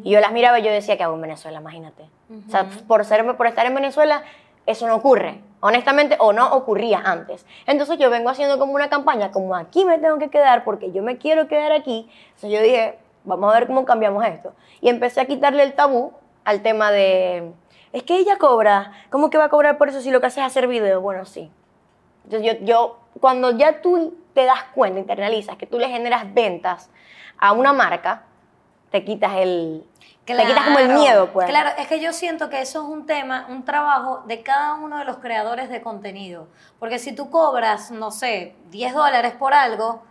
Y 0.02 0.10
yo 0.10 0.20
las 0.20 0.32
miraba 0.32 0.58
y 0.58 0.62
yo 0.62 0.70
decía, 0.70 0.96
¿qué 0.96 1.02
hago 1.02 1.14
en 1.14 1.20
Venezuela? 1.20 1.60
Imagínate. 1.60 2.04
O 2.46 2.50
sea, 2.50 2.66
por, 2.86 3.04
ser, 3.04 3.36
por 3.36 3.46
estar 3.46 3.66
en 3.66 3.74
Venezuela, 3.74 4.22
eso 4.64 4.86
no 4.86 4.94
ocurre. 4.96 5.40
Honestamente, 5.60 6.16
o 6.20 6.32
no 6.32 6.54
ocurría 6.54 7.02
antes. 7.04 7.44
Entonces 7.66 7.98
yo 7.98 8.08
vengo 8.08 8.30
haciendo 8.30 8.58
como 8.58 8.72
una 8.72 8.88
campaña, 8.88 9.30
como 9.30 9.54
aquí 9.54 9.84
me 9.84 9.98
tengo 9.98 10.18
que 10.18 10.30
quedar 10.30 10.64
porque 10.64 10.90
yo 10.92 11.02
me 11.02 11.18
quiero 11.18 11.48
quedar 11.48 11.72
aquí. 11.72 12.08
Entonces 12.28 12.50
yo 12.50 12.62
dije, 12.62 12.98
vamos 13.28 13.54
a 13.54 13.58
ver 13.58 13.68
cómo 13.68 13.84
cambiamos 13.84 14.24
esto. 14.26 14.52
Y 14.80 14.88
empecé 14.88 15.20
a 15.20 15.26
quitarle 15.26 15.62
el 15.62 15.74
tabú 15.74 16.12
al 16.44 16.62
tema 16.62 16.90
de, 16.90 17.52
es 17.92 18.02
que 18.02 18.16
ella 18.16 18.36
cobra, 18.36 18.92
¿cómo 19.10 19.30
que 19.30 19.38
va 19.38 19.44
a 19.44 19.48
cobrar 19.48 19.78
por 19.78 19.88
eso 19.88 20.00
si 20.00 20.10
lo 20.10 20.20
que 20.20 20.26
hace 20.26 20.40
es 20.40 20.46
hacer 20.46 20.66
video? 20.66 21.00
Bueno, 21.00 21.24
sí. 21.24 21.50
Entonces 22.24 22.58
yo, 22.60 22.64
yo, 22.64 22.98
cuando 23.20 23.52
ya 23.52 23.80
tú 23.80 24.16
te 24.34 24.44
das 24.44 24.64
cuenta, 24.74 25.00
internalizas 25.00 25.56
que 25.56 25.66
tú 25.66 25.78
le 25.78 25.88
generas 25.88 26.32
ventas 26.34 26.90
a 27.38 27.52
una 27.52 27.72
marca, 27.72 28.24
te 28.90 29.04
quitas 29.04 29.32
el... 29.36 29.84
Te 30.24 30.36
quitas 30.36 30.64
como 30.66 30.78
el 30.78 30.86
Claro, 30.86 31.00
miedo, 31.00 31.32
pues. 31.32 31.48
Claro, 31.48 31.70
es 31.78 31.86
que 31.86 32.00
yo 32.00 32.12
siento 32.12 32.50
que 32.50 32.60
eso 32.60 32.82
es 32.82 32.88
un 32.88 33.06
tema, 33.06 33.46
un 33.48 33.64
trabajo 33.64 34.24
de 34.26 34.42
cada 34.42 34.74
uno 34.74 34.98
de 34.98 35.06
los 35.06 35.16
creadores 35.16 35.70
de 35.70 35.80
contenido. 35.80 36.48
Porque 36.78 36.98
si 36.98 37.14
tú 37.14 37.30
cobras, 37.30 37.90
no 37.90 38.10
sé, 38.10 38.54
10 38.70 38.92
dólares 38.92 39.32
por 39.32 39.54
algo, 39.54 40.02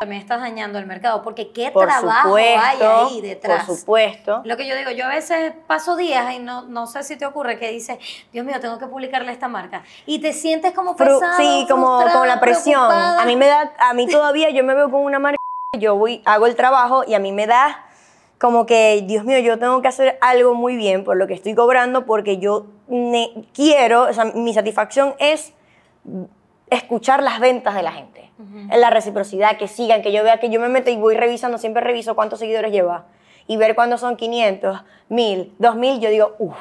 también 0.00 0.22
estás 0.22 0.40
dañando 0.40 0.78
el 0.78 0.86
mercado. 0.86 1.22
Porque 1.22 1.50
qué 1.50 1.72
Por 1.72 1.84
trabajo 1.84 2.36
hay 2.36 2.56
ahí 2.80 3.20
detrás. 3.20 3.64
Por 3.66 3.76
supuesto. 3.76 4.42
Lo 4.44 4.56
que 4.56 4.64
yo 4.68 4.76
digo, 4.76 4.92
yo 4.92 5.06
a 5.06 5.08
veces 5.08 5.54
paso 5.66 5.96
días 5.96 6.32
y 6.34 6.38
no, 6.38 6.62
no 6.62 6.86
sé 6.86 7.02
si 7.02 7.16
te 7.16 7.26
ocurre 7.26 7.58
que 7.58 7.72
dices, 7.72 7.98
Dios 8.32 8.46
mío, 8.46 8.60
tengo 8.60 8.78
que 8.78 8.86
publicarle 8.86 9.32
esta 9.32 9.48
marca. 9.48 9.82
Y 10.06 10.20
te 10.20 10.32
sientes 10.32 10.72
como 10.72 10.94
Fru- 10.94 11.18
pesado, 11.18 11.36
sí, 11.36 11.66
como, 11.68 12.00
como 12.12 12.24
la 12.26 12.38
presión. 12.38 12.74
preocupada. 12.86 13.22
A 13.22 13.26
mí 13.26 13.34
me 13.34 13.48
da, 13.48 13.72
a 13.76 13.92
mí 13.92 14.06
todavía 14.06 14.50
yo 14.50 14.62
me 14.62 14.74
veo 14.76 14.88
con 14.88 15.00
una 15.00 15.18
marca, 15.18 15.36
yo 15.76 15.96
voy, 15.96 16.22
hago 16.26 16.46
el 16.46 16.54
trabajo 16.54 17.02
y 17.04 17.14
a 17.14 17.18
mí 17.18 17.32
me 17.32 17.48
da 17.48 17.84
como 18.38 18.66
que, 18.66 19.02
Dios 19.04 19.24
mío, 19.24 19.40
yo 19.40 19.58
tengo 19.58 19.82
que 19.82 19.88
hacer 19.88 20.16
algo 20.20 20.54
muy 20.54 20.76
bien 20.76 21.02
por 21.02 21.16
lo 21.16 21.26
que 21.26 21.34
estoy 21.34 21.56
cobrando 21.56 22.06
porque 22.06 22.38
yo 22.38 22.66
quiero, 23.52 24.02
o 24.02 24.12
sea, 24.12 24.26
mi 24.26 24.54
satisfacción 24.54 25.16
es 25.18 25.52
escuchar 26.70 27.22
las 27.22 27.40
ventas 27.40 27.74
de 27.74 27.82
la 27.82 27.92
gente, 27.92 28.30
en 28.38 28.80
la 28.80 28.90
reciprocidad, 28.90 29.56
que 29.56 29.68
sigan, 29.68 30.02
que 30.02 30.12
yo 30.12 30.22
vea 30.22 30.38
que 30.38 30.50
yo 30.50 30.60
me 30.60 30.68
meto 30.68 30.90
y 30.90 30.96
voy 30.96 31.16
revisando, 31.16 31.58
siempre 31.58 31.82
reviso 31.82 32.14
cuántos 32.14 32.38
seguidores 32.38 32.70
lleva 32.72 33.06
y 33.46 33.56
ver 33.56 33.74
cuándo 33.74 33.98
son 33.98 34.16
500, 34.16 34.82
1000, 35.08 35.54
2000, 35.58 36.00
yo 36.00 36.10
digo, 36.10 36.36
uff. 36.38 36.56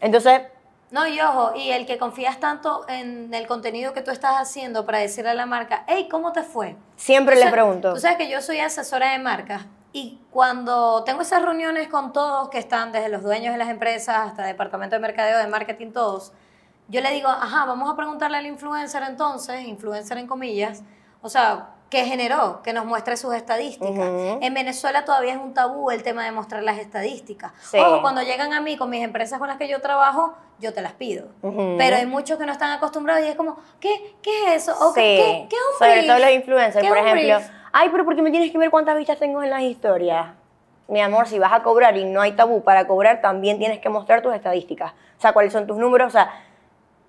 Entonces, 0.00 0.42
No, 0.90 1.06
y 1.06 1.20
ojo, 1.20 1.52
y 1.54 1.70
el 1.70 1.84
que 1.84 1.98
confías 1.98 2.40
tanto 2.40 2.86
en 2.88 3.32
el 3.34 3.46
contenido 3.46 3.92
que 3.92 4.00
tú 4.00 4.10
estás 4.10 4.36
haciendo 4.36 4.86
para 4.86 4.98
decirle 4.98 5.30
a 5.30 5.34
la 5.34 5.44
marca, 5.44 5.84
hey, 5.86 6.08
¿cómo 6.10 6.32
te 6.32 6.42
fue? 6.42 6.76
Siempre 6.96 7.36
le 7.36 7.50
pregunto. 7.50 7.92
Tú 7.92 8.00
sabes 8.00 8.16
que 8.16 8.30
yo 8.30 8.40
soy 8.40 8.60
asesora 8.60 9.12
de 9.12 9.18
marcas 9.18 9.66
y 9.92 10.18
cuando 10.30 11.04
tengo 11.04 11.20
esas 11.20 11.42
reuniones 11.42 11.88
con 11.88 12.12
todos 12.14 12.48
que 12.48 12.58
están, 12.58 12.90
desde 12.90 13.10
los 13.10 13.22
dueños 13.22 13.52
de 13.52 13.58
las 13.58 13.68
empresas 13.68 14.16
hasta 14.28 14.44
departamento 14.44 14.96
de 14.96 15.00
mercadeo, 15.00 15.38
de 15.38 15.46
marketing, 15.46 15.92
todos, 15.92 16.32
yo 16.88 17.00
le 17.00 17.10
digo, 17.12 17.28
ajá, 17.28 17.64
vamos 17.66 17.90
a 17.90 17.96
preguntarle 17.96 18.38
al 18.38 18.46
influencer 18.46 19.02
entonces, 19.02 19.66
influencer 19.66 20.18
en 20.18 20.26
comillas, 20.26 20.82
o 21.20 21.28
sea, 21.28 21.70
¿qué 21.90 22.04
generó? 22.04 22.62
Que 22.62 22.72
nos 22.72 22.84
muestre 22.84 23.16
sus 23.16 23.34
estadísticas. 23.34 24.08
Ujú. 24.08 24.38
En 24.40 24.54
Venezuela 24.54 25.04
todavía 25.04 25.32
es 25.34 25.38
un 25.38 25.54
tabú 25.54 25.90
el 25.90 26.02
tema 26.02 26.24
de 26.24 26.32
mostrar 26.32 26.62
las 26.62 26.78
estadísticas. 26.78 27.52
Sí. 27.60 27.78
Ojo, 27.78 28.00
cuando 28.02 28.22
llegan 28.22 28.52
a 28.52 28.60
mí 28.60 28.76
con 28.76 28.90
mis 28.90 29.02
empresas 29.02 29.38
con 29.38 29.48
las 29.48 29.56
que 29.58 29.68
yo 29.68 29.80
trabajo, 29.80 30.34
yo 30.60 30.72
te 30.72 30.80
las 30.82 30.92
pido. 30.92 31.26
Ujú. 31.42 31.76
Pero 31.78 31.96
hay 31.96 32.06
muchos 32.06 32.38
que 32.38 32.46
no 32.46 32.52
están 32.52 32.70
acostumbrados 32.72 33.24
y 33.24 33.28
es 33.28 33.36
como, 33.36 33.56
¿qué, 33.80 34.16
qué 34.22 34.54
es 34.54 34.62
eso? 34.62 34.76
O, 34.80 34.92
sí, 34.92 35.00
¿qué, 35.00 35.46
qué 35.48 35.56
es 35.56 35.62
un 35.72 35.78
sobre 35.78 35.92
brief? 35.98 36.06
todo 36.06 36.18
los 36.18 36.30
influencers, 36.30 36.82
¿Qué 36.82 36.88
por 36.88 36.98
ejemplo. 36.98 37.36
brief? 37.36 37.50
Ay, 37.72 37.88
pero 37.90 38.04
porque 38.04 38.22
me 38.22 38.30
tienes 38.30 38.50
que 38.50 38.58
ver 38.58 38.70
cuántas 38.70 38.96
vistas 38.96 39.18
tengo 39.18 39.42
en 39.42 39.50
las 39.50 39.62
historias. 39.62 40.28
Mi 40.88 41.02
amor, 41.02 41.28
si 41.28 41.38
vas 41.38 41.52
a 41.52 41.62
cobrar 41.62 41.96
y 41.98 42.06
no 42.06 42.22
hay 42.22 42.32
tabú 42.32 42.62
para 42.62 42.86
cobrar, 42.86 43.20
también 43.20 43.58
tienes 43.58 43.78
que 43.78 43.90
mostrar 43.90 44.22
tus 44.22 44.34
estadísticas. 44.34 44.92
O 45.18 45.20
sea, 45.20 45.32
cuáles 45.34 45.52
son 45.52 45.66
tus 45.66 45.76
números. 45.76 46.08
O 46.08 46.10
sea, 46.10 46.30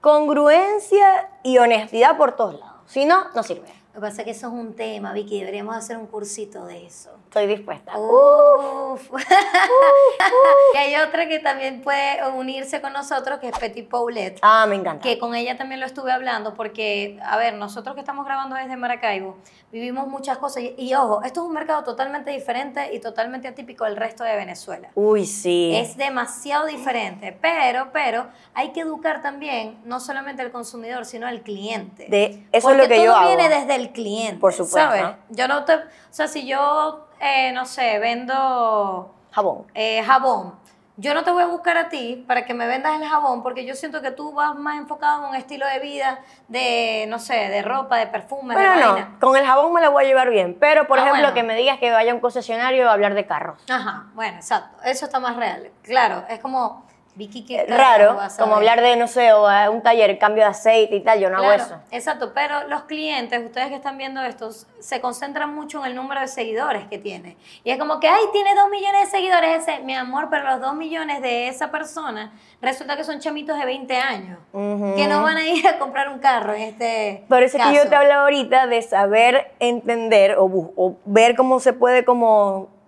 congruencia 0.02 1.30
y 1.44 1.58
honestidad 1.58 2.18
por 2.18 2.36
todos 2.36 2.60
lados. 2.60 2.78
Si 2.86 3.06
no, 3.06 3.26
no 3.36 3.44
sirve. 3.44 3.68
Lo 3.94 4.02
que 4.02 4.08
pasa 4.08 4.22
es 4.22 4.26
que 4.26 4.32
eso 4.32 4.48
es 4.48 4.54
un 4.54 4.76
tema, 4.76 5.14
Vicky, 5.14 5.40
deberíamos 5.40 5.76
hacer 5.76 5.98
un 5.98 6.08
cursito 6.08 6.66
de 6.66 6.86
eso. 6.86 7.10
Estoy 7.26 7.48
dispuesta. 7.48 7.98
Uf. 7.98 9.10
y 10.74 10.78
hay 10.78 10.96
otra 10.98 11.28
que 11.28 11.40
también 11.40 11.82
puede 11.82 12.28
unirse 12.30 12.82
con 12.82 12.94
nosotros, 12.94 13.40
que 13.40 13.50
es 13.50 13.58
Petit 13.58 13.88
Paulette. 13.90 14.40
Ah, 14.42 14.66
me 14.68 14.76
encanta. 14.76 15.02
que 15.04 15.18
con 15.20 15.36
ella 15.36 15.58
también 15.58 15.80
lo 15.80 15.86
estuve 15.86 16.12
hablando 16.12 16.54
porque, 16.54 17.20
a 17.24 17.38
ver, 17.38 17.54
nosotros 17.56 17.96
que 17.96 18.02
estamos 18.02 18.26
grabando 18.26 18.56
desde 18.56 18.76
Maracaibo, 18.78 19.38
vivimos 19.72 20.08
muchas 20.08 20.38
cosas 20.38 20.64
y, 20.64 20.76
y 20.78 20.94
ojo, 20.96 21.22
esto 21.24 21.42
es 21.42 21.48
un 21.48 21.54
mercado 21.54 21.84
totalmente 21.84 22.32
diferente 22.32 22.94
y 22.94 23.00
totalmente 23.00 23.48
atípico 23.48 23.86
del 23.86 23.96
resto 23.98 24.24
de 24.24 24.36
Venezuela. 24.36 24.90
Uy, 24.96 25.26
sí. 25.26 25.74
Es 25.76 25.98
demasiado 25.98 26.66
diferente, 26.68 27.38
pero, 27.42 27.90
pero 27.94 28.28
hay 28.54 28.70
que 28.72 28.82
educar 28.82 29.22
también 29.22 29.80
no 29.86 30.00
solamente 30.00 30.42
al 30.42 30.52
consumidor, 30.52 31.06
sino 31.06 31.28
al 31.28 31.42
cliente. 31.42 32.08
De- 32.10 32.46
eso 32.52 32.58
es 32.58 32.64
Porque 32.64 32.78
lo 32.78 32.88
que 32.88 32.98
yo 32.98 33.06
todo 33.12 33.16
hago. 33.18 33.28
viene 33.28 33.50
desde 33.50 33.76
el 33.76 33.92
cliente. 33.92 34.40
Por 34.40 34.54
supuesto. 34.54 34.78
¿sabes? 34.80 35.16
Yo 35.30 35.48
no 35.48 35.66
te, 35.66 35.76
o 35.76 35.80
sea, 36.10 36.28
si 36.28 36.46
yo, 36.48 37.08
eh, 37.22 37.52
no 37.54 37.66
sé, 37.66 38.00
vendo 38.00 39.14
Jabón. 39.40 39.66
eh, 39.74 40.04
jabón. 40.04 40.54
Yo 41.02 41.14
no 41.14 41.24
te 41.24 41.32
voy 41.32 41.42
a 41.44 41.46
buscar 41.48 41.78
a 41.78 41.88
ti 41.88 42.26
para 42.28 42.44
que 42.44 42.54
me 42.54 42.68
vendas 42.68 43.00
el 43.02 43.08
jabón 43.08 43.42
porque 43.42 43.64
yo 43.66 43.74
siento 43.74 44.02
que 44.02 44.12
tú 44.12 44.34
vas 44.34 44.54
más 44.56 44.78
enfocado 44.78 45.24
en 45.24 45.30
un 45.30 45.36
estilo 45.38 45.66
de 45.66 45.80
vida 45.80 46.20
de, 46.50 47.06
no 47.08 47.20
sé, 47.20 47.36
de 47.36 47.62
ropa, 47.62 47.96
de 47.96 48.08
perfume, 48.08 48.54
de 48.54 48.60
Pero 48.60 48.70
vaina. 48.92 49.10
no, 49.14 49.20
con 49.22 49.38
el 49.38 49.46
jabón 49.46 49.72
me 49.72 49.80
la 49.80 49.88
voy 49.88 50.04
a 50.04 50.08
llevar 50.08 50.30
bien. 50.30 50.58
Pero, 50.60 50.88
por 50.88 51.00
Ah, 51.00 51.04
ejemplo, 51.04 51.22
bueno. 51.22 51.34
que 51.34 51.44
me 51.44 51.56
digas 51.56 51.80
que 51.80 51.90
vaya 51.90 52.12
a 52.12 52.16
un 52.16 52.20
concesionario 52.20 52.90
a 52.90 52.92
hablar 52.92 53.14
de 53.14 53.26
carros. 53.26 53.64
Ajá, 53.70 54.08
bueno, 54.14 54.36
exacto. 54.36 54.76
Eso 54.84 55.06
está 55.06 55.22
más 55.22 55.38
real. 55.38 55.70
Claro, 55.84 56.26
es 56.28 56.40
como 56.42 56.86
Vicky 57.16 57.44
que 57.44 57.66
Raro, 57.66 58.18
como 58.38 58.56
hablar 58.56 58.82
de, 58.82 58.96
no 58.96 59.08
sé, 59.08 59.34
o 59.34 59.48
a 59.48 59.70
un 59.70 59.82
taller, 59.82 60.18
cambio 60.18 60.44
de 60.44 60.50
aceite 60.50 60.96
y 60.96 61.02
tal, 61.02 61.20
yo 61.20 61.30
no 61.30 61.38
hago 61.38 61.52
eso. 61.52 61.76
exacto, 61.92 62.32
pero 62.34 62.68
los 62.68 62.84
clientes, 62.84 63.44
ustedes 63.44 63.68
que 63.68 63.76
están 63.76 63.98
viendo 63.98 64.22
estos, 64.24 64.68
se 64.80 65.02
concentran 65.02 65.54
mucho 65.54 65.80
en 65.80 65.88
el 65.92 65.96
número 65.96 66.22
de 66.22 66.28
seguidores 66.28 66.86
que 66.88 66.98
tiene. 66.98 67.36
Y 67.64 67.72
es 67.72 67.78
como 67.78 68.00
que, 68.00 68.08
ay, 68.08 68.24
tiene 68.32 68.56
dos 68.56 68.70
millones 68.70 69.06
de 69.06 69.18
seguidores 69.18 69.68
ese, 69.68 69.82
mi 69.82 69.96
amor, 69.96 70.28
pero 70.30 70.44
los 70.46 70.62
dos 70.62 70.76
millones 70.76 71.22
de 71.22 71.50
esa 71.50 71.72
persona 71.72 72.32
resulta 72.62 72.96
que 72.96 73.04
son 73.04 73.20
chamitos 73.20 73.58
de 73.58 73.66
20 73.66 73.98
años, 73.98 74.40
que 74.52 75.08
no 75.08 75.22
van 75.22 75.38
a 75.38 75.48
ir 75.48 75.68
a 75.68 75.78
comprar 75.78 76.10
un 76.10 76.20
carro 76.20 76.54
en 76.54 76.62
este 76.62 77.26
Por 77.28 77.44
eso 77.44 77.58
es 77.58 77.64
que 77.64 77.70
yo 77.74 77.80
caso. 77.80 77.90
te 77.90 77.96
hablaba 77.96 78.24
ahorita 78.24 78.68
de 78.68 78.82
saber 78.82 79.52
entender 79.60 80.36
o 80.38 80.98
ver 81.06 81.36
cómo 81.36 81.60
se 81.60 81.74
puede 81.74 82.06
como 82.06 82.79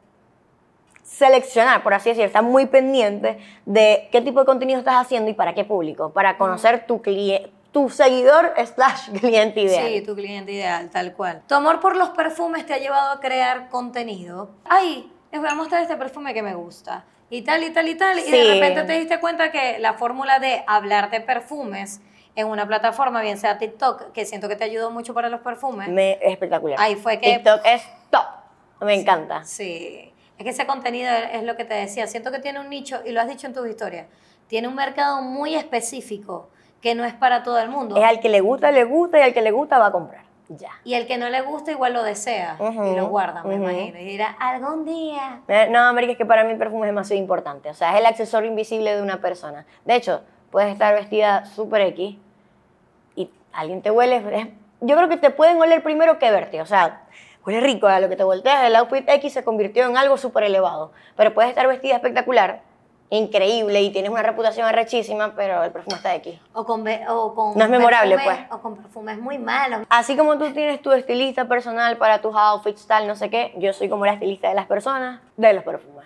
seleccionar, 1.11 1.83
por 1.83 1.93
así 1.93 2.09
decirlo, 2.09 2.27
estar 2.27 2.43
muy 2.43 2.65
pendiente 2.67 3.37
de 3.65 4.07
qué 4.11 4.21
tipo 4.21 4.39
de 4.39 4.45
contenido 4.45 4.79
estás 4.79 4.95
haciendo 4.95 5.29
y 5.29 5.33
para 5.33 5.53
qué 5.53 5.65
público, 5.65 6.11
para 6.13 6.37
conocer 6.37 6.85
tu 6.87 7.01
cliente, 7.01 7.51
tu 7.73 7.89
seguidor 7.89 8.53
slash 8.75 9.09
cliente 9.19 9.59
ideal. 9.61 9.87
Sí, 9.87 10.01
tu 10.01 10.15
cliente 10.15 10.53
ideal, 10.53 10.89
tal 10.89 11.13
cual. 11.13 11.41
Tu 11.47 11.53
amor 11.55 11.79
por 11.81 11.95
los 11.97 12.09
perfumes 12.09 12.65
te 12.65 12.73
ha 12.73 12.77
llevado 12.77 13.11
a 13.11 13.19
crear 13.19 13.69
contenido. 13.69 14.49
Ay, 14.69 15.11
les 15.31 15.41
voy 15.41 15.49
a 15.49 15.55
mostrar 15.55 15.81
este 15.81 15.97
perfume 15.97 16.33
que 16.33 16.41
me 16.41 16.55
gusta. 16.55 17.03
Y 17.29 17.43
tal, 17.43 17.63
y 17.63 17.69
tal, 17.71 17.87
y 17.87 17.95
tal. 17.95 18.17
Y 18.19 18.23
de 18.23 18.27
Sí. 18.43 18.43
repente 18.43 18.83
te 18.83 18.93
diste 18.99 19.19
cuenta 19.19 19.51
que 19.51 19.79
la 19.79 19.93
fórmula 19.93 20.39
de 20.39 20.63
hablar 20.67 21.09
de 21.11 21.21
perfumes 21.21 22.01
en 22.35 22.47
una 22.47 22.65
plataforma, 22.67 23.21
bien 23.21 23.37
sea 23.37 23.57
TikTok, 23.57 24.11
que 24.13 24.25
siento 24.25 24.47
que 24.49 24.55
te 24.55 24.63
ayudó 24.63 24.91
mucho 24.91 25.13
para 25.13 25.27
los 25.29 25.41
perfumes. 25.41 25.89
Me, 25.89 26.13
es 26.13 26.31
espectacular. 26.33 26.77
Ahí 26.79 26.95
fue 26.95 27.19
que- 27.19 27.33
TikTok 27.35 27.61
es 27.65 27.83
top. 28.09 28.25
Me 28.81 28.95
encanta. 28.95 29.43
Sí. 29.43 30.10
Es 30.41 30.43
que 30.43 30.49
ese 30.49 30.65
contenido 30.65 31.11
es 31.31 31.43
lo 31.43 31.55
que 31.55 31.65
te 31.65 31.75
decía. 31.75 32.07
Siento 32.07 32.31
que 32.31 32.39
tiene 32.39 32.59
un 32.59 32.67
nicho, 32.67 32.99
y 33.05 33.11
lo 33.11 33.21
has 33.21 33.27
dicho 33.27 33.45
en 33.45 33.53
tus 33.53 33.67
historias, 33.67 34.07
tiene 34.47 34.67
un 34.67 34.73
mercado 34.73 35.21
muy 35.21 35.53
específico 35.53 36.49
que 36.81 36.95
no 36.95 37.05
es 37.05 37.13
para 37.13 37.43
todo 37.43 37.59
el 37.59 37.69
mundo. 37.69 37.95
Es 37.95 38.03
al 38.03 38.19
que 38.19 38.27
le 38.27 38.41
gusta, 38.41 38.71
le 38.71 38.83
gusta 38.83 39.19
y 39.19 39.21
al 39.21 39.35
que 39.35 39.41
le 39.43 39.51
gusta 39.51 39.77
va 39.77 39.85
a 39.85 39.91
comprar. 39.91 40.23
Ya. 40.49 40.71
Y 40.83 40.95
el 40.95 41.05
que 41.05 41.19
no 41.19 41.29
le 41.29 41.41
gusta 41.41 41.69
igual 41.69 41.93
lo 41.93 42.01
desea 42.01 42.57
y 42.59 42.95
lo 42.95 43.05
guarda, 43.09 43.43
me 43.43 43.53
imagino. 43.53 43.99
Y 43.99 44.03
dirá, 44.03 44.35
algún 44.39 44.83
día. 44.83 45.41
Eh, 45.47 45.67
No, 45.69 45.81
América, 45.81 46.13
es 46.13 46.17
que 46.17 46.25
para 46.25 46.43
mí 46.43 46.53
el 46.53 46.57
perfume 46.57 46.87
es 46.87 46.89
demasiado 46.89 47.21
importante. 47.21 47.69
O 47.69 47.75
sea, 47.75 47.93
es 47.93 47.99
el 47.99 48.07
accesorio 48.07 48.49
invisible 48.49 48.95
de 48.95 49.01
una 49.03 49.21
persona. 49.21 49.67
De 49.85 49.93
hecho, 49.93 50.23
puedes 50.49 50.71
estar 50.71 50.95
vestida 50.95 51.45
súper 51.45 51.81
X 51.81 52.17
y 53.15 53.29
alguien 53.53 53.83
te 53.83 53.91
huele. 53.91 54.51
Yo 54.79 54.97
creo 54.97 55.07
que 55.07 55.17
te 55.17 55.29
pueden 55.29 55.61
oler 55.61 55.83
primero 55.83 56.17
que 56.17 56.31
verte. 56.31 56.61
O 56.61 56.65
sea, 56.65 57.03
huele 57.45 57.61
rico. 57.61 57.87
A 57.87 57.99
lo 57.99 58.09
que 58.09 58.15
te 58.15 58.23
volteas, 58.23 58.65
el 58.65 58.75
outfit 58.75 59.07
X 59.07 59.33
se 59.33 59.43
convirtió 59.43 59.85
en 59.85 59.97
algo 59.97 60.17
súper 60.17 60.43
elevado. 60.43 60.91
Pero 61.15 61.33
puedes 61.33 61.49
estar 61.49 61.67
vestida 61.67 61.95
espectacular, 61.95 62.61
increíble 63.09 63.81
y 63.81 63.91
tienes 63.91 64.09
una 64.09 64.23
reputación 64.23 64.65
arrechísima, 64.67 65.33
pero 65.35 65.63
el 65.63 65.71
perfume 65.71 65.97
está 65.97 66.15
X. 66.15 66.39
O 66.53 66.65
con, 66.65 66.85
o 67.09 67.35
con 67.35 67.57
No 67.57 67.63
es 67.63 67.69
memorable, 67.69 68.17
pues. 68.23 68.39
O 68.51 68.59
con 68.59 68.77
perfumes 68.77 69.19
muy 69.19 69.37
malos. 69.37 69.81
Así 69.89 70.15
como 70.15 70.37
tú 70.37 70.51
tienes 70.53 70.81
tu 70.81 70.91
estilista 70.91 71.45
personal 71.47 71.97
para 71.97 72.21
tus 72.21 72.35
outfits, 72.35 72.87
tal, 72.87 73.07
no 73.07 73.15
sé 73.15 73.29
qué, 73.29 73.53
yo 73.57 73.73
soy 73.73 73.89
como 73.89 74.05
la 74.05 74.13
estilista 74.13 74.49
de 74.49 74.55
las 74.55 74.65
personas, 74.65 75.21
de 75.37 75.53
los 75.53 75.63
perfumes. 75.63 76.05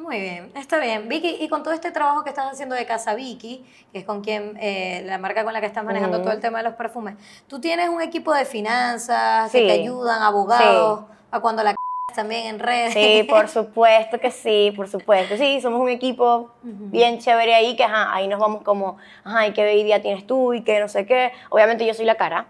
Muy 0.00 0.18
bien, 0.18 0.50
está 0.56 0.78
bien. 0.78 1.08
Vicky, 1.10 1.36
y 1.40 1.48
con 1.50 1.62
todo 1.62 1.74
este 1.74 1.90
trabajo 1.90 2.24
que 2.24 2.30
estás 2.30 2.50
haciendo 2.50 2.74
de 2.74 2.86
Casa 2.86 3.14
Vicky, 3.14 3.62
que 3.92 3.98
es 3.98 4.04
con 4.06 4.22
quien, 4.22 4.56
eh, 4.58 5.02
la 5.04 5.18
marca 5.18 5.44
con 5.44 5.52
la 5.52 5.60
que 5.60 5.66
estás 5.66 5.84
manejando 5.84 6.22
todo 6.22 6.32
el 6.32 6.40
tema 6.40 6.58
de 6.58 6.64
los 6.64 6.74
perfumes, 6.74 7.16
tú 7.48 7.60
tienes 7.60 7.90
un 7.90 8.00
equipo 8.00 8.32
de 8.32 8.46
finanzas 8.46 9.52
Sí. 9.52 9.58
que 9.58 9.66
te 9.66 9.72
ayudan, 9.72 10.22
abogados, 10.22 11.04
a 11.30 11.40
cuando 11.40 11.62
la 11.62 11.72
c 11.72 11.76
también 12.14 12.46
en 12.46 12.58
redes. 12.60 12.94
Sí, 12.94 13.26
por 13.28 13.46
supuesto 13.48 14.18
que 14.18 14.30
sí, 14.30 14.72
por 14.74 14.88
supuesto. 14.88 15.36
Sí, 15.36 15.60
somos 15.60 15.78
un 15.80 15.90
equipo 15.90 16.50
bien 16.62 17.18
chévere 17.18 17.54
ahí, 17.54 17.76
que 17.76 17.84
ajá, 17.84 18.14
ahí 18.14 18.26
nos 18.26 18.40
vamos 18.40 18.62
como, 18.62 18.96
ajá, 19.22 19.48
¿y 19.48 19.52
qué 19.52 19.76
idea 19.76 20.00
tienes 20.00 20.26
tú? 20.26 20.54
Y 20.54 20.62
qué 20.62 20.80
no 20.80 20.88
sé 20.88 21.04
qué. 21.04 21.30
Obviamente 21.50 21.84
yo 21.84 21.92
soy 21.92 22.06
la 22.06 22.14
cara, 22.14 22.46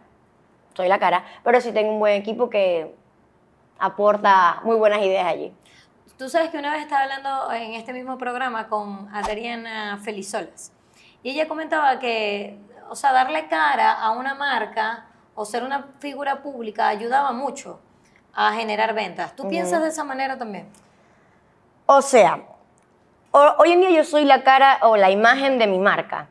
soy 0.74 0.86
la 0.86 1.00
cara, 1.00 1.24
pero 1.42 1.60
sí 1.60 1.72
tengo 1.72 1.92
un 1.92 1.98
buen 1.98 2.14
equipo 2.14 2.48
que 2.48 2.94
aporta 3.80 4.60
muy 4.62 4.76
buenas 4.76 5.02
ideas 5.02 5.26
allí. 5.26 5.52
Tú 6.20 6.28
sabes 6.28 6.50
que 6.50 6.58
una 6.58 6.72
vez 6.72 6.82
estaba 6.82 7.04
hablando 7.04 7.50
en 7.52 7.72
este 7.72 7.94
mismo 7.94 8.18
programa 8.18 8.68
con 8.68 9.08
Adriana 9.10 9.98
Felizolas 10.04 10.70
y 11.22 11.30
ella 11.30 11.48
comentaba 11.48 11.98
que, 11.98 12.58
o 12.90 12.94
sea, 12.94 13.10
darle 13.12 13.48
cara 13.48 13.92
a 13.92 14.10
una 14.10 14.34
marca 14.34 15.06
o 15.34 15.46
ser 15.46 15.64
una 15.64 15.86
figura 15.98 16.42
pública 16.42 16.88
ayudaba 16.88 17.32
mucho 17.32 17.80
a 18.34 18.52
generar 18.52 18.92
ventas. 18.92 19.34
¿Tú 19.34 19.44
piensas 19.48 19.80
de 19.80 19.88
esa 19.88 20.04
manera 20.04 20.36
también? 20.36 20.68
O 21.86 22.02
sea, 22.02 22.42
ho- 23.30 23.54
hoy 23.56 23.72
en 23.72 23.80
día 23.80 23.90
yo 23.90 24.04
soy 24.04 24.26
la 24.26 24.42
cara 24.44 24.80
o 24.82 24.98
la 24.98 25.10
imagen 25.10 25.58
de 25.58 25.66
mi 25.68 25.78
marca. 25.78 26.26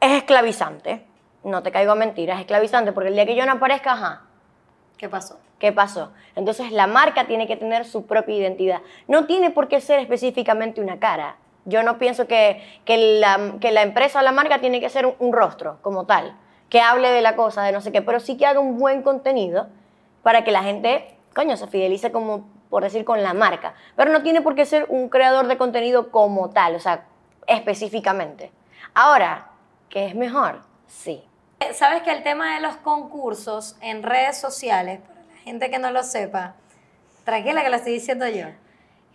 Es 0.00 0.12
esclavizante, 0.12 1.06
no 1.44 1.62
te 1.62 1.70
caigo 1.70 1.92
a 1.92 1.96
mentiras, 1.96 2.36
es 2.36 2.40
esclavizante, 2.40 2.92
porque 2.92 3.10
el 3.10 3.14
día 3.14 3.26
que 3.26 3.36
yo 3.36 3.44
no 3.44 3.52
aparezca, 3.52 3.92
ajá, 3.92 4.22
¿Qué 5.02 5.08
pasó? 5.08 5.40
¿Qué 5.58 5.72
pasó? 5.72 6.12
Entonces 6.36 6.70
la 6.70 6.86
marca 6.86 7.26
tiene 7.26 7.48
que 7.48 7.56
tener 7.56 7.84
su 7.84 8.06
propia 8.06 8.36
identidad. 8.36 8.82
No 9.08 9.26
tiene 9.26 9.50
por 9.50 9.66
qué 9.66 9.80
ser 9.80 9.98
específicamente 9.98 10.80
una 10.80 11.00
cara. 11.00 11.38
Yo 11.64 11.82
no 11.82 11.98
pienso 11.98 12.28
que, 12.28 12.62
que, 12.84 13.18
la, 13.18 13.54
que 13.60 13.72
la 13.72 13.82
empresa 13.82 14.20
o 14.20 14.22
la 14.22 14.30
marca 14.30 14.60
tiene 14.60 14.78
que 14.78 14.88
ser 14.88 15.12
un, 15.18 15.32
rostro 15.32 15.78
como 15.82 16.06
tal, 16.06 16.36
que 16.68 16.80
hable 16.80 17.10
de 17.10 17.20
la 17.20 17.34
cosa, 17.34 17.64
de 17.64 17.72
no 17.72 17.80
sé 17.80 17.90
qué, 17.90 18.00
pero 18.00 18.20
sí 18.20 18.36
que 18.36 18.46
haga 18.46 18.60
un 18.60 18.78
buen 18.78 19.02
contenido 19.02 19.66
para 20.22 20.44
que 20.44 20.52
la 20.52 20.62
gente, 20.62 21.16
coño, 21.34 21.56
se 21.56 21.66
fidelice 21.66 22.12
como, 22.12 22.48
por 22.70 22.84
decir, 22.84 23.04
con 23.04 23.24
la 23.24 23.34
marca. 23.34 23.74
Pero 23.96 24.12
no 24.12 24.22
tiene 24.22 24.40
por 24.40 24.54
qué 24.54 24.64
ser 24.66 24.86
un 24.88 25.08
creador 25.08 25.48
de 25.48 25.58
contenido 25.58 26.12
como 26.12 26.50
tal, 26.50 26.76
o 26.76 26.78
sea, 26.78 27.06
específicamente. 27.48 28.52
Ahora, 28.94 29.48
¿qué 29.88 30.06
es 30.06 30.14
mejor? 30.14 30.60
Sí. 30.86 31.24
Sabes 31.74 32.02
que 32.02 32.10
el 32.12 32.22
tema 32.22 32.54
de 32.54 32.60
los 32.60 32.76
concursos 32.76 33.76
en 33.80 34.02
redes 34.02 34.38
sociales, 34.38 35.00
para 35.00 35.20
la 35.20 35.36
gente 35.44 35.70
que 35.70 35.78
no 35.78 35.90
lo 35.90 36.02
sepa, 36.02 36.54
tranquila 37.24 37.62
que 37.62 37.70
lo 37.70 37.76
estoy 37.76 37.92
diciendo 37.94 38.28
yo. 38.28 38.46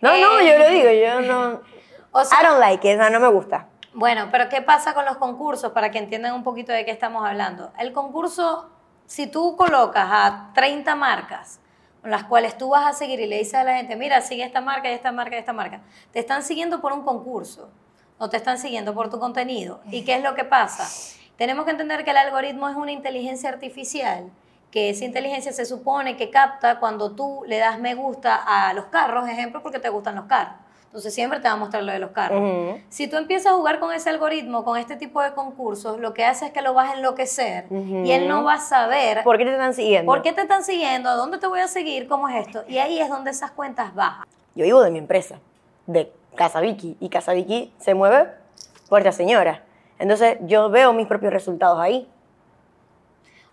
No, 0.00 0.10
no, 0.16 0.40
yo 0.40 0.58
lo 0.58 0.68
digo, 0.68 0.90
yo 0.90 1.20
no... 1.20 1.60
O 2.10 2.24
sea- 2.24 2.40
I 2.40 2.46
don't 2.46 2.58
like 2.58 2.90
it, 2.90 2.98
no 2.98 3.20
me 3.20 3.28
gusta. 3.28 3.66
Bueno, 3.92 4.28
pero 4.32 4.48
¿qué 4.48 4.62
pasa 4.62 4.94
con 4.94 5.04
los 5.04 5.18
concursos? 5.18 5.72
Para 5.72 5.90
que 5.90 5.98
entiendan 5.98 6.34
un 6.34 6.42
poquito 6.42 6.72
de 6.72 6.84
qué 6.84 6.90
estamos 6.90 7.26
hablando. 7.26 7.70
El 7.78 7.92
concurso, 7.92 8.70
si 9.06 9.26
tú 9.26 9.56
colocas 9.56 10.06
a 10.10 10.50
30 10.54 10.94
marcas, 10.94 11.60
con 12.00 12.10
las 12.10 12.24
cuales 12.24 12.56
tú 12.56 12.70
vas 12.70 12.86
a 12.86 12.92
seguir 12.94 13.20
y 13.20 13.26
le 13.26 13.38
dices 13.38 13.54
a 13.54 13.64
la 13.64 13.76
gente, 13.76 13.94
mira, 13.96 14.20
sigue 14.22 14.42
esta 14.44 14.60
marca 14.62 14.88
y 14.90 14.94
esta 14.94 15.12
marca 15.12 15.36
y 15.36 15.38
esta 15.40 15.52
marca, 15.52 15.80
te 16.12 16.18
están 16.20 16.42
siguiendo 16.42 16.80
por 16.80 16.92
un 16.92 17.02
concurso, 17.02 17.70
no 18.18 18.30
te 18.30 18.36
están 18.38 18.58
siguiendo 18.58 18.94
por 18.94 19.10
tu 19.10 19.18
contenido. 19.18 19.80
¿Y 19.90 20.04
qué 20.04 20.14
es 20.14 20.22
lo 20.22 20.34
que 20.34 20.44
pasa? 20.44 20.84
Tenemos 21.38 21.64
que 21.64 21.70
entender 21.70 22.04
que 22.04 22.10
el 22.10 22.16
algoritmo 22.16 22.68
es 22.68 22.74
una 22.74 22.90
inteligencia 22.90 23.48
artificial, 23.48 24.24
que 24.72 24.90
esa 24.90 25.04
inteligencia 25.04 25.52
se 25.52 25.64
supone 25.66 26.16
que 26.16 26.30
capta 26.30 26.80
cuando 26.80 27.12
tú 27.12 27.44
le 27.46 27.58
das 27.58 27.78
me 27.78 27.94
gusta 27.94 28.34
a 28.34 28.74
los 28.74 28.86
carros, 28.86 29.28
ejemplo, 29.28 29.62
porque 29.62 29.78
te 29.78 29.88
gustan 29.88 30.16
los 30.16 30.24
carros. 30.24 30.54
Entonces 30.86 31.14
siempre 31.14 31.38
te 31.38 31.46
va 31.46 31.54
a 31.54 31.56
mostrar 31.56 31.84
lo 31.84 31.92
de 31.92 32.00
los 32.00 32.10
carros. 32.10 32.40
Ujú. 32.40 32.80
Si 32.88 33.06
tú 33.06 33.16
empiezas 33.18 33.52
a 33.52 33.54
jugar 33.54 33.78
con 33.78 33.92
ese 33.92 34.10
algoritmo, 34.10 34.64
con 34.64 34.76
este 34.78 34.96
tipo 34.96 35.22
de 35.22 35.32
concursos, 35.32 36.00
lo 36.00 36.12
que 36.12 36.24
hace 36.24 36.46
es 36.46 36.52
que 36.52 36.60
lo 36.60 36.74
vas 36.74 36.90
a 36.90 36.94
enloquecer 36.96 37.66
Ujú. 37.70 38.04
y 38.04 38.10
él 38.10 38.26
no 38.26 38.42
va 38.42 38.54
a 38.54 38.60
saber 38.60 39.22
¿Por 39.22 39.38
qué 39.38 39.44
te 39.44 39.52
están 39.52 39.74
siguiendo? 39.74 40.10
por 40.10 40.22
qué 40.22 40.32
te 40.32 40.40
están 40.40 40.64
siguiendo, 40.64 41.08
a 41.08 41.14
dónde 41.14 41.38
te 41.38 41.46
voy 41.46 41.60
a 41.60 41.68
seguir, 41.68 42.08
cómo 42.08 42.28
es 42.28 42.48
esto. 42.48 42.64
Y 42.66 42.78
ahí 42.78 42.98
es 43.00 43.08
donde 43.08 43.30
esas 43.30 43.52
cuentas 43.52 43.94
bajan. 43.94 44.24
Yo 44.56 44.64
vivo 44.64 44.82
de 44.82 44.90
mi 44.90 44.98
empresa, 44.98 45.38
de 45.86 46.12
Casa 46.34 46.60
Vicky, 46.60 46.96
y 46.98 47.08
Casa 47.10 47.32
Vicky 47.32 47.72
se 47.78 47.94
mueve 47.94 48.26
por 48.88 48.98
esta 48.98 49.12
señora. 49.12 49.62
Entonces 49.98 50.38
yo 50.42 50.70
veo 50.70 50.92
mis 50.92 51.06
propios 51.06 51.32
resultados 51.32 51.80
ahí. 51.80 52.08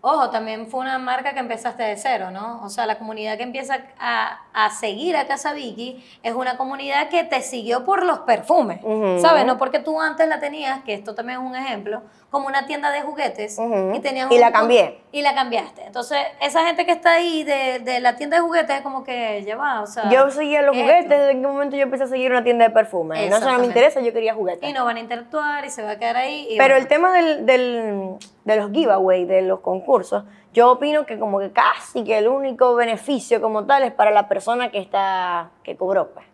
Ojo, 0.07 0.29
también 0.29 0.67
fue 0.67 0.81
una 0.81 0.99
marca 0.99 1.33
que 1.33 1.39
empezaste 1.39 1.81
de 1.81 1.97
cero, 1.97 2.29
¿no? 2.29 2.61
O 2.63 2.69
sea, 2.69 2.85
la 2.85 2.99
comunidad 2.99 3.37
que 3.37 3.43
empieza 3.43 3.79
a, 3.97 4.39
a 4.53 4.69
seguir 4.69 5.17
a 5.17 5.25
Casa 5.25 5.51
Vicky 5.53 6.05
es 6.21 6.35
una 6.35 6.57
comunidad 6.57 7.09
que 7.09 7.23
te 7.23 7.41
siguió 7.41 7.83
por 7.83 8.05
los 8.05 8.19
perfumes. 8.19 8.81
¿sabes? 9.19 9.47
No 9.47 9.57
porque 9.57 9.79
tú 9.79 9.99
antes 9.99 10.29
la 10.29 10.39
tenías, 10.39 10.83
que 10.83 10.93
esto 10.93 11.15
también 11.15 11.41
es 11.41 11.45
un 11.47 11.55
ejemplo, 11.55 12.03
como 12.35 12.47
una 12.47 12.65
tienda 12.65 12.91
de 12.91 13.01
juguetes 13.01 13.57
Ujú. 13.57 13.93
y 13.95 13.99
tenías 14.01 14.29
Y 14.29 14.37
la 14.39 14.51
cambié. 14.51 14.99
Y 15.13 15.21
la 15.21 15.33
cambiaste. 15.33 15.85
Entonces, 15.85 16.17
esa 16.41 16.65
gente 16.65 16.85
que 16.85 16.91
está 16.91 17.13
ahí 17.13 17.45
de, 17.45 17.79
de 17.79 18.01
la 18.01 18.17
tienda 18.17 18.35
de 18.35 18.41
juguetes 18.43 18.75
es 18.75 18.81
como 18.81 19.05
que 19.05 19.41
ya 19.45 19.55
va, 19.55 19.79
o 19.81 19.87
sea... 19.87 20.09
Yo 20.09 20.29
seguía 20.31 20.61
los 20.61 20.73
¿qué 20.73 20.81
es 20.81 20.85
juguetes, 20.85 21.09
desde 21.17 21.31
qué 21.41 21.47
momento 21.47 21.77
yo 21.77 21.83
empecé 21.83 22.03
a 22.03 22.07
seguir 22.07 22.31
una 22.31 22.43
tienda 22.43 22.65
de 22.67 22.71
perfumes. 22.71 23.29
No, 23.29 23.37
eso 23.37 23.49
no 23.49 23.59
me 23.59 23.67
interesa, 23.67 24.01
yo 24.01 24.11
quería 24.11 24.33
juguetes. 24.33 24.69
Y 24.69 24.73
no 24.73 24.83
van 24.83 24.97
a 24.97 24.99
interactuar 24.99 25.63
y 25.63 25.69
se 25.69 25.81
va 25.81 25.91
a 25.91 25.97
quedar 25.97 26.17
ahí. 26.17 26.47
y 26.49 26.57
Pero 26.57 26.73
bueno. 26.73 26.75
el 26.75 26.87
tema 26.89 27.13
del, 27.13 27.45
del- 27.45 28.15
de 28.43 28.55
los 28.57 28.71
giveaways, 28.71 29.27
de 29.29 29.41
los 29.43 29.61
concursos, 29.61 30.25
yo 30.53 30.71
opino 30.71 31.05
que 31.05 31.17
como 31.17 31.39
que 31.39 31.53
casi 31.53 32.03
que 32.03 32.17
el 32.17 32.27
único 32.27 32.75
beneficio 32.75 33.41
como 33.41 33.65
tal 33.65 33.83
es 33.83 33.93
para 33.93 34.11
la 34.11 34.27
persona 34.27 34.71
que 34.71 34.79
está, 34.79 35.51
que 35.63 35.77
cobró, 35.77 36.09
pues. 36.13 36.25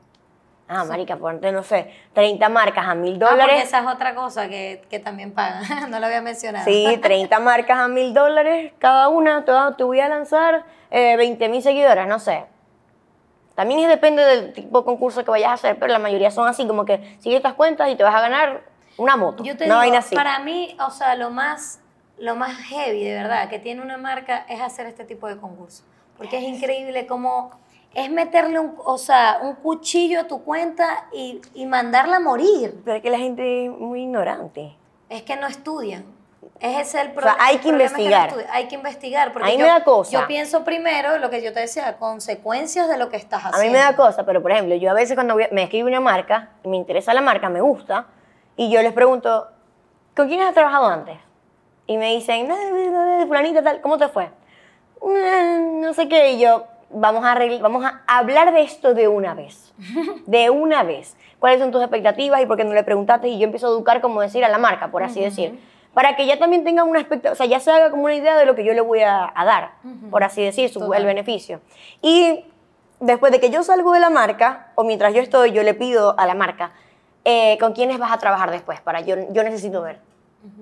Ah, 0.73 0.85
marica, 0.85 1.17
ponte, 1.17 1.51
no 1.51 1.63
sé, 1.63 1.91
30 2.13 2.47
marcas 2.47 2.87
a 2.87 2.95
mil 2.95 3.15
Ah, 3.15 3.27
porque 3.27 3.41
dólares. 3.41 3.63
esa 3.65 3.79
es 3.79 3.87
otra 3.87 4.15
cosa 4.15 4.47
que, 4.47 4.81
que 4.89 4.99
también 4.99 5.33
pagan. 5.33 5.63
no 5.91 5.99
lo 5.99 6.05
había 6.05 6.21
mencionado. 6.21 6.63
Sí, 6.63 6.97
30 7.01 7.39
marcas 7.41 7.77
a 7.77 7.87
mil 7.89 8.13
dólares 8.13 8.71
cada 8.79 9.09
una, 9.09 9.43
te, 9.75 9.83
voy 9.83 9.99
a 9.99 10.07
lanzar 10.07 10.63
eh, 10.89 11.17
20 11.17 11.49
mil 11.49 11.61
seguidoras, 11.61 12.07
no 12.07 12.19
sé. 12.19 12.45
También 13.55 13.89
depende 13.89 14.23
del 14.23 14.53
tipo 14.53 14.79
de 14.79 14.85
concurso 14.85 15.25
que 15.25 15.31
vayas 15.31 15.49
a 15.49 15.53
hacer, 15.55 15.77
pero 15.77 15.91
la 15.91 15.99
mayoría 15.99 16.31
son 16.31 16.47
así, 16.47 16.65
como 16.65 16.85
que 16.85 17.17
sigue 17.19 17.35
estas 17.35 17.53
cuentas 17.55 17.89
y 17.89 17.95
te 17.95 18.03
vas 18.03 18.15
a 18.15 18.21
ganar 18.21 18.61
una 18.97 19.17
moto, 19.17 19.43
Yo 19.43 19.57
te 19.57 19.65
una 19.65 19.73
digo, 19.75 19.77
vaina 19.79 19.97
así. 19.99 20.15
para 20.15 20.39
mí, 20.39 20.75
o 20.79 20.89
sea, 20.89 21.15
lo 21.15 21.31
más, 21.31 21.81
lo 22.17 22.35
más 22.35 22.55
heavy 22.69 23.03
de 23.03 23.13
verdad 23.13 23.49
que 23.49 23.59
tiene 23.59 23.81
una 23.81 23.97
marca 23.97 24.45
es 24.47 24.61
hacer 24.61 24.85
este 24.87 25.03
tipo 25.03 25.27
de 25.27 25.35
concursos. 25.37 25.83
Porque 26.17 26.37
es 26.37 26.43
increíble 26.43 27.07
cómo 27.07 27.51
es 27.93 28.09
meterle 28.09 28.59
un, 28.59 28.75
o 28.85 28.97
sea, 28.97 29.39
un 29.41 29.55
cuchillo 29.55 30.21
a 30.21 30.23
tu 30.27 30.43
cuenta 30.43 31.05
y, 31.11 31.41
y 31.53 31.65
mandarla 31.65 32.17
a 32.17 32.19
morir. 32.19 32.81
Pero 32.85 32.97
es 32.97 33.03
que 33.03 33.09
la 33.09 33.17
gente 33.17 33.65
es 33.65 33.71
muy 33.71 34.03
ignorante. 34.03 34.75
Es 35.09 35.23
que 35.23 35.35
no 35.35 35.47
estudian. 35.47 36.05
Es 36.59 36.87
ese 36.87 37.01
el 37.01 37.07
sea, 37.07 37.13
problema. 37.15 37.37
hay 37.39 37.55
el 37.55 37.61
que 37.61 37.67
es 37.69 37.73
investigar. 37.73 38.33
hay 38.51 38.67
que 38.67 38.75
investigar. 38.75 39.33
Porque 39.33 39.47
A 39.49 39.51
mí 39.51 39.57
yo, 39.57 39.65
me 39.65 39.71
da 39.71 39.83
cosa. 39.83 40.11
Yo 40.21 40.27
pienso 40.27 40.63
primero 40.63 41.17
lo 41.17 41.29
que 41.29 41.41
yo 41.41 41.51
te 41.53 41.59
decía, 41.59 41.97
consecuencias 41.97 42.87
de 42.87 42.97
lo 42.97 43.09
que 43.09 43.17
estás 43.17 43.43
A 43.43 43.49
haciendo. 43.49 43.65
mí 43.67 43.71
me 43.71 43.83
da 43.83 43.95
cosa, 43.95 44.25
pero 44.25 44.41
por 44.41 44.51
ejemplo, 44.51 44.75
yo 44.75 44.89
a 44.91 44.93
veces 44.93 45.15
cuando 45.15 45.33
a- 45.33 45.47
me 45.51 45.63
escribe 45.63 45.89
una 45.89 45.99
marca, 45.99 46.49
y 46.63 46.67
me 46.69 46.77
interesa 46.77 47.13
la 47.13 47.21
marca, 47.21 47.49
me 47.49 47.61
gusta, 47.61 48.05
y 48.55 48.69
yo 48.71 48.81
les 48.81 48.93
pregunto, 48.93 49.47
¿con 50.15 50.27
quién 50.27 50.41
has 50.41 50.53
trabajado 50.53 50.87
antes? 50.87 51.17
Y 51.87 51.97
me 51.97 52.13
dicen, 52.13 52.47
"No, 52.47 52.55
no, 52.55 53.17
no, 53.19 53.27
fulanita 53.27 53.61
tal, 53.63 53.81
¿cómo 53.81 53.97
te 53.97 54.07
fue? 54.07 54.29
"Mm, 55.01 55.81
No 55.81 55.93
sé 55.93 56.07
qué, 56.07 56.33
y 56.33 56.39
yo, 56.39 56.65
vamos 56.93 57.23
a, 57.25 57.37
vamos 57.61 57.85
a 57.85 58.01
hablar 58.07 58.53
de 58.53 58.61
esto 58.61 58.93
de 58.93 59.07
una 59.07 59.33
vez, 59.33 59.73
de 60.25 60.49
una 60.49 60.83
vez. 60.83 61.15
¿Cuáles 61.39 61.59
son 61.59 61.71
tus 61.71 61.81
expectativas 61.81 62.41
y 62.41 62.45
por 62.45 62.57
qué 62.57 62.63
no 62.63 62.73
le 62.73 62.83
preguntaste? 62.83 63.27
Y 63.27 63.39
yo 63.39 63.45
empiezo 63.45 63.67
a 63.67 63.71
educar, 63.71 64.01
como 64.01 64.21
decir, 64.21 64.45
a 64.45 64.49
la 64.49 64.57
marca, 64.57 64.91
por 64.91 65.03
así 65.03 65.21
decir. 65.21 65.59
Para 65.93 66.15
que 66.15 66.25
ya 66.25 66.37
también 66.37 66.63
tengan 66.63 66.87
una 66.87 66.99
expectativa, 66.99 67.33
o 67.33 67.35
sea, 67.35 67.47
ya 67.47 67.59
se 67.59 67.71
haga 67.71 67.89
como 67.89 68.03
una 68.03 68.15
idea 68.15 68.37
de 68.37 68.45
lo 68.45 68.55
que 68.55 68.63
yo 68.63 68.73
le 68.73 68.81
voy 68.81 69.01
a, 69.01 69.31
a 69.33 69.45
dar, 69.45 69.71
por 70.09 70.23
así 70.23 70.41
decir, 70.41 70.69
su, 70.69 70.93
el 70.93 71.05
beneficio. 71.05 71.59
Y 72.01 72.45
después 73.01 73.31
de 73.31 73.39
que 73.41 73.49
yo 73.49 73.63
salgo 73.63 73.91
de 73.91 73.99
la 73.99 74.09
marca, 74.09 74.71
o 74.75 74.83
mientras 74.83 75.13
yo 75.13 75.21
estoy, 75.21 75.51
yo 75.51 75.63
le 75.63 75.73
pido 75.73 76.17
a 76.17 76.25
la 76.25 76.33
marca, 76.33 76.71
eh, 77.25 77.57
¿con 77.59 77.73
quiénes 77.73 77.99
vas 77.99 78.11
a 78.11 78.17
trabajar 78.19 78.51
después? 78.51 78.79
Para 78.81 79.01
yo, 79.01 79.15
yo 79.31 79.43
necesito 79.43 79.81
ver. 79.81 79.99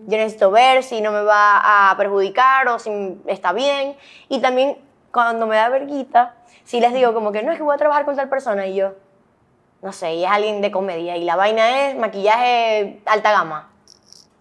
Yo 0.08 0.18
necesito 0.18 0.52
ver 0.52 0.84
si 0.84 1.00
no 1.00 1.12
me 1.12 1.22
va 1.22 1.92
a 1.92 1.96
perjudicar 1.96 2.68
o 2.68 2.80
si 2.80 3.18
está 3.28 3.54
bien. 3.54 3.96
Y 4.28 4.40
también 4.40 4.78
cuando 5.12 5.48
me 5.48 5.56
da 5.56 5.70
verguita, 5.70 6.36
si 6.64 6.80
les 6.80 6.94
digo 6.94 7.14
como 7.14 7.32
que 7.32 7.42
no 7.44 7.52
es 7.52 7.58
que 7.58 7.64
voy 7.64 7.76
a 7.76 7.78
trabajar 7.78 8.06
con 8.06 8.16
tal 8.16 8.30
persona 8.30 8.66
y 8.68 8.76
yo, 8.76 8.94
no 9.82 9.92
sé, 9.94 10.14
y 10.16 10.26
es 10.26 10.32
alguien 10.32 10.62
de 10.62 10.72
comedia 10.72 11.16
y 11.18 11.24
la 11.24 11.36
vaina 11.36 11.88
es 11.90 11.98
maquillaje 11.98 13.02
alta 13.06 13.32
gama. 13.32 13.72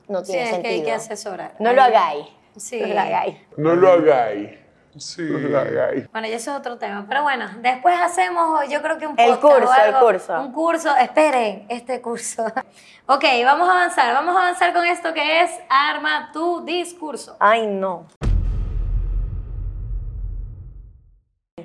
No 0.09 0.25
Sí, 0.25 0.33
tiene 0.33 0.43
es 0.43 0.49
que 0.49 0.55
sentido. 0.55 0.75
hay 0.75 0.83
que 0.85 0.93
asesorar. 0.93 1.53
No 1.59 1.73
lo 1.73 1.83
hagáis. 1.83 2.27
Sí. 2.57 2.81
No 2.81 2.87
lo 2.95 3.01
hagáis. 3.01 3.37
No 3.57 3.75
lo 3.75 3.93
hagáis. 3.93 4.51
Sí. 4.97 5.23
No 5.23 5.39
lo 5.39 5.59
hagáis. 5.61 6.11
Bueno, 6.11 6.27
y 6.29 6.33
eso 6.33 6.51
es 6.53 6.57
otro 6.59 6.77
tema. 6.79 7.05
Pero 7.09 7.23
bueno, 7.23 7.47
después 7.61 7.95
hacemos, 8.01 8.69
yo 8.69 8.81
creo 8.83 8.99
que 8.99 9.07
un 9.07 9.19
El 9.19 9.37
podcast 9.39 9.45
o 9.45 9.59
curso, 9.61 9.75
el 9.75 9.95
algo, 9.95 10.01
curso. 10.07 10.41
Un 10.41 10.53
curso, 10.53 10.97
esperen, 10.97 11.67
este 11.69 12.01
curso. 12.01 12.45
ok, 13.07 13.25
vamos 13.45 13.69
a 13.69 13.73
avanzar. 13.73 14.13
Vamos 14.15 14.35
a 14.35 14.41
avanzar 14.41 14.73
con 14.73 14.85
esto 14.87 15.13
que 15.15 15.43
es 15.43 15.51
Arma 15.69 16.31
tu 16.33 16.65
discurso. 16.65 17.37
Ay, 17.39 17.67
no. 17.67 18.07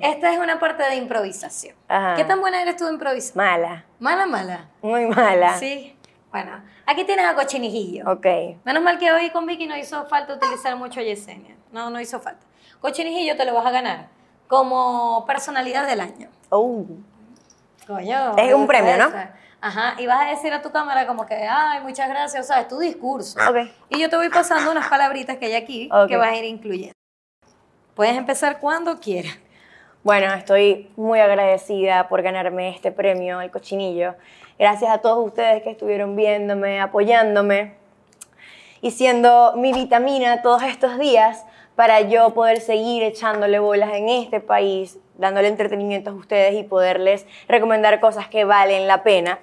Esta 0.04 0.32
es 0.32 0.38
una 0.38 0.58
parte 0.58 0.82
de 0.82 0.96
improvisación. 0.96 1.74
Ajá. 1.88 2.14
¿Qué 2.14 2.24
tan 2.24 2.40
buena 2.40 2.60
eres 2.62 2.76
tú 2.76 2.84
de 2.84 2.92
improvisar? 2.92 3.36
Mala. 3.36 3.84
Mala, 3.98 4.26
mala. 4.26 4.68
Muy 4.82 5.06
mala. 5.06 5.58
Sí. 5.58 5.96
Bueno, 6.30 6.62
aquí 6.84 7.04
tienes 7.04 7.26
a 7.26 7.34
Cochinijillo. 7.34 8.10
Ok. 8.10 8.26
Menos 8.64 8.82
mal 8.82 8.98
que 8.98 9.10
hoy 9.12 9.30
con 9.30 9.46
Vicky 9.46 9.66
no 9.66 9.76
hizo 9.76 10.04
falta 10.06 10.34
utilizar 10.34 10.76
mucho 10.76 11.00
a 11.00 11.02
Yesenia. 11.02 11.56
No, 11.72 11.90
no 11.90 12.00
hizo 12.00 12.20
falta. 12.20 12.44
Cochinijillo 12.80 13.36
te 13.36 13.44
lo 13.44 13.54
vas 13.54 13.66
a 13.66 13.70
ganar 13.70 14.08
como 14.48 15.24
personalidad 15.26 15.86
del 15.86 16.00
año. 16.00 16.28
Oh. 16.50 16.84
Coño. 17.86 18.36
Es 18.36 18.52
un 18.52 18.66
premio, 18.66 18.96
¿no? 18.96 19.12
Ajá, 19.60 19.94
y 19.98 20.06
vas 20.06 20.26
a 20.26 20.30
decir 20.30 20.52
a 20.52 20.60
tu 20.60 20.70
cámara 20.70 21.06
como 21.06 21.24
que, 21.24 21.34
ay, 21.34 21.80
muchas 21.80 22.06
gracias, 22.08 22.44
o 22.44 22.46
sea, 22.46 22.60
es 22.60 22.68
tu 22.68 22.78
discurso. 22.78 23.38
Ok. 23.48 23.70
Y 23.88 23.98
yo 23.98 24.10
te 24.10 24.16
voy 24.16 24.28
pasando 24.28 24.70
unas 24.70 24.88
palabritas 24.88 25.38
que 25.38 25.46
hay 25.46 25.54
aquí 25.54 25.88
que 26.08 26.16
vas 26.16 26.28
a 26.28 26.36
ir 26.36 26.44
incluyendo. 26.44 26.92
Puedes 27.94 28.16
empezar 28.16 28.60
cuando 28.60 29.00
quieras. 29.00 29.38
Bueno, 30.04 30.30
estoy 30.34 30.90
muy 30.96 31.18
agradecida 31.18 32.08
por 32.08 32.20
ganarme 32.20 32.68
este 32.68 32.92
premio, 32.92 33.40
el 33.40 33.50
cochinillo. 33.50 34.16
Gracias 34.58 34.90
a 34.90 34.98
todos 34.98 35.26
ustedes 35.26 35.62
que 35.62 35.70
estuvieron 35.70 36.14
viéndome, 36.14 36.78
apoyándome 36.78 37.72
y 38.82 38.90
siendo 38.90 39.54
mi 39.56 39.72
vitamina 39.72 40.42
todos 40.42 40.62
estos 40.62 40.98
días 40.98 41.46
para 41.74 42.02
yo 42.02 42.34
poder 42.34 42.60
seguir 42.60 43.02
echándole 43.02 43.60
bolas 43.60 43.94
en 43.94 44.10
este 44.10 44.40
país, 44.40 44.98
dándole 45.16 45.48
entretenimiento 45.48 46.10
a 46.10 46.12
ustedes 46.12 46.54
y 46.54 46.64
poderles 46.64 47.26
recomendar 47.48 47.98
cosas 47.98 48.28
que 48.28 48.44
valen 48.44 48.86
la 48.86 49.04
pena. 49.04 49.38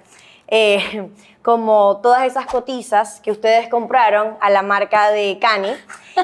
Eh, 0.48 1.08
como 1.42 1.98
todas 2.02 2.24
esas 2.24 2.46
cotizas 2.46 3.20
que 3.20 3.30
ustedes 3.30 3.68
compraron 3.68 4.36
a 4.40 4.48
la 4.48 4.62
marca 4.62 5.10
de 5.10 5.38
Cani. 5.40 5.72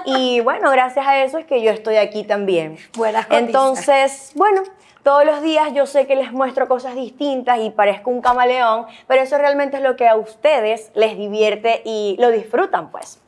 Y 0.06 0.40
bueno, 0.44 0.70
gracias 0.70 1.06
a 1.06 1.22
eso 1.22 1.38
es 1.38 1.46
que 1.46 1.60
yo 1.60 1.70
estoy 1.70 1.96
aquí 1.96 2.24
también. 2.24 2.78
Buenas 2.96 3.26
cotizas. 3.26 3.46
Entonces, 3.46 4.32
bueno, 4.36 4.62
todos 5.02 5.24
los 5.24 5.42
días 5.42 5.72
yo 5.74 5.86
sé 5.86 6.06
que 6.06 6.16
les 6.16 6.32
muestro 6.32 6.68
cosas 6.68 6.94
distintas 6.94 7.58
y 7.60 7.70
parezco 7.70 8.10
un 8.10 8.20
camaleón, 8.20 8.86
pero 9.06 9.22
eso 9.22 9.36
realmente 9.38 9.78
es 9.78 9.82
lo 9.82 9.96
que 9.96 10.08
a 10.08 10.16
ustedes 10.16 10.92
les 10.94 11.16
divierte 11.16 11.82
y 11.84 12.16
lo 12.18 12.30
disfrutan, 12.30 12.90
pues. 12.90 13.20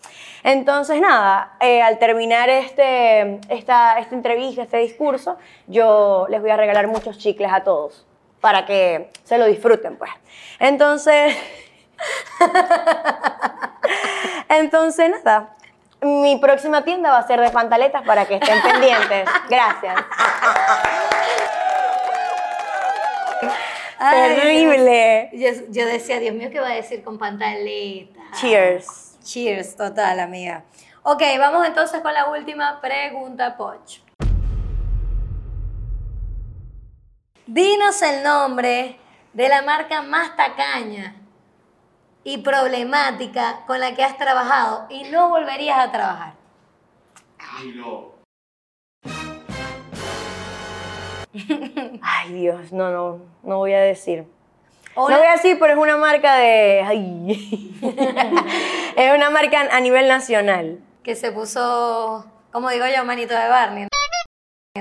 Entonces, 0.43 1.01
nada, 1.01 1.57
eh, 1.61 1.83
al 1.83 1.99
terminar 1.99 2.49
este, 2.49 3.41
esta, 3.49 3.99
esta 3.99 4.15
entrevista, 4.15 4.63
este 4.63 4.79
discurso, 4.79 5.37
yo 5.67 6.27
les 6.31 6.41
voy 6.41 6.51
a 6.51 6.57
regalar 6.57 6.87
muchos 6.87 7.19
chicles 7.19 7.53
a 7.53 7.63
todos 7.63 8.07
para 8.41 8.67
que 8.67 9.11
se 9.25 9.39
lo 9.39 9.47
disfruten, 9.47 9.97
pues. 9.97 10.11
Entonces, 10.59 11.37
entonces 14.49 15.11
nada, 15.11 15.57
mi 16.01 16.39
próxima 16.39 16.83
tienda 16.83 17.11
va 17.11 17.19
a 17.19 17.27
ser 17.27 17.41
de 17.41 17.51
pantaletas 17.51 18.03
para 18.03 18.27
que 18.27 18.37
estén 18.37 18.61
pendientes. 18.63 19.29
Gracias. 19.49 19.95
Ay, 23.99 24.35
Terrible. 24.35 25.31
Yo, 25.35 25.49
yo 25.69 25.87
decía, 25.87 26.19
Dios 26.19 26.35
mío, 26.35 26.49
¿qué 26.51 26.59
va 26.59 26.69
a 26.69 26.75
decir 26.75 27.05
con 27.05 27.19
pantaleta? 27.19 28.19
Cheers. 28.41 29.19
Cheers, 29.23 29.77
total, 29.77 30.21
amiga. 30.21 30.65
Ok, 31.03 31.23
vamos 31.39 31.67
entonces 31.67 32.01
con 32.01 32.15
la 32.15 32.31
última 32.31 32.81
pregunta, 32.81 33.57
Poch. 33.57 34.01
Dinos 37.53 38.01
el 38.03 38.23
nombre 38.23 38.97
de 39.33 39.49
la 39.49 39.63
marca 39.63 40.03
más 40.03 40.37
tacaña 40.37 41.17
y 42.23 42.39
problemática 42.39 43.65
con 43.67 43.81
la 43.81 43.93
que 43.97 44.05
has 44.05 44.17
trabajado 44.17 44.87
y 44.89 45.03
no 45.11 45.31
volverías 45.31 45.81
a 45.81 45.91
trabajar. 45.91 46.35
Ay, 52.01 52.33
Dios, 52.33 52.71
no, 52.71 52.93
no, 52.93 53.19
no 53.43 53.57
voy 53.57 53.73
a 53.73 53.81
decir. 53.81 54.27
No 54.95 55.09
voy 55.09 55.15
a 55.15 55.33
decir, 55.33 55.59
pero 55.59 55.73
es 55.73 55.79
una 55.81 55.97
marca 55.97 56.37
de. 56.37 56.83
Ay. 56.87 57.77
es 58.97 59.13
una 59.13 59.31
marca 59.31 59.67
a 59.73 59.81
nivel 59.81 60.07
nacional. 60.07 60.79
que 61.03 61.17
se 61.17 61.33
puso, 61.33 62.27
como 62.53 62.71
digo 62.71 62.85
yo, 62.87 63.05
manito 63.05 63.35
de 63.35 63.49
Barney. 63.49 63.90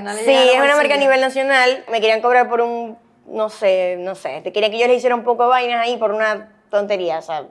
No 0.02 0.12
Sí, 0.14 0.30
es 0.32 0.60
una 0.60 0.76
marca 0.76 0.94
a 0.94 0.98
nivel 0.98 1.20
nacional. 1.20 1.84
Me 1.90 2.00
querían 2.00 2.20
cobrar 2.20 2.48
por 2.48 2.60
un. 2.60 2.98
No 3.26 3.48
sé, 3.48 3.96
no 3.98 4.14
sé. 4.14 4.40
Te 4.42 4.52
quería 4.52 4.70
que 4.70 4.78
yo 4.78 4.86
les 4.86 4.96
hiciera 4.98 5.14
un 5.14 5.24
poco 5.24 5.44
de 5.44 5.48
vainas 5.50 5.84
ahí 5.84 5.96
por 5.96 6.10
una 6.12 6.52
tontería, 6.70 7.18
o 7.18 7.22
sea, 7.22 7.44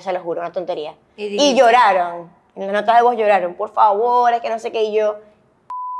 se 0.00 0.12
lo 0.12 0.20
juro, 0.20 0.40
una 0.40 0.52
tontería. 0.52 0.94
Y 1.16 1.24
Y, 1.24 1.54
lloraron. 1.54 2.30
En 2.56 2.64
las 2.66 2.72
notas 2.72 2.96
de 2.96 3.02
voz 3.02 3.16
lloraron. 3.16 3.54
Por 3.54 3.72
favor, 3.72 4.32
es 4.32 4.40
que 4.40 4.48
no 4.48 4.58
sé 4.58 4.72
qué. 4.72 4.82
Y 4.84 4.94
yo. 4.94 5.16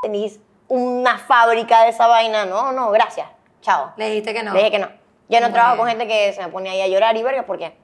Tenéis 0.03 0.39
una 0.69 1.19
fábrica 1.19 1.83
de 1.83 1.91
esa 1.91 2.07
vaina. 2.07 2.47
No, 2.47 2.73
no, 2.73 2.91
gracias. 2.91 3.29
Chao. 3.63 3.93
Le 3.97 4.09
dijiste 4.09 4.33
que 4.33 4.43
no. 4.43 4.53
Le 4.53 4.59
dije 4.61 4.71
que 4.71 4.79
no. 4.79 4.89
Yo 5.29 5.41
no 5.41 5.47
Muy 5.49 5.53
trabajo 5.53 5.75
bien. 5.75 5.79
con 5.79 5.89
gente 5.89 6.07
que 6.07 6.33
se 6.33 6.41
me 6.43 6.49
pone 6.49 6.71
ahí 6.71 6.81
a 6.81 6.87
llorar 6.89 7.17
y 7.17 7.23
verga, 7.23 7.43
¿por 7.45 7.59
qué? 7.59 7.75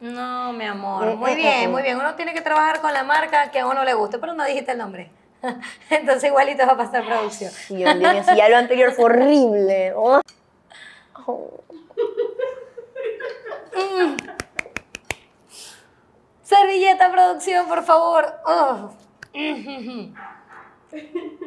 No, 0.00 0.52
mi 0.54 0.64
amor. 0.64 1.04
Mm, 1.04 1.18
Muy 1.18 1.32
mm, 1.32 1.36
bien, 1.36 1.68
mm, 1.68 1.72
muy 1.72 1.82
bien. 1.82 1.96
Uno 1.98 2.14
tiene 2.14 2.32
que 2.32 2.40
trabajar 2.40 2.80
con 2.80 2.92
la 2.92 3.04
marca 3.04 3.50
que 3.50 3.60
a 3.60 3.66
uno 3.66 3.84
le 3.84 3.94
guste, 3.94 4.18
pero 4.18 4.32
no 4.32 4.44
dijiste 4.44 4.72
el 4.72 4.78
nombre. 4.78 5.10
Entonces 5.90 6.24
igualito 6.24 6.66
va 6.66 6.72
a 6.72 6.76
pasar 6.76 7.04
producción. 7.04 7.50
Sí, 7.50 7.76
Dios 7.76 7.96
mío, 7.96 8.10
si 8.28 8.36
ya 8.36 8.48
lo 8.48 8.56
anterior 8.56 8.92
fue 8.92 9.06
horrible. 9.06 9.92
Oh. 9.94 10.20
Oh. 11.26 11.60
Servilleta 16.42 17.12
producción, 17.12 17.68
por 17.68 17.84
favor. 17.84 18.26
Oh. 18.44 18.90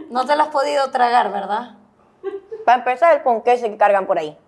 No 0.09 0.25
te 0.25 0.35
lo 0.35 0.43
has 0.43 0.49
podido 0.49 0.89
tragar, 0.91 1.31
¿verdad? 1.31 1.75
Para 2.65 2.77
empezar, 2.77 3.17
el 3.17 3.21
ponqué 3.23 3.59
que 3.59 3.77
cargan 3.77 4.05
por 4.05 4.17
ahí. 4.17 4.37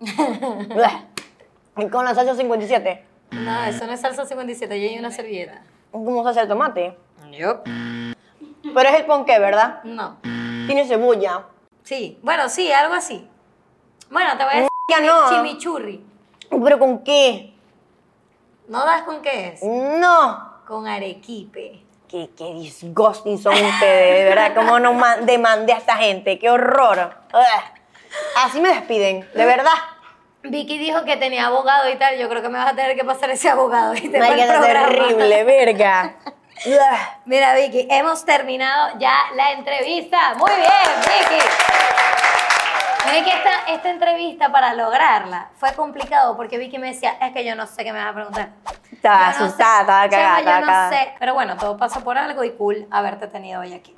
Y 1.78 1.88
con 1.90 2.06
la 2.06 2.14
salsa 2.14 2.34
57. 2.34 3.04
No, 3.32 3.64
eso 3.64 3.86
no 3.86 3.92
es 3.92 4.00
salsa 4.00 4.24
57, 4.24 4.80
yo 4.80 4.88
hay 4.88 4.98
una 4.98 5.10
servilleta. 5.10 5.62
¿Cómo 5.90 6.22
se 6.22 6.30
hace 6.30 6.40
el 6.40 6.48
tomate? 6.48 6.96
Yo. 7.32 7.62
Pero 8.76 8.90
es 8.90 8.96
el 8.96 9.06
ponqué, 9.06 9.38
¿verdad? 9.38 9.80
No. 9.84 10.18
Tiene 10.66 10.86
cebolla. 10.86 11.44
Sí, 11.82 12.18
bueno, 12.22 12.46
sí, 12.50 12.70
algo 12.70 12.92
así. 12.92 13.26
Bueno, 14.10 14.36
te 14.36 14.44
voy 14.44 14.52
a 14.52 14.56
decir 14.56 14.68
Ya 14.90 15.00
no. 15.00 15.30
chimichurri. 15.30 16.04
¿Pero 16.50 16.78
con 16.78 17.02
qué? 17.02 17.54
¿No 18.68 18.84
das 18.84 19.04
con 19.04 19.22
qué 19.22 19.48
es? 19.54 19.62
No. 19.62 20.60
Con 20.68 20.86
arequipe. 20.86 21.82
Qué, 22.06 22.28
qué 22.36 22.52
disgusting 22.52 23.38
son 23.38 23.54
ustedes, 23.54 24.18
de 24.18 24.24
verdad. 24.24 24.54
¿Cómo 24.54 24.78
no 24.78 24.92
ma- 24.92 25.16
demandé 25.16 25.72
a 25.72 25.78
esta 25.78 25.96
gente? 25.96 26.38
¡Qué 26.38 26.50
horror! 26.50 27.14
Ugh. 27.32 27.80
Así 28.44 28.60
me 28.60 28.68
despiden, 28.68 29.26
de 29.34 29.44
verdad. 29.46 29.72
Vicky 30.42 30.76
dijo 30.76 31.02
que 31.06 31.16
tenía 31.16 31.46
abogado 31.46 31.88
y 31.88 31.96
tal. 31.96 32.18
Yo 32.18 32.28
creo 32.28 32.42
que 32.42 32.50
me 32.50 32.58
vas 32.58 32.74
a 32.74 32.76
tener 32.76 32.94
que 32.94 33.04
pasar 33.04 33.30
ese 33.30 33.48
abogado. 33.48 33.94
es 33.94 34.02
programa. 34.02 34.66
terrible, 34.66 35.44
verga. 35.44 36.16
Mira, 37.24 37.54
Vicky, 37.54 37.86
hemos 37.90 38.24
terminado 38.24 38.98
ya 38.98 39.14
la 39.34 39.52
entrevista. 39.52 40.34
Muy 40.36 40.50
bien, 40.50 40.70
Vicky. 41.00 41.42
Vicky, 43.12 43.30
esta, 43.30 43.50
esta 43.72 43.90
entrevista 43.90 44.50
para 44.50 44.74
lograrla 44.74 45.50
fue 45.56 45.72
complicado 45.74 46.36
porque 46.36 46.58
Vicky 46.58 46.78
me 46.78 46.88
decía, 46.88 47.12
es 47.20 47.32
que 47.32 47.44
yo 47.44 47.54
no 47.54 47.66
sé 47.66 47.84
qué 47.84 47.92
me 47.92 48.00
vas 48.00 48.10
a 48.10 48.14
preguntar. 48.14 48.48
Estaba 48.90 49.32
Yo 49.32 49.38
no 49.38 49.44
asustada, 49.44 50.02
sé. 50.02 50.06
estaba 50.16 50.36
cagada, 50.42 50.60
yo 50.60 50.66
no 50.66 50.90
sé. 50.90 51.14
Pero 51.18 51.34
bueno, 51.34 51.56
todo 51.56 51.76
pasa 51.76 52.00
por 52.00 52.18
algo 52.18 52.42
y 52.42 52.52
cool 52.56 52.86
haberte 52.90 53.28
tenido 53.28 53.60
hoy 53.60 53.74
aquí. 53.74 53.94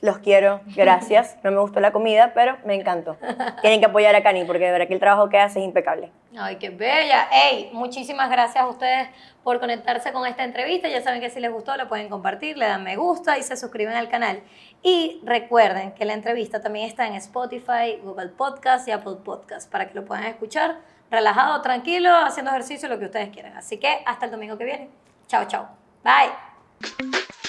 Los 0.00 0.18
quiero, 0.18 0.60
gracias. 0.76 1.36
No 1.42 1.50
me 1.50 1.58
gustó 1.58 1.80
la 1.80 1.90
comida, 1.90 2.32
pero 2.32 2.56
me 2.64 2.74
encantó. 2.74 3.16
Tienen 3.62 3.80
que 3.80 3.86
apoyar 3.86 4.14
a 4.14 4.22
Cani 4.22 4.44
porque 4.44 4.64
de 4.64 4.72
verdad 4.72 4.86
que 4.86 4.94
el 4.94 5.00
trabajo 5.00 5.28
que 5.28 5.38
hace 5.38 5.58
es 5.58 5.64
impecable. 5.64 6.12
Ay, 6.38 6.56
qué 6.56 6.70
bella. 6.70 7.28
Ey, 7.32 7.70
muchísimas 7.72 8.30
gracias 8.30 8.62
a 8.62 8.68
ustedes 8.68 9.08
por 9.42 9.58
conectarse 9.58 10.12
con 10.12 10.24
esta 10.26 10.44
entrevista. 10.44 10.88
Ya 10.88 11.02
saben 11.02 11.20
que 11.20 11.30
si 11.30 11.40
les 11.40 11.50
gustó, 11.50 11.76
lo 11.76 11.88
pueden 11.88 12.08
compartir, 12.08 12.56
le 12.56 12.66
dan 12.66 12.84
me 12.84 12.96
gusta 12.96 13.38
y 13.38 13.42
se 13.42 13.56
suscriben 13.56 13.94
al 13.94 14.08
canal. 14.08 14.40
Y 14.82 15.20
recuerden 15.24 15.92
que 15.92 16.04
la 16.04 16.14
entrevista 16.14 16.60
también 16.60 16.86
está 16.86 17.06
en 17.08 17.14
Spotify, 17.14 17.98
Google 18.02 18.28
Podcast 18.28 18.86
y 18.86 18.92
Apple 18.92 19.16
Podcast 19.24 19.70
para 19.70 19.88
que 19.88 19.94
lo 19.94 20.04
puedan 20.04 20.24
escuchar 20.24 20.76
relajado, 21.10 21.60
tranquilo, 21.62 22.14
haciendo 22.14 22.50
ejercicio, 22.50 22.88
lo 22.88 22.98
que 22.98 23.06
ustedes 23.06 23.30
quieran. 23.30 23.56
Así 23.56 23.78
que 23.78 24.02
hasta 24.06 24.26
el 24.26 24.30
domingo 24.30 24.56
que 24.58 24.64
viene. 24.64 24.90
Chao, 25.26 25.46
chao. 25.46 25.68
Bye. 26.04 27.47